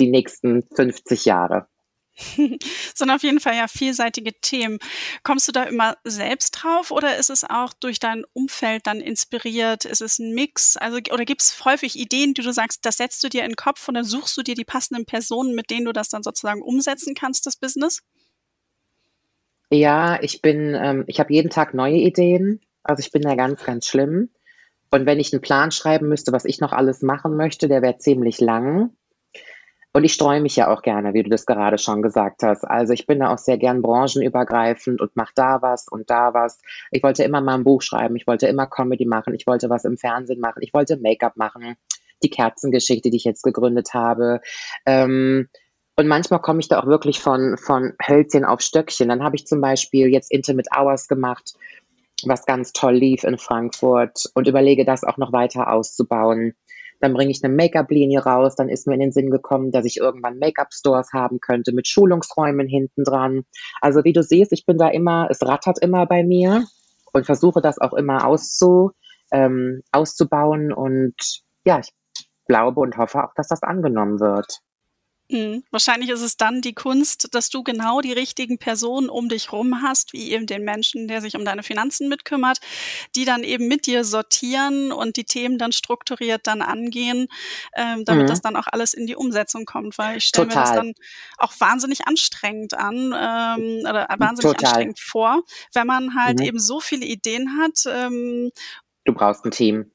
die 0.00 0.10
nächsten 0.10 0.64
50 0.74 1.26
Jahre. 1.26 1.68
sind 2.94 3.10
auf 3.10 3.22
jeden 3.22 3.40
Fall 3.40 3.56
ja 3.56 3.68
vielseitige 3.68 4.32
Themen. 4.40 4.78
Kommst 5.22 5.48
du 5.48 5.52
da 5.52 5.64
immer 5.64 5.98
selbst 6.02 6.52
drauf 6.52 6.90
oder 6.90 7.18
ist 7.18 7.28
es 7.28 7.44
auch 7.44 7.74
durch 7.74 7.98
dein 7.98 8.24
Umfeld 8.32 8.86
dann 8.86 9.00
inspiriert? 9.00 9.84
Ist 9.84 10.00
es 10.00 10.18
ein 10.18 10.34
Mix? 10.34 10.78
Also, 10.78 10.96
oder 11.12 11.26
gibt 11.26 11.42
es 11.42 11.62
häufig 11.66 11.94
Ideen, 11.98 12.32
die 12.32 12.40
du 12.40 12.52
sagst, 12.52 12.86
das 12.86 12.96
setzt 12.96 13.22
du 13.22 13.28
dir 13.28 13.42
in 13.42 13.50
den 13.50 13.56
Kopf 13.56 13.86
und 13.86 13.94
dann 13.94 14.04
suchst 14.04 14.34
du 14.38 14.42
dir 14.42 14.54
die 14.54 14.64
passenden 14.64 15.04
Personen, 15.04 15.54
mit 15.54 15.70
denen 15.70 15.84
du 15.84 15.92
das 15.92 16.08
dann 16.08 16.22
sozusagen 16.22 16.62
umsetzen 16.62 17.14
kannst, 17.14 17.44
das 17.44 17.56
Business? 17.56 18.02
Ja, 19.70 20.18
ich 20.22 20.40
bin, 20.40 20.74
ähm, 20.74 21.04
ich 21.08 21.20
habe 21.20 21.34
jeden 21.34 21.50
Tag 21.50 21.74
neue 21.74 21.96
Ideen. 21.96 22.60
Also 22.86 23.00
ich 23.00 23.10
bin 23.10 23.22
da 23.22 23.34
ganz, 23.34 23.64
ganz 23.64 23.86
schlimm. 23.86 24.30
Und 24.90 25.06
wenn 25.06 25.18
ich 25.18 25.32
einen 25.32 25.42
Plan 25.42 25.72
schreiben 25.72 26.08
müsste, 26.08 26.32
was 26.32 26.44
ich 26.44 26.60
noch 26.60 26.72
alles 26.72 27.02
machen 27.02 27.36
möchte, 27.36 27.68
der 27.68 27.82
wäre 27.82 27.98
ziemlich 27.98 28.40
lang. 28.40 28.90
Und 29.92 30.04
ich 30.04 30.12
streue 30.12 30.42
mich 30.42 30.54
ja 30.56 30.68
auch 30.68 30.82
gerne, 30.82 31.14
wie 31.14 31.22
du 31.22 31.30
das 31.30 31.46
gerade 31.46 31.78
schon 31.78 32.02
gesagt 32.02 32.42
hast. 32.42 32.64
Also 32.64 32.92
ich 32.92 33.06
bin 33.06 33.20
da 33.20 33.32
auch 33.32 33.38
sehr 33.38 33.56
gern 33.56 33.80
branchenübergreifend 33.80 35.00
und 35.00 35.16
mache 35.16 35.32
da 35.34 35.62
was 35.62 35.88
und 35.88 36.10
da 36.10 36.34
was. 36.34 36.60
Ich 36.90 37.02
wollte 37.02 37.24
immer 37.24 37.40
mal 37.40 37.54
ein 37.54 37.64
Buch 37.64 37.80
schreiben, 37.80 38.14
ich 38.14 38.26
wollte 38.26 38.46
immer 38.46 38.66
Comedy 38.66 39.06
machen, 39.06 39.34
ich 39.34 39.46
wollte 39.46 39.70
was 39.70 39.86
im 39.86 39.96
Fernsehen 39.96 40.38
machen, 40.38 40.60
ich 40.60 40.74
wollte 40.74 40.98
Make-up 40.98 41.38
machen, 41.38 41.76
die 42.22 42.28
Kerzengeschichte, 42.28 43.08
die 43.08 43.16
ich 43.16 43.24
jetzt 43.24 43.42
gegründet 43.42 43.94
habe. 43.94 44.42
Ähm, 44.84 45.48
und 45.96 46.08
manchmal 46.08 46.42
komme 46.42 46.60
ich 46.60 46.68
da 46.68 46.78
auch 46.78 46.86
wirklich 46.86 47.20
von, 47.20 47.56
von 47.56 47.94
Hölzchen 48.06 48.44
auf 48.44 48.60
Stöckchen. 48.60 49.08
Dann 49.08 49.22
habe 49.22 49.36
ich 49.36 49.46
zum 49.46 49.62
Beispiel 49.62 50.08
jetzt 50.08 50.30
Intimate 50.30 50.68
Hours 50.76 51.08
gemacht, 51.08 51.54
was 52.24 52.46
ganz 52.46 52.72
toll 52.72 52.94
lief 52.94 53.24
in 53.24 53.38
Frankfurt 53.38 54.24
und 54.34 54.48
überlege 54.48 54.84
das 54.84 55.04
auch 55.04 55.16
noch 55.16 55.32
weiter 55.32 55.72
auszubauen. 55.72 56.54
Dann 57.00 57.12
bringe 57.12 57.30
ich 57.30 57.44
eine 57.44 57.54
Make-up-Linie 57.54 58.24
raus. 58.24 58.56
Dann 58.56 58.68
ist 58.68 58.86
mir 58.86 58.94
in 58.94 59.00
den 59.00 59.12
Sinn 59.12 59.30
gekommen, 59.30 59.70
dass 59.70 59.84
ich 59.84 59.98
irgendwann 59.98 60.38
Make-up-Stores 60.38 61.12
haben 61.12 61.40
könnte 61.40 61.72
mit 61.72 61.88
Schulungsräumen 61.88 62.68
hinten 62.68 63.04
dran. 63.04 63.42
Also 63.80 64.04
wie 64.04 64.12
du 64.12 64.22
siehst, 64.22 64.52
ich 64.52 64.64
bin 64.64 64.78
da 64.78 64.88
immer, 64.88 65.28
es 65.30 65.42
rattert 65.42 65.78
immer 65.82 66.06
bei 66.06 66.24
mir 66.24 66.64
und 67.12 67.26
versuche 67.26 67.60
das 67.60 67.78
auch 67.78 67.92
immer 67.92 68.26
auszu, 68.26 68.92
ähm, 69.30 69.82
auszubauen. 69.92 70.72
Und 70.72 71.14
ja, 71.64 71.80
ich 71.80 71.92
glaube 72.46 72.80
und 72.80 72.96
hoffe 72.96 73.24
auch, 73.24 73.34
dass 73.34 73.48
das 73.48 73.62
angenommen 73.62 74.20
wird. 74.20 74.60
Mhm. 75.28 75.64
Wahrscheinlich 75.70 76.10
ist 76.10 76.20
es 76.20 76.36
dann 76.36 76.60
die 76.60 76.74
Kunst, 76.74 77.34
dass 77.34 77.48
du 77.48 77.64
genau 77.64 78.00
die 78.00 78.12
richtigen 78.12 78.58
Personen 78.58 79.08
um 79.08 79.28
dich 79.28 79.50
rum 79.50 79.82
hast, 79.82 80.12
wie 80.12 80.30
eben 80.30 80.46
den 80.46 80.62
Menschen, 80.62 81.08
der 81.08 81.20
sich 81.20 81.34
um 81.34 81.44
deine 81.44 81.64
Finanzen 81.64 82.08
mitkümmert, 82.08 82.58
die 83.16 83.24
dann 83.24 83.42
eben 83.42 83.66
mit 83.66 83.86
dir 83.86 84.04
sortieren 84.04 84.92
und 84.92 85.16
die 85.16 85.24
Themen 85.24 85.58
dann 85.58 85.72
strukturiert 85.72 86.46
dann 86.46 86.62
angehen, 86.62 87.26
ähm, 87.74 88.04
damit 88.04 88.24
mhm. 88.24 88.28
das 88.28 88.40
dann 88.40 88.56
auch 88.56 88.66
alles 88.70 88.94
in 88.94 89.06
die 89.06 89.16
Umsetzung 89.16 89.64
kommt. 89.64 89.98
Weil 89.98 90.18
ich 90.18 90.24
stelle 90.24 90.46
mir 90.46 90.54
das 90.54 90.72
dann 90.72 90.94
auch 91.38 91.52
wahnsinnig 91.58 92.06
anstrengend 92.06 92.74
an 92.74 92.96
ähm, 92.96 93.80
oder 93.80 94.06
wahnsinnig 94.18 94.56
Total. 94.56 94.68
anstrengend 94.68 95.00
vor, 95.00 95.42
wenn 95.72 95.86
man 95.88 96.14
halt 96.14 96.38
mhm. 96.38 96.46
eben 96.46 96.58
so 96.60 96.78
viele 96.78 97.04
Ideen 97.04 97.58
hat. 97.60 97.84
Ähm, 97.88 98.52
du 99.04 99.12
brauchst 99.12 99.44
ein 99.44 99.50
Team. 99.50 99.90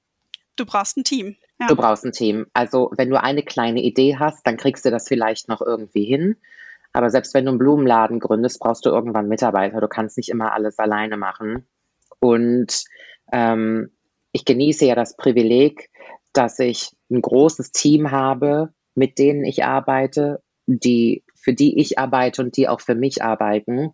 Du 0.58 0.66
brauchst 0.66 0.98
ein 0.98 1.06
Team. 1.06 1.38
Ja. 1.62 1.68
Du 1.68 1.76
brauchst 1.76 2.04
ein 2.04 2.12
Team. 2.12 2.48
Also 2.54 2.92
wenn 2.98 3.12
du 3.12 3.22
eine 3.22 3.44
kleine 3.44 3.82
Idee 3.82 4.18
hast, 4.18 4.48
dann 4.48 4.58
kriegst 4.58 4.84
du 4.84 4.90
das 4.90 5.08
vielleicht 5.08 5.48
noch 5.48 5.62
irgendwie 5.62 6.06
hin. 6.06 6.38
Aber 6.92 7.12
selbst 7.12 7.36
wenn 7.36 7.46
du 7.46 7.52
einen 7.52 7.60
Blumenladen 7.60 8.20
gründest, 8.20 8.60
brauchst 8.60 8.84
du 8.84 8.90
irgendwann 8.90 9.28
Mitarbeiter. 9.28 9.80
Du 9.80 9.88
kannst 9.88 10.18
nicht 10.18 10.30
immer 10.30 10.54
alles 10.54 10.80
alleine 10.80 11.18
machen. 11.18 11.68
Und 12.20 12.84
ähm, 13.32 13.92
ich 14.32 14.44
genieße 14.44 14.86
ja 14.86 14.96
das 14.96 15.16
Privileg, 15.16 15.92
dass 16.34 16.58
ich 16.58 16.90
ein 17.12 17.22
großes 17.22 17.72
Team 17.72 18.10
habe, 18.10 18.74
mit 18.96 19.20
denen 19.20 19.46
ich 19.46 19.64
arbeite, 19.64 20.42
die, 20.66 21.24
für 21.36 21.54
die 21.54 21.80
ich 21.80 22.00
arbeite 22.00 22.42
und 22.42 22.58
die 22.58 22.68
auch 22.68 22.82
für 22.82 22.96
mich 22.96 23.24
arbeiten, 23.24 23.94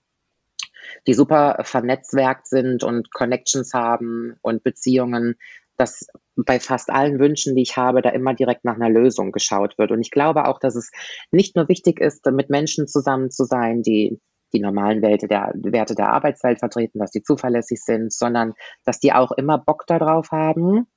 die 1.06 1.14
super 1.14 1.58
vernetzwerkt 1.64 2.48
sind 2.48 2.86
und 2.86 3.12
Connections 3.12 3.74
haben 3.74 4.38
und 4.42 4.64
Beziehungen, 4.64 5.36
dass 5.76 6.08
bei 6.46 6.60
fast 6.60 6.90
allen 6.90 7.20
Wünschen, 7.20 7.56
die 7.56 7.64
ich 7.64 7.78
habe, 7.78 8.02
da 8.02 8.10
immer 8.10 8.34
direkt 8.34 8.64
nach 8.64 8.76
einer 8.76 8.90
Lösung 8.90 9.32
geschaut 9.32 9.78
wird. 9.78 9.92
Und 9.92 10.02
ich 10.02 10.12
glaube 10.12 10.48
auch, 10.48 10.60
dass 10.60 10.76
es 10.76 10.92
nicht 11.32 11.56
nur 11.56 11.68
wichtig 11.68 12.00
ist, 12.00 12.26
mit 12.28 12.50
Menschen 12.50 12.88
zusammen 12.88 13.32
zu 13.32 13.44
sein, 13.44 13.82
die 13.82 14.20
die 14.54 14.62
normalen 14.62 15.02
Werte 15.02 15.28
der, 15.28 15.52
Werte 15.56 15.96
der 15.96 16.10
Arbeitswelt 16.10 16.60
vertreten, 16.60 17.00
dass 17.00 17.12
die 17.12 17.22
zuverlässig 17.22 17.82
sind, 17.84 18.14
sondern 18.14 18.54
dass 18.86 19.00
die 19.00 19.12
auch 19.12 19.32
immer 19.32 19.58
Bock 19.58 19.86
darauf 19.88 20.32
haben, 20.32 20.88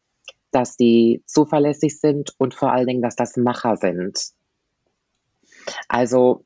dass 0.53 0.77
die 0.77 1.23
zuverlässig 1.27 1.99
sind 1.99 2.33
und 2.39 2.55
vor 2.55 2.73
allen 2.73 2.87
Dingen, 2.87 3.03
dass 3.03 3.17
das 3.17 3.37
Macher 3.37 3.77
sind. 3.77 4.19
Also 5.89 6.45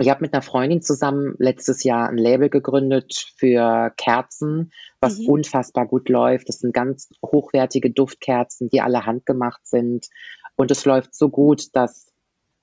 ich 0.00 0.08
habe 0.08 0.22
mit 0.22 0.32
einer 0.32 0.42
Freundin 0.42 0.80
zusammen 0.80 1.34
letztes 1.38 1.84
Jahr 1.84 2.08
ein 2.08 2.16
Label 2.16 2.48
gegründet 2.48 3.32
für 3.36 3.92
Kerzen, 3.98 4.72
was 4.98 5.18
mhm. 5.18 5.28
unfassbar 5.28 5.86
gut 5.86 6.08
läuft. 6.08 6.48
Das 6.48 6.60
sind 6.60 6.72
ganz 6.72 7.10
hochwertige 7.22 7.90
Duftkerzen, 7.90 8.70
die 8.70 8.80
alle 8.80 9.04
handgemacht 9.04 9.66
sind. 9.66 10.08
Und 10.56 10.70
es 10.70 10.86
läuft 10.86 11.14
so 11.14 11.28
gut, 11.28 11.74
dass 11.74 12.12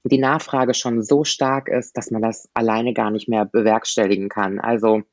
die 0.04 0.18
Nachfrage 0.18 0.74
schon 0.74 1.04
so 1.04 1.24
stark 1.24 1.70
ist, 1.70 1.96
dass 1.96 2.10
man 2.10 2.24
das 2.24 2.50
alleine 2.56 2.94
gar 2.94 3.12
nicht 3.12 3.30
mehr 3.30 3.46
bewerkstelligen 3.46 4.30
kann. 4.30 4.60
Also 4.60 5.04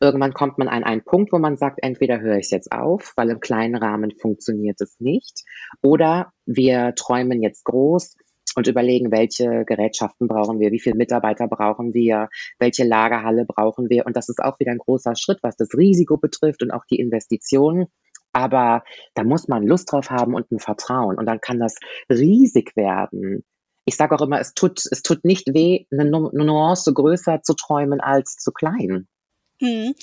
irgendwann 0.00 0.32
kommt 0.32 0.56
man 0.56 0.68
an 0.68 0.84
einen 0.84 1.04
Punkt, 1.04 1.32
wo 1.32 1.38
man 1.38 1.56
sagt, 1.56 1.80
entweder 1.82 2.20
höre 2.20 2.36
ich 2.36 2.46
es 2.46 2.50
jetzt 2.50 2.72
auf, 2.72 3.12
weil 3.16 3.28
im 3.30 3.40
kleinen 3.40 3.74
Rahmen 3.74 4.12
funktioniert 4.12 4.80
es 4.80 4.98
nicht, 5.00 5.44
oder 5.82 6.32
wir 6.46 6.94
träumen 6.94 7.42
jetzt 7.42 7.64
groß 7.64 8.16
und 8.58 8.66
überlegen, 8.66 9.12
welche 9.12 9.64
Gerätschaften 9.64 10.26
brauchen 10.26 10.58
wir, 10.58 10.72
wie 10.72 10.80
viele 10.80 10.96
Mitarbeiter 10.96 11.46
brauchen 11.46 11.94
wir, 11.94 12.28
welche 12.58 12.84
Lagerhalle 12.84 13.46
brauchen 13.46 13.88
wir. 13.88 14.04
Und 14.04 14.16
das 14.16 14.28
ist 14.28 14.40
auch 14.40 14.58
wieder 14.58 14.72
ein 14.72 14.78
großer 14.78 15.14
Schritt, 15.14 15.38
was 15.42 15.56
das 15.56 15.68
Risiko 15.74 16.16
betrifft 16.16 16.62
und 16.62 16.72
auch 16.72 16.84
die 16.90 16.98
Investitionen. 16.98 17.86
Aber 18.32 18.82
da 19.14 19.22
muss 19.22 19.48
man 19.48 19.64
Lust 19.64 19.92
drauf 19.92 20.10
haben 20.10 20.34
und 20.34 20.50
ein 20.50 20.58
Vertrauen. 20.58 21.16
Und 21.16 21.26
dann 21.26 21.40
kann 21.40 21.60
das 21.60 21.76
riesig 22.10 22.76
werden. 22.76 23.44
Ich 23.84 23.96
sage 23.96 24.14
auch 24.14 24.22
immer, 24.22 24.40
es 24.40 24.54
tut, 24.54 24.82
es 24.90 25.02
tut 25.02 25.24
nicht 25.24 25.54
weh, 25.54 25.86
eine 25.90 26.04
Nuance 26.10 26.92
größer 26.92 27.42
zu 27.42 27.54
träumen 27.54 28.00
als 28.00 28.36
zu 28.36 28.50
klein. 28.50 29.06
Hm. 29.60 29.94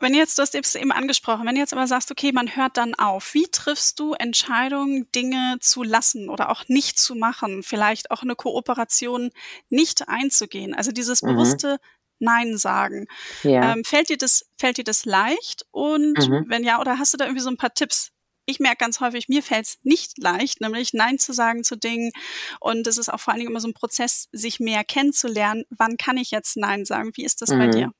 Wenn 0.00 0.14
jetzt, 0.14 0.36
du 0.38 0.42
hast 0.42 0.54
es 0.54 0.74
eben 0.74 0.92
angesprochen, 0.92 1.46
wenn 1.46 1.54
du 1.54 1.60
jetzt 1.60 1.72
aber 1.72 1.86
sagst, 1.86 2.10
okay, 2.10 2.32
man 2.32 2.56
hört 2.56 2.76
dann 2.76 2.94
auf, 2.94 3.32
wie 3.32 3.46
triffst 3.50 3.98
du 3.98 4.12
Entscheidungen, 4.12 5.10
Dinge 5.12 5.56
zu 5.60 5.82
lassen 5.82 6.28
oder 6.28 6.50
auch 6.50 6.64
nicht 6.68 6.98
zu 6.98 7.14
machen, 7.14 7.62
vielleicht 7.62 8.10
auch 8.10 8.22
eine 8.22 8.36
Kooperation 8.36 9.30
nicht 9.70 10.08
einzugehen? 10.08 10.74
Also 10.74 10.92
dieses 10.92 11.22
mhm. 11.22 11.28
bewusste 11.28 11.78
Nein 12.18 12.58
sagen. 12.58 13.06
Ja. 13.42 13.72
Ähm, 13.72 13.84
fällt 13.84 14.10
dir 14.10 14.18
das, 14.18 14.44
fällt 14.58 14.76
dir 14.76 14.84
das 14.84 15.04
leicht? 15.04 15.64
Und 15.70 16.18
mhm. 16.28 16.44
wenn 16.48 16.64
ja, 16.64 16.80
oder 16.80 16.98
hast 16.98 17.14
du 17.14 17.16
da 17.16 17.24
irgendwie 17.24 17.42
so 17.42 17.50
ein 17.50 17.56
paar 17.56 17.72
Tipps? 17.72 18.10
Ich 18.44 18.60
merke 18.60 18.78
ganz 18.78 19.00
häufig, 19.00 19.28
mir 19.28 19.42
fällt 19.42 19.66
es 19.66 19.78
nicht 19.82 20.16
leicht, 20.16 20.62
nämlich 20.62 20.94
Nein 20.94 21.18
zu 21.18 21.32
sagen 21.32 21.64
zu 21.64 21.76
Dingen. 21.76 22.12
Und 22.60 22.86
es 22.86 22.96
ist 22.96 23.10
auch 23.10 23.20
vor 23.20 23.32
allen 23.32 23.40
Dingen 23.40 23.50
immer 23.50 23.60
so 23.60 23.68
ein 23.68 23.74
Prozess, 23.74 24.28
sich 24.32 24.58
mehr 24.58 24.84
kennenzulernen. 24.84 25.64
Wann 25.70 25.96
kann 25.98 26.16
ich 26.16 26.30
jetzt 26.30 26.56
Nein 26.56 26.84
sagen? 26.84 27.10
Wie 27.14 27.24
ist 27.24 27.42
das 27.42 27.50
mhm. 27.50 27.58
bei 27.58 27.66
dir? 27.68 27.92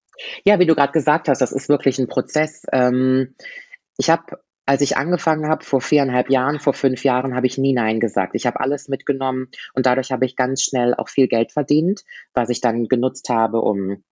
Ja, 0.44 0.58
wie 0.58 0.66
du 0.66 0.74
gerade 0.74 0.92
gesagt 0.92 1.28
hast, 1.28 1.40
das 1.40 1.52
ist 1.52 1.68
wirklich 1.68 1.98
ein 1.98 2.08
Prozess. 2.08 2.64
Ähm, 2.72 3.34
ich 3.96 4.10
habe, 4.10 4.40
als 4.66 4.80
ich 4.80 4.96
angefangen 4.96 5.48
habe, 5.48 5.64
vor 5.64 5.80
viereinhalb 5.80 6.30
Jahren, 6.30 6.60
vor 6.60 6.74
fünf 6.74 7.04
Jahren, 7.04 7.34
habe 7.34 7.46
ich 7.46 7.58
nie 7.58 7.72
Nein 7.72 8.00
gesagt. 8.00 8.34
Ich 8.34 8.46
habe 8.46 8.60
alles 8.60 8.88
mitgenommen 8.88 9.48
und 9.74 9.86
dadurch 9.86 10.12
habe 10.12 10.26
ich 10.26 10.36
ganz 10.36 10.62
schnell 10.62 10.94
auch 10.94 11.08
viel 11.08 11.28
Geld 11.28 11.52
verdient, 11.52 12.02
was 12.34 12.48
ich 12.50 12.60
dann 12.60 12.88
genutzt 12.88 13.28
habe, 13.28 13.60
um 13.60 14.02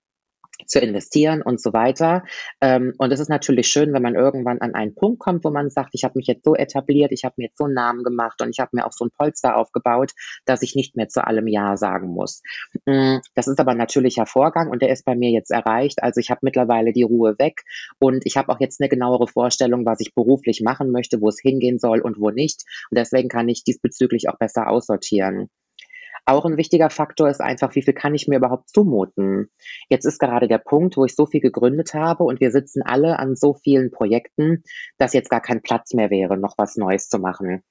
zu 0.67 0.81
investieren 0.81 1.43
und 1.43 1.61
so 1.61 1.73
weiter. 1.73 2.25
Ähm, 2.61 2.95
und 2.99 3.13
es 3.13 3.21
ist 3.21 3.29
natürlich 3.29 3.69
schön, 3.69 3.93
wenn 3.93 4.03
man 4.03 4.15
irgendwann 4.15 4.61
an 4.61 4.75
einen 4.75 4.95
Punkt 4.95 5.19
kommt, 5.19 5.45
wo 5.45 5.51
man 5.51 5.71
sagt, 5.71 5.91
ich 5.93 6.05
habe 6.05 6.15
mich 6.17 6.27
jetzt 6.27 6.45
so 6.45 6.55
etabliert, 6.55 7.13
ich 7.13 7.25
habe 7.25 7.35
mir 7.39 7.45
jetzt 7.45 7.59
so 7.59 7.65
einen 7.65 7.75
Namen 7.75 8.05
gemacht 8.05 8.41
und 8.43 8.51
ich 8.51 8.61
habe 8.61 8.71
mir 8.73 8.87
auch 8.87 8.93
so 8.93 9.05
ein 9.05 9.11
Polster 9.11 9.57
aufgebaut, 9.57 10.13
dass 10.45 10.63
ich 10.63 10.75
nicht 10.75 10.97
mehr 10.97 11.09
zu 11.09 11.25
allem 11.27 11.47
Ja 11.47 11.77
sagen 11.77 12.09
muss. 12.09 12.43
Mm, 12.87 13.19
das 13.35 13.49
ist 13.49 13.61
aber 13.61 13.73
ein 13.73 13.79
natürlicher 13.79 14.27
Vorgang 14.27 14.71
und 14.71 14.83
der 14.83 14.91
ist 14.91 15.05
bei 15.05 15.15
mir 15.15 15.31
jetzt 15.31 15.51
erreicht. 15.51 16.03
Also 16.03 16.21
ich 16.21 16.31
habe 16.31 16.41
mittlerweile 16.43 16.93
die 16.93 17.03
Ruhe 17.03 17.39
weg 17.39 17.63
und 17.99 18.25
ich 18.25 18.37
habe 18.37 18.51
auch 18.51 18.61
jetzt 18.61 18.81
eine 18.81 18.89
genauere 18.89 19.27
Vorstellung, 19.29 19.85
was 19.85 20.01
ich 20.01 20.15
beruflich 20.15 20.63
machen 20.63 20.91
möchte, 20.91 21.21
wo 21.21 21.29
es 21.29 21.41
hingehen 21.41 21.79
soll 21.79 22.01
und 22.01 22.19
wo 22.21 22.31
nicht. 22.31 22.65
Und 22.91 22.99
deswegen 22.99 23.29
kann 23.29 23.49
ich 23.49 23.65
diesbezüglich 23.65 24.29
auch 24.29 24.39
besser 24.39 24.69
aussortieren. 24.69 25.49
Auch 26.25 26.45
ein 26.45 26.57
wichtiger 26.57 26.91
Faktor 26.91 27.29
ist 27.29 27.41
einfach, 27.41 27.75
wie 27.75 27.83
viel 27.83 27.95
kann 27.95 28.15
ich 28.15 28.29
mir 28.29 28.37
überhaupt 28.37 28.71
zumuten? 28.71 29.51
Jetzt 29.89 30.07
ist 30.07 30.19
gerade 30.19 30.49
der 30.49 30.59
Punkt, 30.59 30.97
wo 30.97 31.05
ich 31.05 31.15
so 31.15 31.27
viel 31.27 31.41
gegründet 31.41 31.95
habe 31.95 32.25
und 32.25 32.41
wir 32.41 32.51
sitzen 32.51 32.83
alle 32.83 33.19
an 33.19 33.37
so 33.37 33.55
vielen 33.55 33.91
Projekten, 33.91 34.63
dass 34.99 35.13
jetzt 35.13 35.31
gar 35.31 35.41
kein 35.41 35.63
Platz 35.63 35.95
mehr 35.95 36.11
wäre, 36.11 36.37
noch 36.37 36.55
was 36.57 36.77
Neues 36.77 37.09
zu 37.09 37.19
machen. 37.19 37.63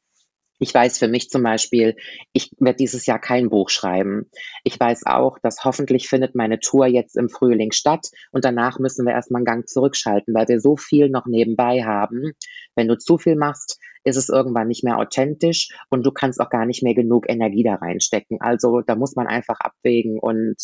Ich 0.59 0.73
weiß 0.73 0.97
für 0.99 1.09
mich 1.09 1.29
zum 1.29 1.43
Beispiel, 1.43 1.95
ich 2.31 2.51
werde 2.59 2.77
dieses 2.77 3.05
Jahr 3.05 3.19
kein 3.19 3.49
Buch 3.49 3.69
schreiben. 3.69 4.29
Ich 4.63 4.79
weiß 4.79 5.05
auch, 5.05 5.37
dass 5.39 5.65
hoffentlich 5.65 6.07
findet 6.07 6.33
meine 6.33 6.59
Tour 6.59 6.85
jetzt 6.87 7.17
im 7.17 7.29
Frühling 7.29 7.73
statt 7.73 8.07
und 8.31 8.45
danach 8.45 8.79
müssen 8.79 9.05
wir 9.05 9.13
erstmal 9.13 9.39
einen 9.39 9.45
Gang 9.45 9.67
zurückschalten, 9.67 10.33
weil 10.33 10.47
wir 10.47 10.61
so 10.61 10.77
viel 10.77 11.09
noch 11.09 11.25
nebenbei 11.25 11.83
haben. 11.83 12.31
Wenn 12.73 12.87
du 12.87 12.97
zu 12.97 13.17
viel 13.17 13.35
machst, 13.35 13.79
ist 14.05 14.15
es 14.15 14.29
irgendwann 14.29 14.67
nicht 14.69 14.83
mehr 14.83 14.97
authentisch 14.97 15.69
und 15.89 16.05
du 16.05 16.11
kannst 16.11 16.39
auch 16.39 16.49
gar 16.49 16.65
nicht 16.65 16.83
mehr 16.83 16.95
genug 16.95 17.29
Energie 17.29 17.63
da 17.63 17.75
reinstecken. 17.75 18.39
Also 18.39 18.81
da 18.81 18.95
muss 18.95 19.15
man 19.15 19.27
einfach 19.27 19.59
abwägen 19.59 20.19
und 20.19 20.55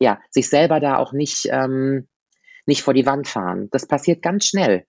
ja, 0.00 0.20
sich 0.30 0.48
selber 0.48 0.80
da 0.80 0.98
auch 0.98 1.12
nicht, 1.12 1.46
ähm, 1.50 2.08
nicht 2.66 2.82
vor 2.82 2.94
die 2.94 3.06
Wand 3.06 3.28
fahren. 3.28 3.68
Das 3.70 3.86
passiert 3.86 4.20
ganz 4.22 4.46
schnell. 4.46 4.84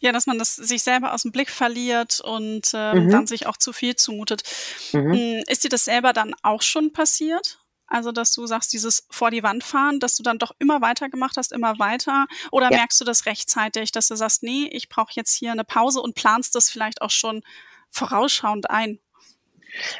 Ja, 0.00 0.12
dass 0.12 0.26
man 0.26 0.38
das 0.38 0.56
sich 0.56 0.82
selber 0.82 1.12
aus 1.12 1.22
dem 1.22 1.32
Blick 1.32 1.50
verliert 1.50 2.20
und 2.20 2.70
ähm, 2.74 3.04
mhm. 3.04 3.10
dann 3.10 3.26
sich 3.26 3.46
auch 3.46 3.56
zu 3.56 3.72
viel 3.72 3.96
zumutet. 3.96 4.42
Mhm. 4.92 5.12
Hm, 5.12 5.42
ist 5.46 5.64
dir 5.64 5.68
das 5.68 5.84
selber 5.84 6.12
dann 6.12 6.34
auch 6.42 6.62
schon 6.62 6.92
passiert? 6.92 7.58
Also, 7.86 8.12
dass 8.12 8.32
du 8.32 8.46
sagst, 8.46 8.72
dieses 8.74 9.06
vor 9.10 9.30
die 9.30 9.42
Wand 9.42 9.64
fahren, 9.64 9.98
dass 9.98 10.16
du 10.16 10.22
dann 10.22 10.38
doch 10.38 10.52
immer 10.58 10.82
weiter 10.82 11.08
gemacht 11.08 11.36
hast, 11.38 11.52
immer 11.52 11.78
weiter? 11.78 12.26
Oder 12.52 12.70
ja. 12.70 12.76
merkst 12.76 13.00
du 13.00 13.04
das 13.04 13.24
rechtzeitig, 13.24 13.92
dass 13.92 14.08
du 14.08 14.14
sagst, 14.14 14.42
nee, 14.42 14.68
ich 14.70 14.90
brauche 14.90 15.12
jetzt 15.14 15.34
hier 15.34 15.52
eine 15.52 15.64
Pause 15.64 16.00
und 16.00 16.14
planst 16.14 16.54
das 16.54 16.70
vielleicht 16.70 17.00
auch 17.00 17.10
schon 17.10 17.42
vorausschauend 17.90 18.70
ein? 18.70 18.98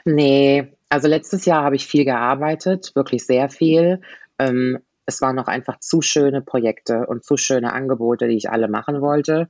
Nee, 0.05 0.73
also 0.91 1.09
letztes 1.09 1.47
Jahr 1.47 1.65
habe 1.65 1.77
ich 1.77 1.87
viel 1.87 2.05
gearbeitet, 2.05 2.93
wirklich 2.95 3.25
sehr 3.25 3.49
viel. 3.49 4.03
Ähm, 4.39 4.79
es 5.07 5.23
waren 5.23 5.37
noch 5.37 5.49
einfach 5.49 5.81
zu 5.81 6.03
schöne 6.03 6.43
Projekte 6.43 7.07
und 7.07 7.25
zu 7.25 7.39
schöne 7.39 7.73
Angebote, 7.73 8.29
die 8.29 8.37
ich 8.37 8.51
alle 8.51 8.69
machen 8.69 9.01
wollte. 9.01 9.49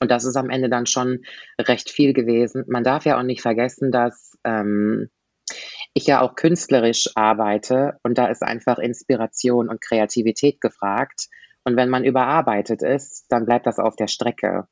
Und 0.00 0.10
das 0.10 0.24
ist 0.24 0.36
am 0.36 0.50
Ende 0.50 0.68
dann 0.70 0.86
schon 0.86 1.24
recht 1.60 1.90
viel 1.90 2.14
gewesen. 2.14 2.64
Man 2.68 2.84
darf 2.84 3.04
ja 3.04 3.18
auch 3.18 3.22
nicht 3.22 3.42
vergessen, 3.42 3.92
dass 3.92 4.38
ähm, 4.44 5.10
ich 5.92 6.06
ja 6.06 6.22
auch 6.22 6.34
künstlerisch 6.34 7.10
arbeite 7.14 7.98
und 8.02 8.16
da 8.16 8.26
ist 8.26 8.42
einfach 8.42 8.78
Inspiration 8.78 9.68
und 9.68 9.82
Kreativität 9.82 10.60
gefragt. 10.60 11.28
Und 11.64 11.76
wenn 11.76 11.90
man 11.90 12.04
überarbeitet 12.04 12.82
ist, 12.82 13.26
dann 13.28 13.44
bleibt 13.44 13.66
das 13.66 13.78
auf 13.78 13.96
der 13.96 14.08
Strecke. 14.08 14.66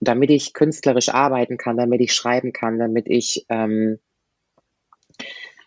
Damit 0.00 0.30
ich 0.30 0.54
künstlerisch 0.54 1.10
arbeiten 1.10 1.58
kann, 1.58 1.76
damit 1.76 2.00
ich 2.00 2.14
schreiben 2.14 2.54
kann, 2.54 2.78
damit 2.78 3.06
ich 3.08 3.44
ähm, 3.50 3.98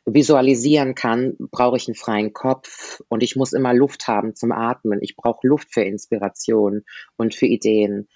visualisieren 0.06 0.96
kann, 0.96 1.36
brauche 1.52 1.78
ich 1.78 1.88
einen 1.88 1.96
freien 1.96 2.34
Kopf 2.34 3.02
und 3.10 3.22
ich 3.22 3.36
muss 3.36 3.54
immer 3.54 3.74
Luft 3.74 4.08
haben 4.08 4.36
zum 4.36 4.52
Atmen. 4.52 5.00
Ich 5.02 5.16
brauche 5.16 5.48
Luft 5.48 5.72
für 5.72 5.84
Inspiration 5.84 6.84
und 7.16 7.36
für 7.36 7.46
Ideen. 7.46 8.08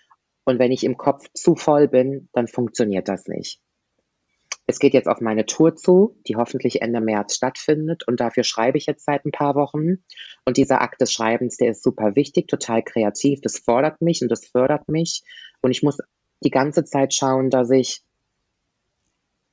Und 0.48 0.60
wenn 0.60 0.72
ich 0.72 0.86
im 0.86 0.96
Kopf 0.96 1.28
zu 1.34 1.58
voll 1.58 1.90
bin, 1.90 2.30
dann 2.32 2.48
funktioniert 2.48 3.10
das 3.10 3.28
nicht. 3.28 3.60
Es 4.66 4.80
geht 4.80 4.94
jetzt 4.94 5.10
auf 5.10 5.20
meine 5.20 5.46
Tour 5.46 5.76
zu, 5.76 6.18
die 6.26 6.38
hoffentlich 6.38 6.82
Ende 6.82 7.02
März 7.02 7.36
stattfindet. 7.36 8.08
Und 8.08 8.22
dafür 8.22 8.46
schreibe 8.46 8.78
ich 8.78 8.86
jetzt 8.86 9.04
seit 9.04 9.26
ein 9.26 9.32
paar 9.32 9.56
Wochen. 9.56 10.06
Und 10.46 10.56
dieser 10.56 10.80
Akt 10.80 11.02
des 11.02 11.12
Schreibens, 11.12 11.58
der 11.58 11.72
ist 11.72 11.84
super 11.84 12.16
wichtig, 12.16 12.48
total 12.48 12.82
kreativ. 12.82 13.42
Das 13.42 13.58
fordert 13.58 14.02
mich 14.02 14.22
und 14.22 14.30
das 14.30 14.46
fördert 14.46 14.88
mich. 14.88 15.22
Und 15.62 15.72
ich 15.72 15.84
muss 15.84 15.98
die 16.42 16.50
ganze 16.50 16.86
Zeit 16.86 17.14
schauen, 17.14 17.50
dass 17.50 17.70
ich 17.70 18.02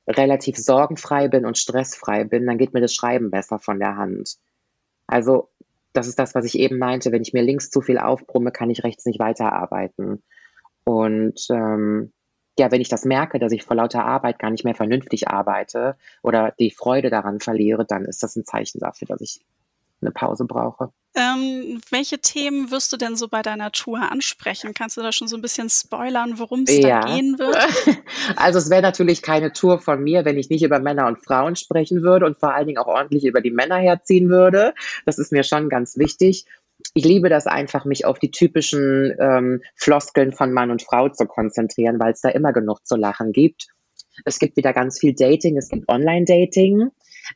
relativ 0.07 0.55
sorgenfrei 0.55 1.27
bin 1.27 1.45
und 1.45 1.57
stressfrei 1.57 2.23
bin. 2.23 2.45
Dann 2.45 2.57
geht 2.57 2.73
mir 2.73 2.79
das 2.79 2.93
Schreiben 2.93 3.31
besser 3.31 3.59
von 3.59 3.79
der 3.79 3.97
Hand. 3.97 4.37
Also, 5.07 5.49
das 5.91 6.07
ist 6.07 6.19
das, 6.19 6.35
was 6.35 6.45
ich 6.45 6.57
eben 6.57 6.77
meinte. 6.77 7.11
Wenn 7.11 7.21
ich 7.21 7.33
mir 7.33 7.43
links 7.43 7.69
zu 7.69 7.81
viel 7.81 7.97
aufbrumme, 7.97 8.53
kann 8.53 8.69
ich 8.69 8.85
rechts 8.85 9.05
nicht 9.05 9.19
weiterarbeiten. 9.19 10.23
Und 10.85 11.47
ähm, 11.49 12.13
ja, 12.57 12.71
wenn 12.71 12.81
ich 12.81 12.89
das 12.89 13.03
merke, 13.03 13.39
dass 13.39 13.51
ich 13.51 13.63
vor 13.63 13.75
lauter 13.75 14.05
Arbeit 14.05 14.39
gar 14.39 14.49
nicht 14.49 14.63
mehr 14.63 14.75
vernünftig 14.75 15.27
arbeite 15.27 15.97
oder 16.23 16.53
die 16.57 16.71
Freude 16.71 17.09
daran 17.09 17.39
verliere, 17.39 17.85
dann 17.85 18.05
ist 18.05 18.23
das 18.23 18.35
ein 18.35 18.45
Zeichen 18.45 18.79
dafür, 18.79 19.07
dass 19.07 19.21
ich 19.21 19.41
eine 20.01 20.11
Pause 20.11 20.45
brauche. 20.45 20.91
Ähm, 21.15 21.81
welche 21.89 22.19
Themen 22.19 22.71
wirst 22.71 22.91
du 22.91 22.97
denn 22.97 23.15
so 23.15 23.29
bei 23.29 23.41
deiner 23.41 23.71
Tour 23.71 24.11
ansprechen? 24.11 24.73
Kannst 24.73 24.97
du 24.97 25.01
da 25.01 25.13
schon 25.13 25.29
so 25.29 25.37
ein 25.37 25.41
bisschen 25.41 25.69
spoilern, 25.69 26.37
worum 26.37 26.63
es 26.67 26.77
ja. 26.77 27.01
da 27.01 27.07
gehen 27.07 27.39
wird? 27.39 27.57
Also 28.35 28.59
es 28.59 28.69
wäre 28.69 28.81
natürlich 28.81 29.21
keine 29.21 29.53
Tour 29.53 29.79
von 29.79 30.03
mir, 30.03 30.25
wenn 30.25 30.37
ich 30.37 30.49
nicht 30.49 30.63
über 30.63 30.79
Männer 30.79 31.07
und 31.07 31.23
Frauen 31.23 31.55
sprechen 31.55 32.01
würde 32.01 32.25
und 32.25 32.37
vor 32.37 32.53
allen 32.53 32.67
Dingen 32.67 32.79
auch 32.79 32.87
ordentlich 32.87 33.23
über 33.23 33.39
die 33.39 33.51
Männer 33.51 33.77
herziehen 33.77 34.29
würde. 34.29 34.73
Das 35.05 35.19
ist 35.19 35.31
mir 35.31 35.43
schon 35.43 35.69
ganz 35.69 35.97
wichtig 35.97 36.45
ich 36.95 37.03
liebe 37.03 37.29
das 37.29 37.45
einfach, 37.45 37.83
mich 37.83 38.05
auf 38.05 38.19
die 38.19 38.31
typischen 38.31 39.13
ähm, 39.19 39.61
Floskeln 39.75 40.31
von 40.31 40.53
Mann 40.53 40.71
und 40.71 40.81
Frau 40.81 41.09
zu 41.09 41.25
konzentrieren, 41.25 41.99
weil 41.99 42.13
es 42.13 42.21
da 42.21 42.29
immer 42.29 42.53
genug 42.53 42.85
zu 42.85 42.95
lachen 42.95 43.33
gibt. 43.33 43.67
Es 44.23 44.39
gibt 44.39 44.55
wieder 44.55 44.71
ganz 44.71 44.97
viel 44.97 45.13
Dating, 45.13 45.57
es 45.57 45.67
gibt 45.67 45.89
Online-Dating. 45.89 46.89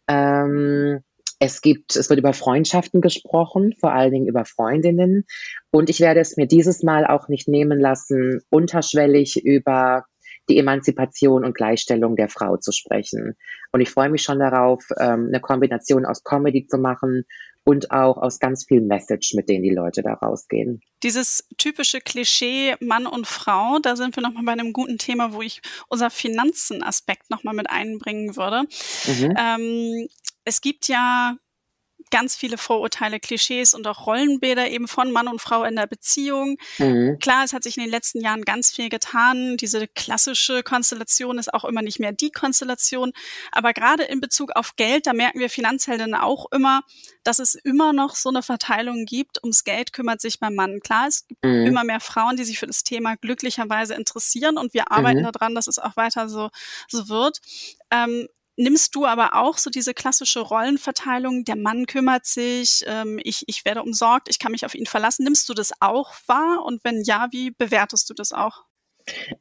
Ähm, 0.07 1.01
es 1.39 1.61
gibt, 1.61 1.97
es 1.97 2.09
wird 2.09 2.19
über 2.19 2.33
Freundschaften 2.33 3.01
gesprochen, 3.01 3.75
vor 3.79 3.91
allen 3.91 4.11
Dingen 4.11 4.27
über 4.27 4.45
Freundinnen. 4.45 5.25
Und 5.71 5.89
ich 5.89 5.99
werde 5.99 6.21
es 6.21 6.37
mir 6.37 6.47
dieses 6.47 6.81
Mal 6.81 7.05
auch 7.05 7.27
nicht 7.27 7.49
nehmen 7.49 7.79
lassen, 7.79 8.41
unterschwellig 8.49 9.43
über 9.43 10.05
die 10.47 10.57
Emanzipation 10.57 11.43
und 11.43 11.55
Gleichstellung 11.55 12.15
der 12.15 12.29
Frau 12.29 12.57
zu 12.57 12.71
sprechen. 12.71 13.35
Und 13.71 13.81
ich 13.81 13.89
freue 13.89 14.09
mich 14.09 14.23
schon 14.23 14.39
darauf, 14.39 14.83
ähm, 14.99 15.27
eine 15.27 15.41
Kombination 15.41 16.05
aus 16.05 16.23
Comedy 16.23 16.65
zu 16.65 16.77
machen 16.77 17.25
und 17.63 17.91
auch 17.91 18.17
aus 18.17 18.39
ganz 18.39 18.65
viel 18.65 18.81
Message, 18.81 19.33
mit 19.35 19.49
denen 19.49 19.63
die 19.63 19.73
Leute 19.73 20.01
da 20.01 20.13
rausgehen. 20.13 20.81
Dieses 21.03 21.47
typische 21.57 22.01
Klischee 22.01 22.75
Mann 22.79 23.05
und 23.05 23.27
Frau, 23.27 23.79
da 23.79 23.95
sind 23.95 24.15
wir 24.15 24.23
nochmal 24.23 24.43
bei 24.43 24.51
einem 24.53 24.73
guten 24.73 24.97
Thema, 24.97 25.33
wo 25.33 25.41
ich 25.41 25.61
unser 25.87 26.09
Finanzenaspekt 26.09 27.29
nochmal 27.29 27.53
mit 27.53 27.69
einbringen 27.69 28.35
würde. 28.35 28.63
Mhm. 29.07 29.35
Ähm, 29.37 30.07
es 30.45 30.61
gibt 30.61 30.87
ja 30.87 31.37
ganz 32.11 32.35
viele 32.35 32.57
Vorurteile, 32.57 33.19
Klischees 33.19 33.73
und 33.73 33.87
auch 33.87 34.05
Rollenbilder 34.05 34.69
eben 34.69 34.87
von 34.87 35.11
Mann 35.11 35.27
und 35.27 35.41
Frau 35.41 35.63
in 35.63 35.75
der 35.75 35.87
Beziehung. 35.87 36.57
Mhm. 36.77 37.17
Klar, 37.19 37.43
es 37.43 37.53
hat 37.53 37.63
sich 37.63 37.77
in 37.77 37.83
den 37.83 37.91
letzten 37.91 38.21
Jahren 38.21 38.43
ganz 38.43 38.71
viel 38.71 38.89
getan. 38.89 39.57
Diese 39.57 39.87
klassische 39.87 40.63
Konstellation 40.63 41.37
ist 41.37 41.53
auch 41.53 41.65
immer 41.65 41.81
nicht 41.81 41.99
mehr 41.99 42.11
die 42.11 42.31
Konstellation. 42.31 43.11
Aber 43.51 43.73
gerade 43.73 44.03
in 44.03 44.21
Bezug 44.21 44.51
auf 44.55 44.75
Geld, 44.75 45.07
da 45.07 45.13
merken 45.13 45.39
wir 45.39 45.49
Finanzheldinnen 45.49 46.15
auch 46.15 46.47
immer, 46.51 46.81
dass 47.23 47.39
es 47.39 47.55
immer 47.55 47.93
noch 47.93 48.15
so 48.15 48.29
eine 48.29 48.41
Verteilung 48.41 49.05
gibt. 49.05 49.43
Ums 49.43 49.63
Geld 49.63 49.93
kümmert 49.93 50.21
sich 50.21 50.39
beim 50.39 50.55
Mann. 50.55 50.79
Klar, 50.79 51.07
es 51.07 51.27
gibt 51.27 51.43
mhm. 51.43 51.65
immer 51.65 51.83
mehr 51.83 51.99
Frauen, 51.99 52.37
die 52.37 52.43
sich 52.43 52.59
für 52.59 52.67
das 52.67 52.83
Thema 52.83 53.15
glücklicherweise 53.17 53.93
interessieren 53.93 54.57
und 54.57 54.73
wir 54.73 54.91
arbeiten 54.91 55.21
mhm. 55.21 55.31
daran, 55.31 55.55
dass 55.55 55.67
es 55.67 55.79
auch 55.79 55.95
weiter 55.97 56.29
so, 56.29 56.49
so 56.87 57.09
wird. 57.09 57.39
Ähm, 57.91 58.27
Nimmst 58.61 58.93
du 58.93 59.05
aber 59.05 59.35
auch 59.35 59.57
so 59.57 59.69
diese 59.69 59.93
klassische 59.93 60.41
Rollenverteilung, 60.41 61.45
der 61.45 61.55
Mann 61.55 61.85
kümmert 61.85 62.25
sich, 62.25 62.83
ähm, 62.87 63.17
ich, 63.23 63.45
ich 63.47 63.63
werde 63.63 63.81
umsorgt, 63.81 64.27
ich 64.29 64.37
kann 64.37 64.51
mich 64.51 64.65
auf 64.65 64.75
ihn 64.75 64.85
verlassen. 64.85 65.23
Nimmst 65.23 65.47
du 65.47 65.53
das 65.53 65.71
auch 65.79 66.13
wahr? 66.27 66.65
Und 66.65 66.83
wenn 66.83 67.01
ja, 67.05 67.29
wie 67.31 67.51
bewertest 67.51 68.09
du 68.09 68.13
das 68.13 68.33
auch? 68.33 68.65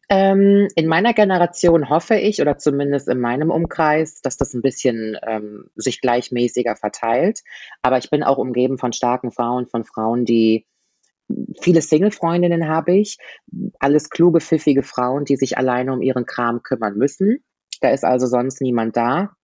Ähm, 0.08 0.68
in 0.76 0.86
meiner 0.86 1.14
Generation 1.14 1.90
hoffe 1.90 2.14
ich, 2.14 2.40
oder 2.40 2.58
zumindest 2.58 3.08
in 3.08 3.18
meinem 3.18 3.50
Umkreis, 3.50 4.22
dass 4.22 4.36
das 4.36 4.54
ein 4.54 4.62
bisschen 4.62 5.18
ähm, 5.26 5.68
sich 5.74 6.00
gleichmäßiger 6.00 6.76
verteilt. 6.76 7.40
Aber 7.82 7.98
ich 7.98 8.10
bin 8.10 8.22
auch 8.22 8.38
umgeben 8.38 8.78
von 8.78 8.92
starken 8.92 9.32
Frauen, 9.32 9.66
von 9.66 9.84
Frauen, 9.84 10.26
die 10.26 10.64
viele 11.60 11.82
Single-Freundinnen 11.82 12.68
habe 12.68 12.96
ich, 12.96 13.18
alles 13.80 14.10
kluge, 14.10 14.40
pfiffige 14.40 14.84
Frauen, 14.84 15.24
die 15.24 15.34
sich 15.34 15.58
alleine 15.58 15.92
um 15.92 16.02
ihren 16.02 16.24
Kram 16.24 16.62
kümmern 16.62 16.94
müssen. 16.96 17.42
Da 17.80 17.90
ist 17.90 18.04
also 18.04 18.26
sonst 18.26 18.60
niemand 18.60 18.96
da. 18.96 19.34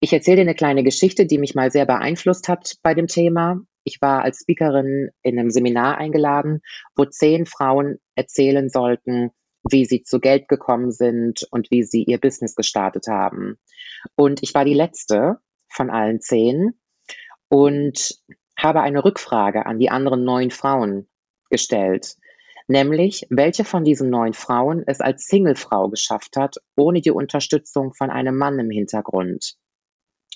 Ich 0.00 0.12
erzähle 0.12 0.36
dir 0.36 0.42
eine 0.42 0.54
kleine 0.54 0.82
Geschichte, 0.82 1.26
die 1.26 1.38
mich 1.38 1.54
mal 1.54 1.70
sehr 1.70 1.86
beeinflusst 1.86 2.48
hat 2.48 2.76
bei 2.82 2.94
dem 2.94 3.06
Thema. 3.06 3.60
Ich 3.84 4.00
war 4.00 4.22
als 4.22 4.40
Speakerin 4.40 5.10
in 5.22 5.38
einem 5.38 5.50
Seminar 5.50 5.98
eingeladen, 5.98 6.62
wo 6.96 7.04
zehn 7.04 7.46
Frauen 7.46 7.98
erzählen 8.14 8.68
sollten, 8.68 9.30
wie 9.68 9.84
sie 9.84 10.02
zu 10.02 10.20
Geld 10.20 10.48
gekommen 10.48 10.90
sind 10.90 11.46
und 11.50 11.70
wie 11.70 11.82
sie 11.82 12.04
ihr 12.04 12.18
Business 12.18 12.54
gestartet 12.54 13.06
haben. 13.08 13.58
Und 14.14 14.42
ich 14.42 14.54
war 14.54 14.64
die 14.64 14.74
letzte 14.74 15.38
von 15.68 15.90
allen 15.90 16.20
zehn 16.20 16.74
und 17.48 18.18
habe 18.56 18.80
eine 18.80 19.04
Rückfrage 19.04 19.66
an 19.66 19.78
die 19.78 19.90
anderen 19.90 20.24
neun 20.24 20.50
Frauen 20.50 21.08
gestellt 21.50 22.16
nämlich 22.66 23.26
welche 23.30 23.64
von 23.64 23.84
diesen 23.84 24.10
neun 24.10 24.34
Frauen 24.34 24.82
es 24.86 25.00
als 25.00 25.26
Singlefrau 25.26 25.88
geschafft 25.88 26.36
hat, 26.36 26.56
ohne 26.76 27.00
die 27.00 27.10
Unterstützung 27.10 27.94
von 27.94 28.10
einem 28.10 28.36
Mann 28.36 28.58
im 28.58 28.70
Hintergrund. 28.70 29.56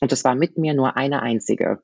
Und 0.00 0.12
es 0.12 0.24
war 0.24 0.34
mit 0.34 0.58
mir 0.58 0.74
nur 0.74 0.96
eine 0.96 1.22
einzige. 1.22 1.82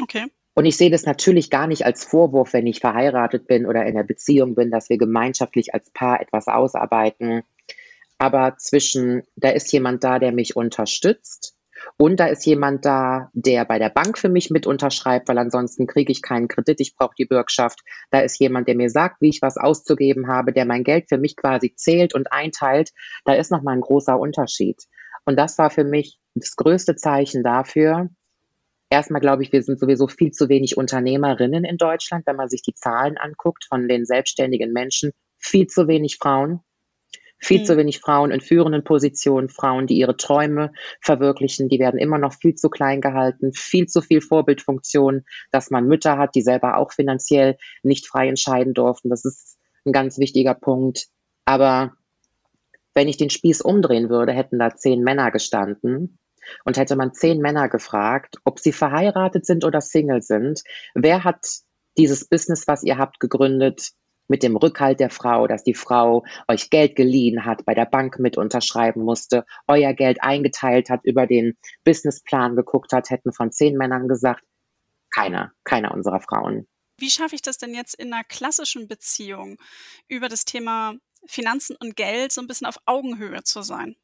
Okay. 0.00 0.26
Und 0.54 0.66
ich 0.66 0.76
sehe 0.76 0.90
das 0.90 1.04
natürlich 1.04 1.50
gar 1.50 1.66
nicht 1.66 1.84
als 1.84 2.04
Vorwurf, 2.04 2.52
wenn 2.52 2.66
ich 2.66 2.78
verheiratet 2.78 3.48
bin 3.48 3.66
oder 3.66 3.82
in 3.82 3.88
einer 3.88 4.04
Beziehung 4.04 4.54
bin, 4.54 4.70
dass 4.70 4.88
wir 4.88 4.98
gemeinschaftlich 4.98 5.74
als 5.74 5.90
Paar 5.90 6.20
etwas 6.20 6.46
ausarbeiten. 6.46 7.42
Aber 8.18 8.56
zwischen, 8.56 9.24
da 9.34 9.50
ist 9.50 9.72
jemand 9.72 10.04
da, 10.04 10.20
der 10.20 10.30
mich 10.30 10.54
unterstützt 10.54 11.53
und 11.96 12.18
da 12.18 12.26
ist 12.26 12.44
jemand 12.46 12.84
da, 12.84 13.30
der 13.32 13.64
bei 13.64 13.78
der 13.78 13.88
Bank 13.90 14.18
für 14.18 14.28
mich 14.28 14.50
mit 14.50 14.66
unterschreibt, 14.66 15.28
weil 15.28 15.38
ansonsten 15.38 15.86
kriege 15.86 16.12
ich 16.12 16.22
keinen 16.22 16.48
Kredit, 16.48 16.80
ich 16.80 16.96
brauche 16.96 17.14
die 17.18 17.26
Bürgschaft. 17.26 17.80
Da 18.10 18.20
ist 18.20 18.38
jemand, 18.40 18.68
der 18.68 18.76
mir 18.76 18.90
sagt, 18.90 19.20
wie 19.20 19.28
ich 19.28 19.42
was 19.42 19.56
auszugeben 19.56 20.28
habe, 20.28 20.52
der 20.52 20.64
mein 20.64 20.84
Geld 20.84 21.08
für 21.08 21.18
mich 21.18 21.36
quasi 21.36 21.74
zählt 21.74 22.14
und 22.14 22.32
einteilt. 22.32 22.90
Da 23.24 23.34
ist 23.34 23.50
nochmal 23.50 23.76
ein 23.76 23.80
großer 23.80 24.18
Unterschied. 24.18 24.82
Und 25.24 25.36
das 25.38 25.58
war 25.58 25.70
für 25.70 25.84
mich 25.84 26.18
das 26.34 26.56
größte 26.56 26.96
Zeichen 26.96 27.42
dafür. 27.42 28.08
Erstmal 28.90 29.20
glaube 29.20 29.42
ich, 29.42 29.52
wir 29.52 29.62
sind 29.62 29.80
sowieso 29.80 30.06
viel 30.06 30.30
zu 30.30 30.48
wenig 30.48 30.76
Unternehmerinnen 30.76 31.64
in 31.64 31.78
Deutschland, 31.78 32.26
wenn 32.26 32.36
man 32.36 32.48
sich 32.48 32.62
die 32.62 32.74
Zahlen 32.74 33.16
anguckt 33.16 33.64
von 33.68 33.88
den 33.88 34.04
selbstständigen 34.04 34.72
Menschen. 34.72 35.12
Viel 35.38 35.66
zu 35.66 35.88
wenig 35.88 36.18
Frauen. 36.20 36.60
Viel 37.44 37.60
mhm. 37.60 37.64
zu 37.66 37.76
wenig 37.76 38.00
Frauen 38.00 38.30
in 38.30 38.40
führenden 38.40 38.84
Positionen, 38.84 39.50
Frauen, 39.50 39.86
die 39.86 39.98
ihre 39.98 40.16
Träume 40.16 40.72
verwirklichen, 41.02 41.68
die 41.68 41.78
werden 41.78 42.00
immer 42.00 42.16
noch 42.16 42.32
viel 42.32 42.54
zu 42.54 42.70
klein 42.70 43.02
gehalten, 43.02 43.52
viel 43.52 43.86
zu 43.86 44.00
viel 44.00 44.22
Vorbildfunktion, 44.22 45.24
dass 45.50 45.70
man 45.70 45.86
Mütter 45.86 46.16
hat, 46.16 46.34
die 46.34 46.40
selber 46.40 46.78
auch 46.78 46.92
finanziell 46.92 47.58
nicht 47.82 48.06
frei 48.06 48.28
entscheiden 48.28 48.72
durften. 48.72 49.10
Das 49.10 49.26
ist 49.26 49.58
ein 49.84 49.92
ganz 49.92 50.18
wichtiger 50.18 50.54
Punkt. 50.54 51.08
Aber 51.44 51.92
wenn 52.94 53.08
ich 53.08 53.18
den 53.18 53.28
Spieß 53.28 53.60
umdrehen 53.60 54.08
würde, 54.08 54.32
hätten 54.32 54.58
da 54.58 54.74
zehn 54.74 55.02
Männer 55.02 55.30
gestanden 55.30 56.18
und 56.64 56.78
hätte 56.78 56.96
man 56.96 57.12
zehn 57.12 57.40
Männer 57.40 57.68
gefragt, 57.68 58.38
ob 58.44 58.58
sie 58.58 58.72
verheiratet 58.72 59.44
sind 59.44 59.66
oder 59.66 59.82
Single 59.82 60.22
sind, 60.22 60.62
wer 60.94 61.24
hat 61.24 61.44
dieses 61.98 62.26
Business, 62.26 62.66
was 62.66 62.82
ihr 62.84 62.96
habt, 62.96 63.20
gegründet, 63.20 63.90
mit 64.28 64.42
dem 64.42 64.56
Rückhalt 64.56 65.00
der 65.00 65.10
Frau, 65.10 65.46
dass 65.46 65.64
die 65.64 65.74
Frau 65.74 66.24
euch 66.48 66.70
Geld 66.70 66.96
geliehen 66.96 67.44
hat, 67.44 67.64
bei 67.64 67.74
der 67.74 67.86
Bank 67.86 68.18
mit 68.18 68.36
unterschreiben 68.36 69.02
musste, 69.02 69.44
euer 69.66 69.92
Geld 69.92 70.18
eingeteilt 70.22 70.90
hat, 70.90 71.00
über 71.04 71.26
den 71.26 71.56
Businessplan 71.84 72.56
geguckt 72.56 72.92
hat, 72.92 73.10
hätten 73.10 73.32
von 73.32 73.52
zehn 73.52 73.76
Männern 73.76 74.08
gesagt, 74.08 74.44
keiner, 75.10 75.52
keiner 75.64 75.92
unserer 75.92 76.20
Frauen. 76.20 76.66
Wie 76.98 77.10
schaffe 77.10 77.34
ich 77.34 77.42
das 77.42 77.58
denn 77.58 77.74
jetzt 77.74 77.94
in 77.94 78.12
einer 78.12 78.24
klassischen 78.24 78.88
Beziehung 78.88 79.58
über 80.08 80.28
das 80.28 80.44
Thema 80.44 80.94
Finanzen 81.26 81.76
und 81.80 81.96
Geld 81.96 82.32
so 82.32 82.40
ein 82.40 82.46
bisschen 82.46 82.66
auf 82.66 82.78
Augenhöhe 82.86 83.42
zu 83.42 83.62
sein? 83.62 83.96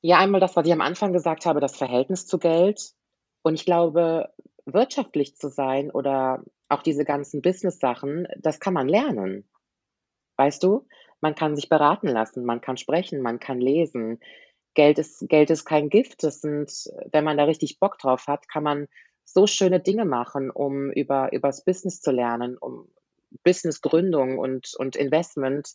Ja, 0.00 0.18
einmal 0.18 0.40
das, 0.40 0.56
was 0.56 0.66
ich 0.66 0.72
am 0.72 0.80
Anfang 0.80 1.12
gesagt 1.12 1.46
habe, 1.46 1.60
das 1.60 1.76
Verhältnis 1.76 2.26
zu 2.26 2.38
Geld. 2.38 2.92
Und 3.42 3.54
ich 3.54 3.64
glaube, 3.64 4.32
wirtschaftlich 4.64 5.36
zu 5.36 5.48
sein 5.48 5.90
oder 5.90 6.42
auch 6.68 6.82
diese 6.82 7.04
ganzen 7.04 7.42
Business-Sachen, 7.42 8.28
das 8.38 8.60
kann 8.60 8.74
man 8.74 8.88
lernen. 8.88 9.48
Weißt 10.36 10.62
du? 10.62 10.86
Man 11.20 11.34
kann 11.34 11.56
sich 11.56 11.68
beraten 11.68 12.08
lassen, 12.08 12.44
man 12.44 12.60
kann 12.60 12.76
sprechen, 12.76 13.20
man 13.20 13.40
kann 13.40 13.60
lesen. 13.60 14.20
Geld 14.74 14.98
ist, 14.98 15.28
Geld 15.28 15.50
ist 15.50 15.64
kein 15.64 15.88
Gift. 15.88 16.22
Das 16.22 16.40
sind, 16.40 16.70
wenn 17.10 17.24
man 17.24 17.36
da 17.36 17.44
richtig 17.44 17.80
Bock 17.80 17.98
drauf 17.98 18.26
hat, 18.28 18.48
kann 18.48 18.62
man 18.62 18.86
so 19.24 19.46
schöne 19.46 19.80
Dinge 19.80 20.04
machen, 20.04 20.50
um 20.50 20.90
über, 20.92 21.32
übers 21.32 21.64
Business 21.64 22.00
zu 22.00 22.12
lernen, 22.12 22.56
um 22.56 22.88
Businessgründung 23.42 24.38
und, 24.38 24.74
und 24.78 24.96
Investment. 24.96 25.72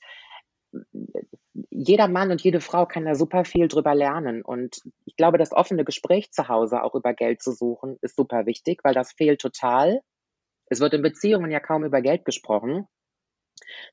Jeder 1.70 2.08
Mann 2.08 2.32
und 2.32 2.42
jede 2.42 2.62
Frau 2.62 2.86
kann 2.86 3.06
da 3.06 3.14
super 3.16 3.46
viel 3.46 3.68
drüber 3.68 3.94
lernen. 3.94 4.42
Und 4.42 4.82
ich 5.06 5.18
glaube, 5.18 5.38
das 5.38 5.52
offene 5.52 5.84
Gespräch 5.84 6.32
zu 6.32 6.48
Hause 6.48 6.82
auch 6.82 6.96
über 6.96 7.14
Geld 7.14 7.44
zu 7.44 7.52
suchen, 7.52 7.98
ist 8.02 8.16
super 8.16 8.46
wichtig, 8.46 8.80
weil 8.84 8.94
das 8.94 9.12
fehlt 9.12 9.42
total. 9.42 10.02
Es 10.74 10.80
wird 10.80 10.96
in 10.96 11.04
Beziehungen 11.04 11.52
ja 11.52 11.60
kaum 11.60 11.84
über 11.84 12.02
Geld 12.02 12.26
gesprochen. 12.26 12.88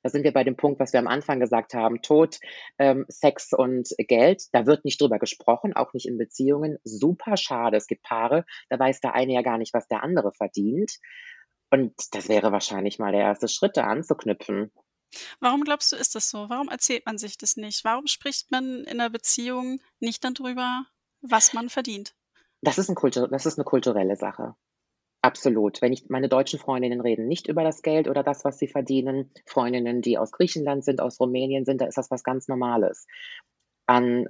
Da 0.02 0.08
sind 0.08 0.24
wir 0.24 0.32
bei 0.32 0.44
dem 0.44 0.56
Punkt, 0.56 0.80
was 0.80 0.94
wir 0.94 1.00
am 1.00 1.08
Anfang 1.08 1.38
gesagt 1.38 1.74
haben, 1.74 2.00
Tod, 2.00 2.38
ähm, 2.78 3.04
Sex 3.08 3.52
und 3.52 3.90
Geld. 3.98 4.44
Da 4.52 4.64
wird 4.64 4.86
nicht 4.86 4.98
drüber 4.98 5.18
gesprochen, 5.18 5.74
auch 5.74 5.92
nicht 5.92 6.08
in 6.08 6.16
Beziehungen. 6.16 6.78
Super 6.82 7.36
schade. 7.36 7.76
Es 7.76 7.86
gibt 7.86 8.02
Paare, 8.02 8.46
da 8.70 8.78
weiß 8.78 9.00
der 9.00 9.14
eine 9.14 9.34
ja 9.34 9.42
gar 9.42 9.58
nicht, 9.58 9.74
was 9.74 9.88
der 9.88 10.02
andere 10.02 10.32
verdient. 10.32 10.92
Und 11.70 11.92
das 12.12 12.30
wäre 12.30 12.50
wahrscheinlich 12.50 12.98
mal 12.98 13.12
der 13.12 13.20
erste 13.20 13.48
Schritt, 13.48 13.76
da 13.76 13.84
anzuknüpfen. 13.84 14.72
Warum 15.38 15.64
glaubst 15.64 15.92
du, 15.92 15.96
ist 15.96 16.14
das 16.14 16.30
so? 16.30 16.48
Warum 16.48 16.70
erzählt 16.70 17.04
man 17.04 17.18
sich 17.18 17.36
das 17.36 17.58
nicht? 17.58 17.84
Warum 17.84 18.06
spricht 18.06 18.50
man 18.50 18.84
in 18.84 19.00
einer 19.00 19.10
Beziehung 19.10 19.82
nicht 19.98 20.24
darüber, 20.24 20.86
was 21.20 21.52
man 21.52 21.68
verdient? 21.68 22.14
Das 22.62 22.78
ist, 22.78 22.88
ein 22.88 22.94
Kultur 22.94 23.28
das 23.28 23.44
ist 23.44 23.58
eine 23.58 23.64
kulturelle 23.64 24.16
Sache. 24.16 24.54
Absolut. 25.22 25.82
Wenn 25.82 25.92
ich 25.92 26.08
meine 26.08 26.28
deutschen 26.28 26.58
Freundinnen 26.58 27.00
reden 27.00 27.28
nicht 27.28 27.46
über 27.46 27.62
das 27.62 27.82
Geld 27.82 28.08
oder 28.08 28.22
das, 28.22 28.44
was 28.44 28.58
sie 28.58 28.68
verdienen. 28.68 29.30
Freundinnen, 29.44 30.00
die 30.00 30.16
aus 30.16 30.32
Griechenland 30.32 30.84
sind, 30.84 31.00
aus 31.00 31.20
Rumänien 31.20 31.66
sind, 31.66 31.80
da 31.80 31.86
ist 31.86 31.98
das 31.98 32.10
was 32.10 32.24
ganz 32.24 32.48
Normales. 32.48 33.06
An, 33.86 34.28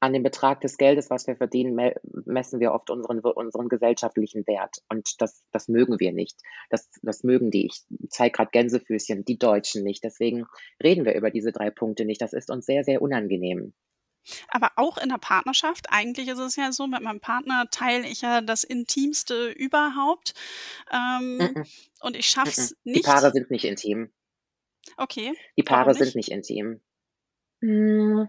an 0.00 0.14
dem 0.14 0.22
Betrag 0.22 0.62
des 0.62 0.78
Geldes, 0.78 1.10
was 1.10 1.26
wir 1.26 1.36
verdienen, 1.36 1.74
me 1.74 1.94
messen 2.24 2.60
wir 2.60 2.72
oft 2.72 2.88
unseren, 2.88 3.18
unseren 3.20 3.68
gesellschaftlichen 3.68 4.46
Wert. 4.46 4.78
Und 4.88 5.20
das, 5.20 5.44
das 5.52 5.68
mögen 5.68 6.00
wir 6.00 6.12
nicht. 6.12 6.40
Das, 6.70 6.88
das 7.02 7.22
mögen 7.22 7.50
die. 7.50 7.66
Ich 7.66 7.84
zeige 8.08 8.32
gerade 8.32 8.50
Gänsefüßchen, 8.52 9.26
die 9.26 9.38
Deutschen 9.38 9.82
nicht. 9.82 10.02
Deswegen 10.02 10.46
reden 10.82 11.04
wir 11.04 11.14
über 11.14 11.30
diese 11.30 11.52
drei 11.52 11.70
Punkte 11.70 12.06
nicht. 12.06 12.22
Das 12.22 12.32
ist 12.32 12.50
uns 12.50 12.64
sehr, 12.64 12.84
sehr 12.84 13.02
unangenehm. 13.02 13.74
Aber 14.48 14.72
auch 14.76 14.98
in 14.98 15.08
der 15.08 15.18
Partnerschaft, 15.18 15.86
eigentlich 15.90 16.28
ist 16.28 16.38
es 16.38 16.56
ja 16.56 16.72
so, 16.72 16.86
mit 16.86 17.02
meinem 17.02 17.20
Partner 17.20 17.68
teile 17.70 18.06
ich 18.08 18.22
ja 18.22 18.40
das 18.40 18.64
Intimste 18.64 19.50
überhaupt. 19.50 20.34
Ähm, 20.92 21.36
mm 21.36 21.40
-mm. 21.40 21.68
Und 22.00 22.16
ich 22.16 22.26
schaffe 22.26 22.50
es 22.50 22.72
mm 22.72 22.90
nicht. 22.90 23.06
Die 23.06 23.10
Paare 23.10 23.30
sind 23.32 23.50
nicht 23.50 23.64
intim. 23.64 24.12
Okay. 24.96 25.34
Die 25.56 25.62
Paare 25.62 25.90
nicht? 25.90 25.98
sind 25.98 26.14
nicht 26.14 26.30
intim. 26.30 26.80
Hm. 27.60 28.28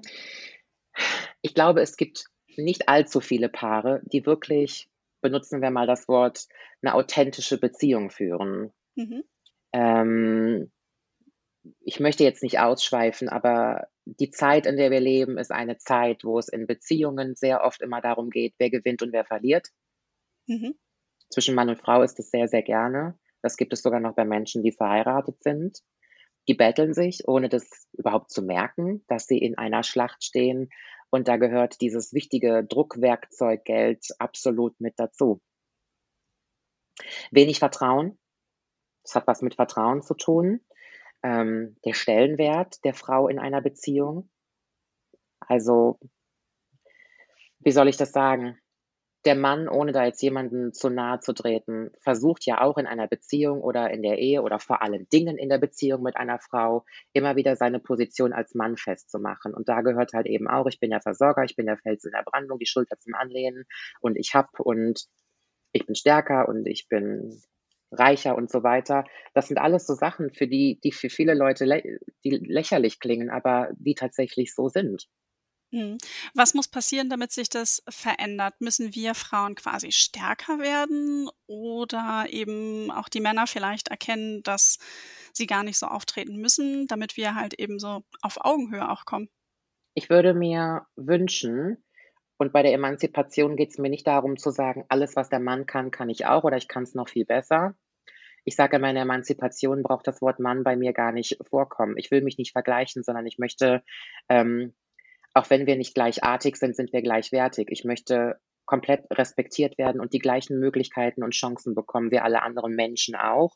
Ich 1.41 1.53
glaube, 1.53 1.81
es 1.81 1.97
gibt 1.97 2.25
nicht 2.55 2.89
allzu 2.89 3.21
viele 3.21 3.49
Paare, 3.49 4.01
die 4.05 4.25
wirklich, 4.25 4.89
benutzen 5.21 5.61
wir 5.61 5.69
mal 5.69 5.87
das 5.87 6.07
Wort, 6.07 6.47
eine 6.81 6.93
authentische 6.93 7.59
Beziehung 7.59 8.09
führen. 8.09 8.73
Mhm. 8.95 9.23
Ähm, 9.73 10.71
ich 11.81 11.99
möchte 11.99 12.23
jetzt 12.23 12.43
nicht 12.43 12.59
ausschweifen, 12.59 13.29
aber 13.29 13.87
die 14.19 14.29
Zeit, 14.29 14.65
in 14.65 14.77
der 14.77 14.89
wir 14.89 15.01
leben, 15.01 15.37
ist 15.37 15.51
eine 15.51 15.77
Zeit, 15.77 16.23
wo 16.23 16.39
es 16.39 16.47
in 16.47 16.65
Beziehungen 16.65 17.35
sehr 17.35 17.63
oft 17.63 17.81
immer 17.81 18.01
darum 18.01 18.29
geht, 18.29 18.55
wer 18.57 18.69
gewinnt 18.69 19.01
und 19.01 19.11
wer 19.11 19.25
verliert. 19.25 19.69
Mhm. 20.47 20.75
Zwischen 21.29 21.55
Mann 21.55 21.69
und 21.69 21.79
Frau 21.79 22.01
ist 22.01 22.17
es 22.19 22.29
sehr, 22.29 22.47
sehr 22.47 22.63
gerne. 22.63 23.19
Das 23.41 23.57
gibt 23.57 23.73
es 23.73 23.81
sogar 23.81 23.99
noch 23.99 24.15
bei 24.15 24.23
Menschen, 24.23 24.63
die 24.63 24.71
verheiratet 24.71 25.43
sind. 25.43 25.79
Die 26.47 26.53
betteln 26.53 26.93
sich, 26.93 27.27
ohne 27.27 27.49
das 27.49 27.87
überhaupt 27.91 28.31
zu 28.31 28.41
merken, 28.41 29.03
dass 29.07 29.27
sie 29.27 29.37
in 29.37 29.57
einer 29.57 29.83
Schlacht 29.83 30.23
stehen. 30.23 30.69
Und 31.09 31.27
da 31.27 31.35
gehört 31.35 31.81
dieses 31.81 32.13
wichtige 32.13 32.63
Druckwerkzeug 32.63 33.65
Geld 33.65 34.05
absolut 34.19 34.79
mit 34.79 34.93
dazu. 34.97 35.41
Wenig 37.31 37.59
Vertrauen. 37.59 38.17
Das 39.03 39.15
hat 39.15 39.27
was 39.27 39.41
mit 39.41 39.55
Vertrauen 39.55 40.01
zu 40.01 40.13
tun 40.13 40.61
ähm, 41.27 41.75
der 41.83 41.93
Stellenwert 41.93 42.83
der 42.85 42.93
Frau 42.93 43.27
in 43.27 43.37
einer 43.37 43.61
Beziehung. 43.61 44.29
Also, 45.41 45.99
wie 47.59 47.71
soll 47.71 47.89
ich 47.89 47.97
das 47.97 48.11
sagen? 48.11 48.57
Der 49.25 49.35
Mann, 49.35 49.67
ohne 49.67 49.91
da 49.91 50.05
jetzt 50.05 50.21
jemanden 50.21 50.73
zu 50.73 50.89
nahe 50.89 51.19
zu 51.19 51.33
treten, 51.33 51.91
versucht 51.99 52.45
ja 52.45 52.61
auch 52.61 52.77
in 52.77 52.87
einer 52.87 53.07
Beziehung 53.07 53.61
oder 53.61 53.91
in 53.91 54.01
der 54.03 54.19
Ehe 54.19 54.41
oder 54.41 54.57
vor 54.59 54.81
allen 54.81 55.09
Dingen 55.09 55.37
in 55.37 55.49
der 55.49 55.57
Beziehung 55.57 56.01
mit 56.01 56.15
einer 56.15 56.39
Frau 56.39 56.85
immer 57.11 57.35
wieder 57.35 57.57
seine 57.57 57.81
Position 57.81 58.31
als 58.31 58.55
Mann 58.55 58.77
festzumachen. 58.77 59.53
Und 59.53 59.67
da 59.67 59.81
gehört 59.81 60.13
halt 60.13 60.27
eben 60.27 60.47
auch, 60.47 60.67
ich 60.67 60.79
bin 60.79 60.91
der 60.91 61.01
Versorger, 61.01 61.43
ich 61.43 61.57
bin 61.57 61.65
der 61.65 61.77
Fels 61.77 62.05
in 62.05 62.11
der 62.11 62.23
Brandung, 62.23 62.57
die 62.57 62.67
Schulter 62.67 62.97
zum 62.99 63.15
Anlehnen 63.15 63.65
und 63.99 64.15
ich 64.15 64.33
hab 64.33 64.61
und 64.61 65.07
ich 65.73 65.85
bin 65.85 65.95
stärker 65.95 66.47
und 66.47 66.65
ich 66.67 66.87
bin 66.87 67.41
reicher 67.91 68.35
und 68.35 68.51
so 68.51 68.63
weiter. 68.63 69.05
Das 69.33 69.47
sind 69.47 69.57
alles 69.57 69.87
so 69.87 69.93
Sachen, 69.95 70.31
für 70.33 70.47
die, 70.47 70.79
die 70.83 70.91
für 70.91 71.09
viele 71.09 71.33
Leute 71.33 71.65
lä 71.65 71.99
die 72.23 72.31
lächerlich 72.31 72.99
klingen, 72.99 73.29
aber 73.29 73.69
die 73.77 73.95
tatsächlich 73.95 74.53
so 74.53 74.69
sind. 74.69 75.07
Mhm. 75.71 75.97
Was 76.33 76.53
muss 76.53 76.67
passieren, 76.69 77.09
damit 77.09 77.31
sich 77.33 77.49
das 77.49 77.83
verändert? 77.89 78.61
Müssen 78.61 78.95
wir 78.95 79.13
Frauen 79.15 79.55
quasi 79.55 79.91
stärker 79.91 80.59
werden 80.59 81.29
oder 81.45 82.27
eben 82.29 82.89
auch 82.89 83.09
die 83.09 83.19
Männer 83.19 83.47
vielleicht 83.47 83.89
erkennen, 83.89 84.43
dass 84.43 84.77
sie 85.33 85.45
gar 85.45 85.63
nicht 85.63 85.77
so 85.77 85.87
auftreten 85.87 86.37
müssen, 86.37 86.87
damit 86.87 87.17
wir 87.17 87.35
halt 87.35 87.53
eben 87.55 87.79
so 87.79 88.03
auf 88.21 88.37
Augenhöhe 88.39 88.89
auch 88.89 89.03
kommen? 89.05 89.29
Ich 89.93 90.09
würde 90.09 90.33
mir 90.33 90.85
wünschen, 90.95 91.83
und 92.37 92.53
bei 92.53 92.61
der 92.61 92.73
Emanzipation 92.73 93.55
geht 93.55 93.71
es 93.71 93.77
mir 93.77 93.89
nicht 93.89 94.05
darum 94.05 94.37
zu 94.37 94.51
sagen, 94.51 94.85
alles, 94.89 95.15
was 95.15 95.29
der 95.29 95.39
Mann 95.39 95.65
kann, 95.65 95.91
kann 95.91 96.09
ich 96.09 96.25
auch 96.25 96.43
oder 96.43 96.57
ich 96.57 96.67
kann 96.67 96.83
es 96.83 96.93
noch 96.93 97.09
viel 97.09 97.25
besser. 97.25 97.75
Ich 98.45 98.55
sage, 98.55 98.79
meine 98.79 98.99
Emanzipation 98.99 99.83
braucht 99.83 100.07
das 100.07 100.21
Wort 100.21 100.39
Mann 100.39 100.63
bei 100.63 100.77
mir 100.77 100.93
gar 100.93 101.11
nicht 101.11 101.37
vorkommen. 101.49 101.97
Ich 101.97 102.11
will 102.11 102.21
mich 102.21 102.37
nicht 102.37 102.53
vergleichen, 102.53 103.03
sondern 103.03 103.25
ich 103.25 103.39
möchte, 103.39 103.83
ähm, 104.29 104.73
auch 105.33 105.49
wenn 105.49 105.67
wir 105.67 105.75
nicht 105.75 105.95
gleichartig 105.95 106.55
sind, 106.55 106.75
sind 106.75 106.93
wir 106.93 107.01
gleichwertig. 107.01 107.67
Ich 107.71 107.83
möchte 107.83 108.39
komplett 108.65 109.05
respektiert 109.11 109.77
werden 109.77 109.99
und 109.99 110.13
die 110.13 110.19
gleichen 110.19 110.59
Möglichkeiten 110.59 111.23
und 111.23 111.33
Chancen 111.33 111.73
bekommen 111.73 112.11
wie 112.11 112.19
alle 112.19 112.43
anderen 112.43 112.75
Menschen 112.75 113.15
auch. 113.15 113.55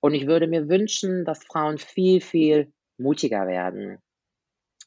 Und 0.00 0.14
ich 0.14 0.26
würde 0.26 0.46
mir 0.46 0.68
wünschen, 0.68 1.24
dass 1.24 1.44
Frauen 1.44 1.78
viel, 1.78 2.20
viel 2.20 2.72
mutiger 2.98 3.46
werden, 3.46 3.98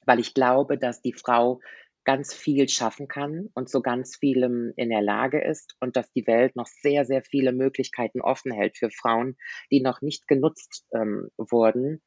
weil 0.06 0.20
ich 0.20 0.34
glaube, 0.34 0.78
dass 0.78 1.02
die 1.02 1.13
Frau 1.13 1.60
ganz 2.06 2.34
viel 2.34 2.68
schaffen 2.70 3.08
kann 3.08 3.50
und 3.54 3.70
zu 3.70 3.82
ganz 3.82 4.18
vielem 4.18 4.74
in 4.76 4.89
der 4.89 5.02
Lage 5.02 5.42
ist 5.42 5.76
und 5.80 5.96
dass 5.96 6.12
die 6.12 6.28
Welt 6.28 6.56
noch 6.56 6.68
sehr, 6.68 7.06
sehr 7.06 7.24
viele 7.24 7.54
Möglichkeiten 7.54 8.22
offen 8.22 8.52
hält 8.52 8.78
für 8.78 8.89
Frauen, 8.89 9.38
die 9.72 9.82
noch 9.82 10.02
nicht 10.02 10.28
genutzt 10.28 10.86
ähm, 10.94 11.30
wurden. 11.38 12.02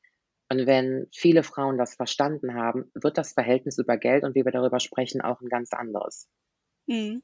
Und 0.48 0.66
wenn 0.66 1.06
viele 1.12 1.42
Frauen 1.42 1.78
das 1.78 1.94
verstanden 1.94 2.54
haben, 2.54 2.90
wird 2.94 3.18
das 3.18 3.32
Verhältnis 3.32 3.78
über 3.78 3.96
Geld 3.96 4.22
und 4.24 4.34
wie 4.34 4.44
wir 4.44 4.52
darüber 4.52 4.80
sprechen 4.80 5.20
auch 5.20 5.40
ein 5.40 5.48
ganz 5.48 5.72
anderes. 5.72 6.28
Mhm. 6.86 7.22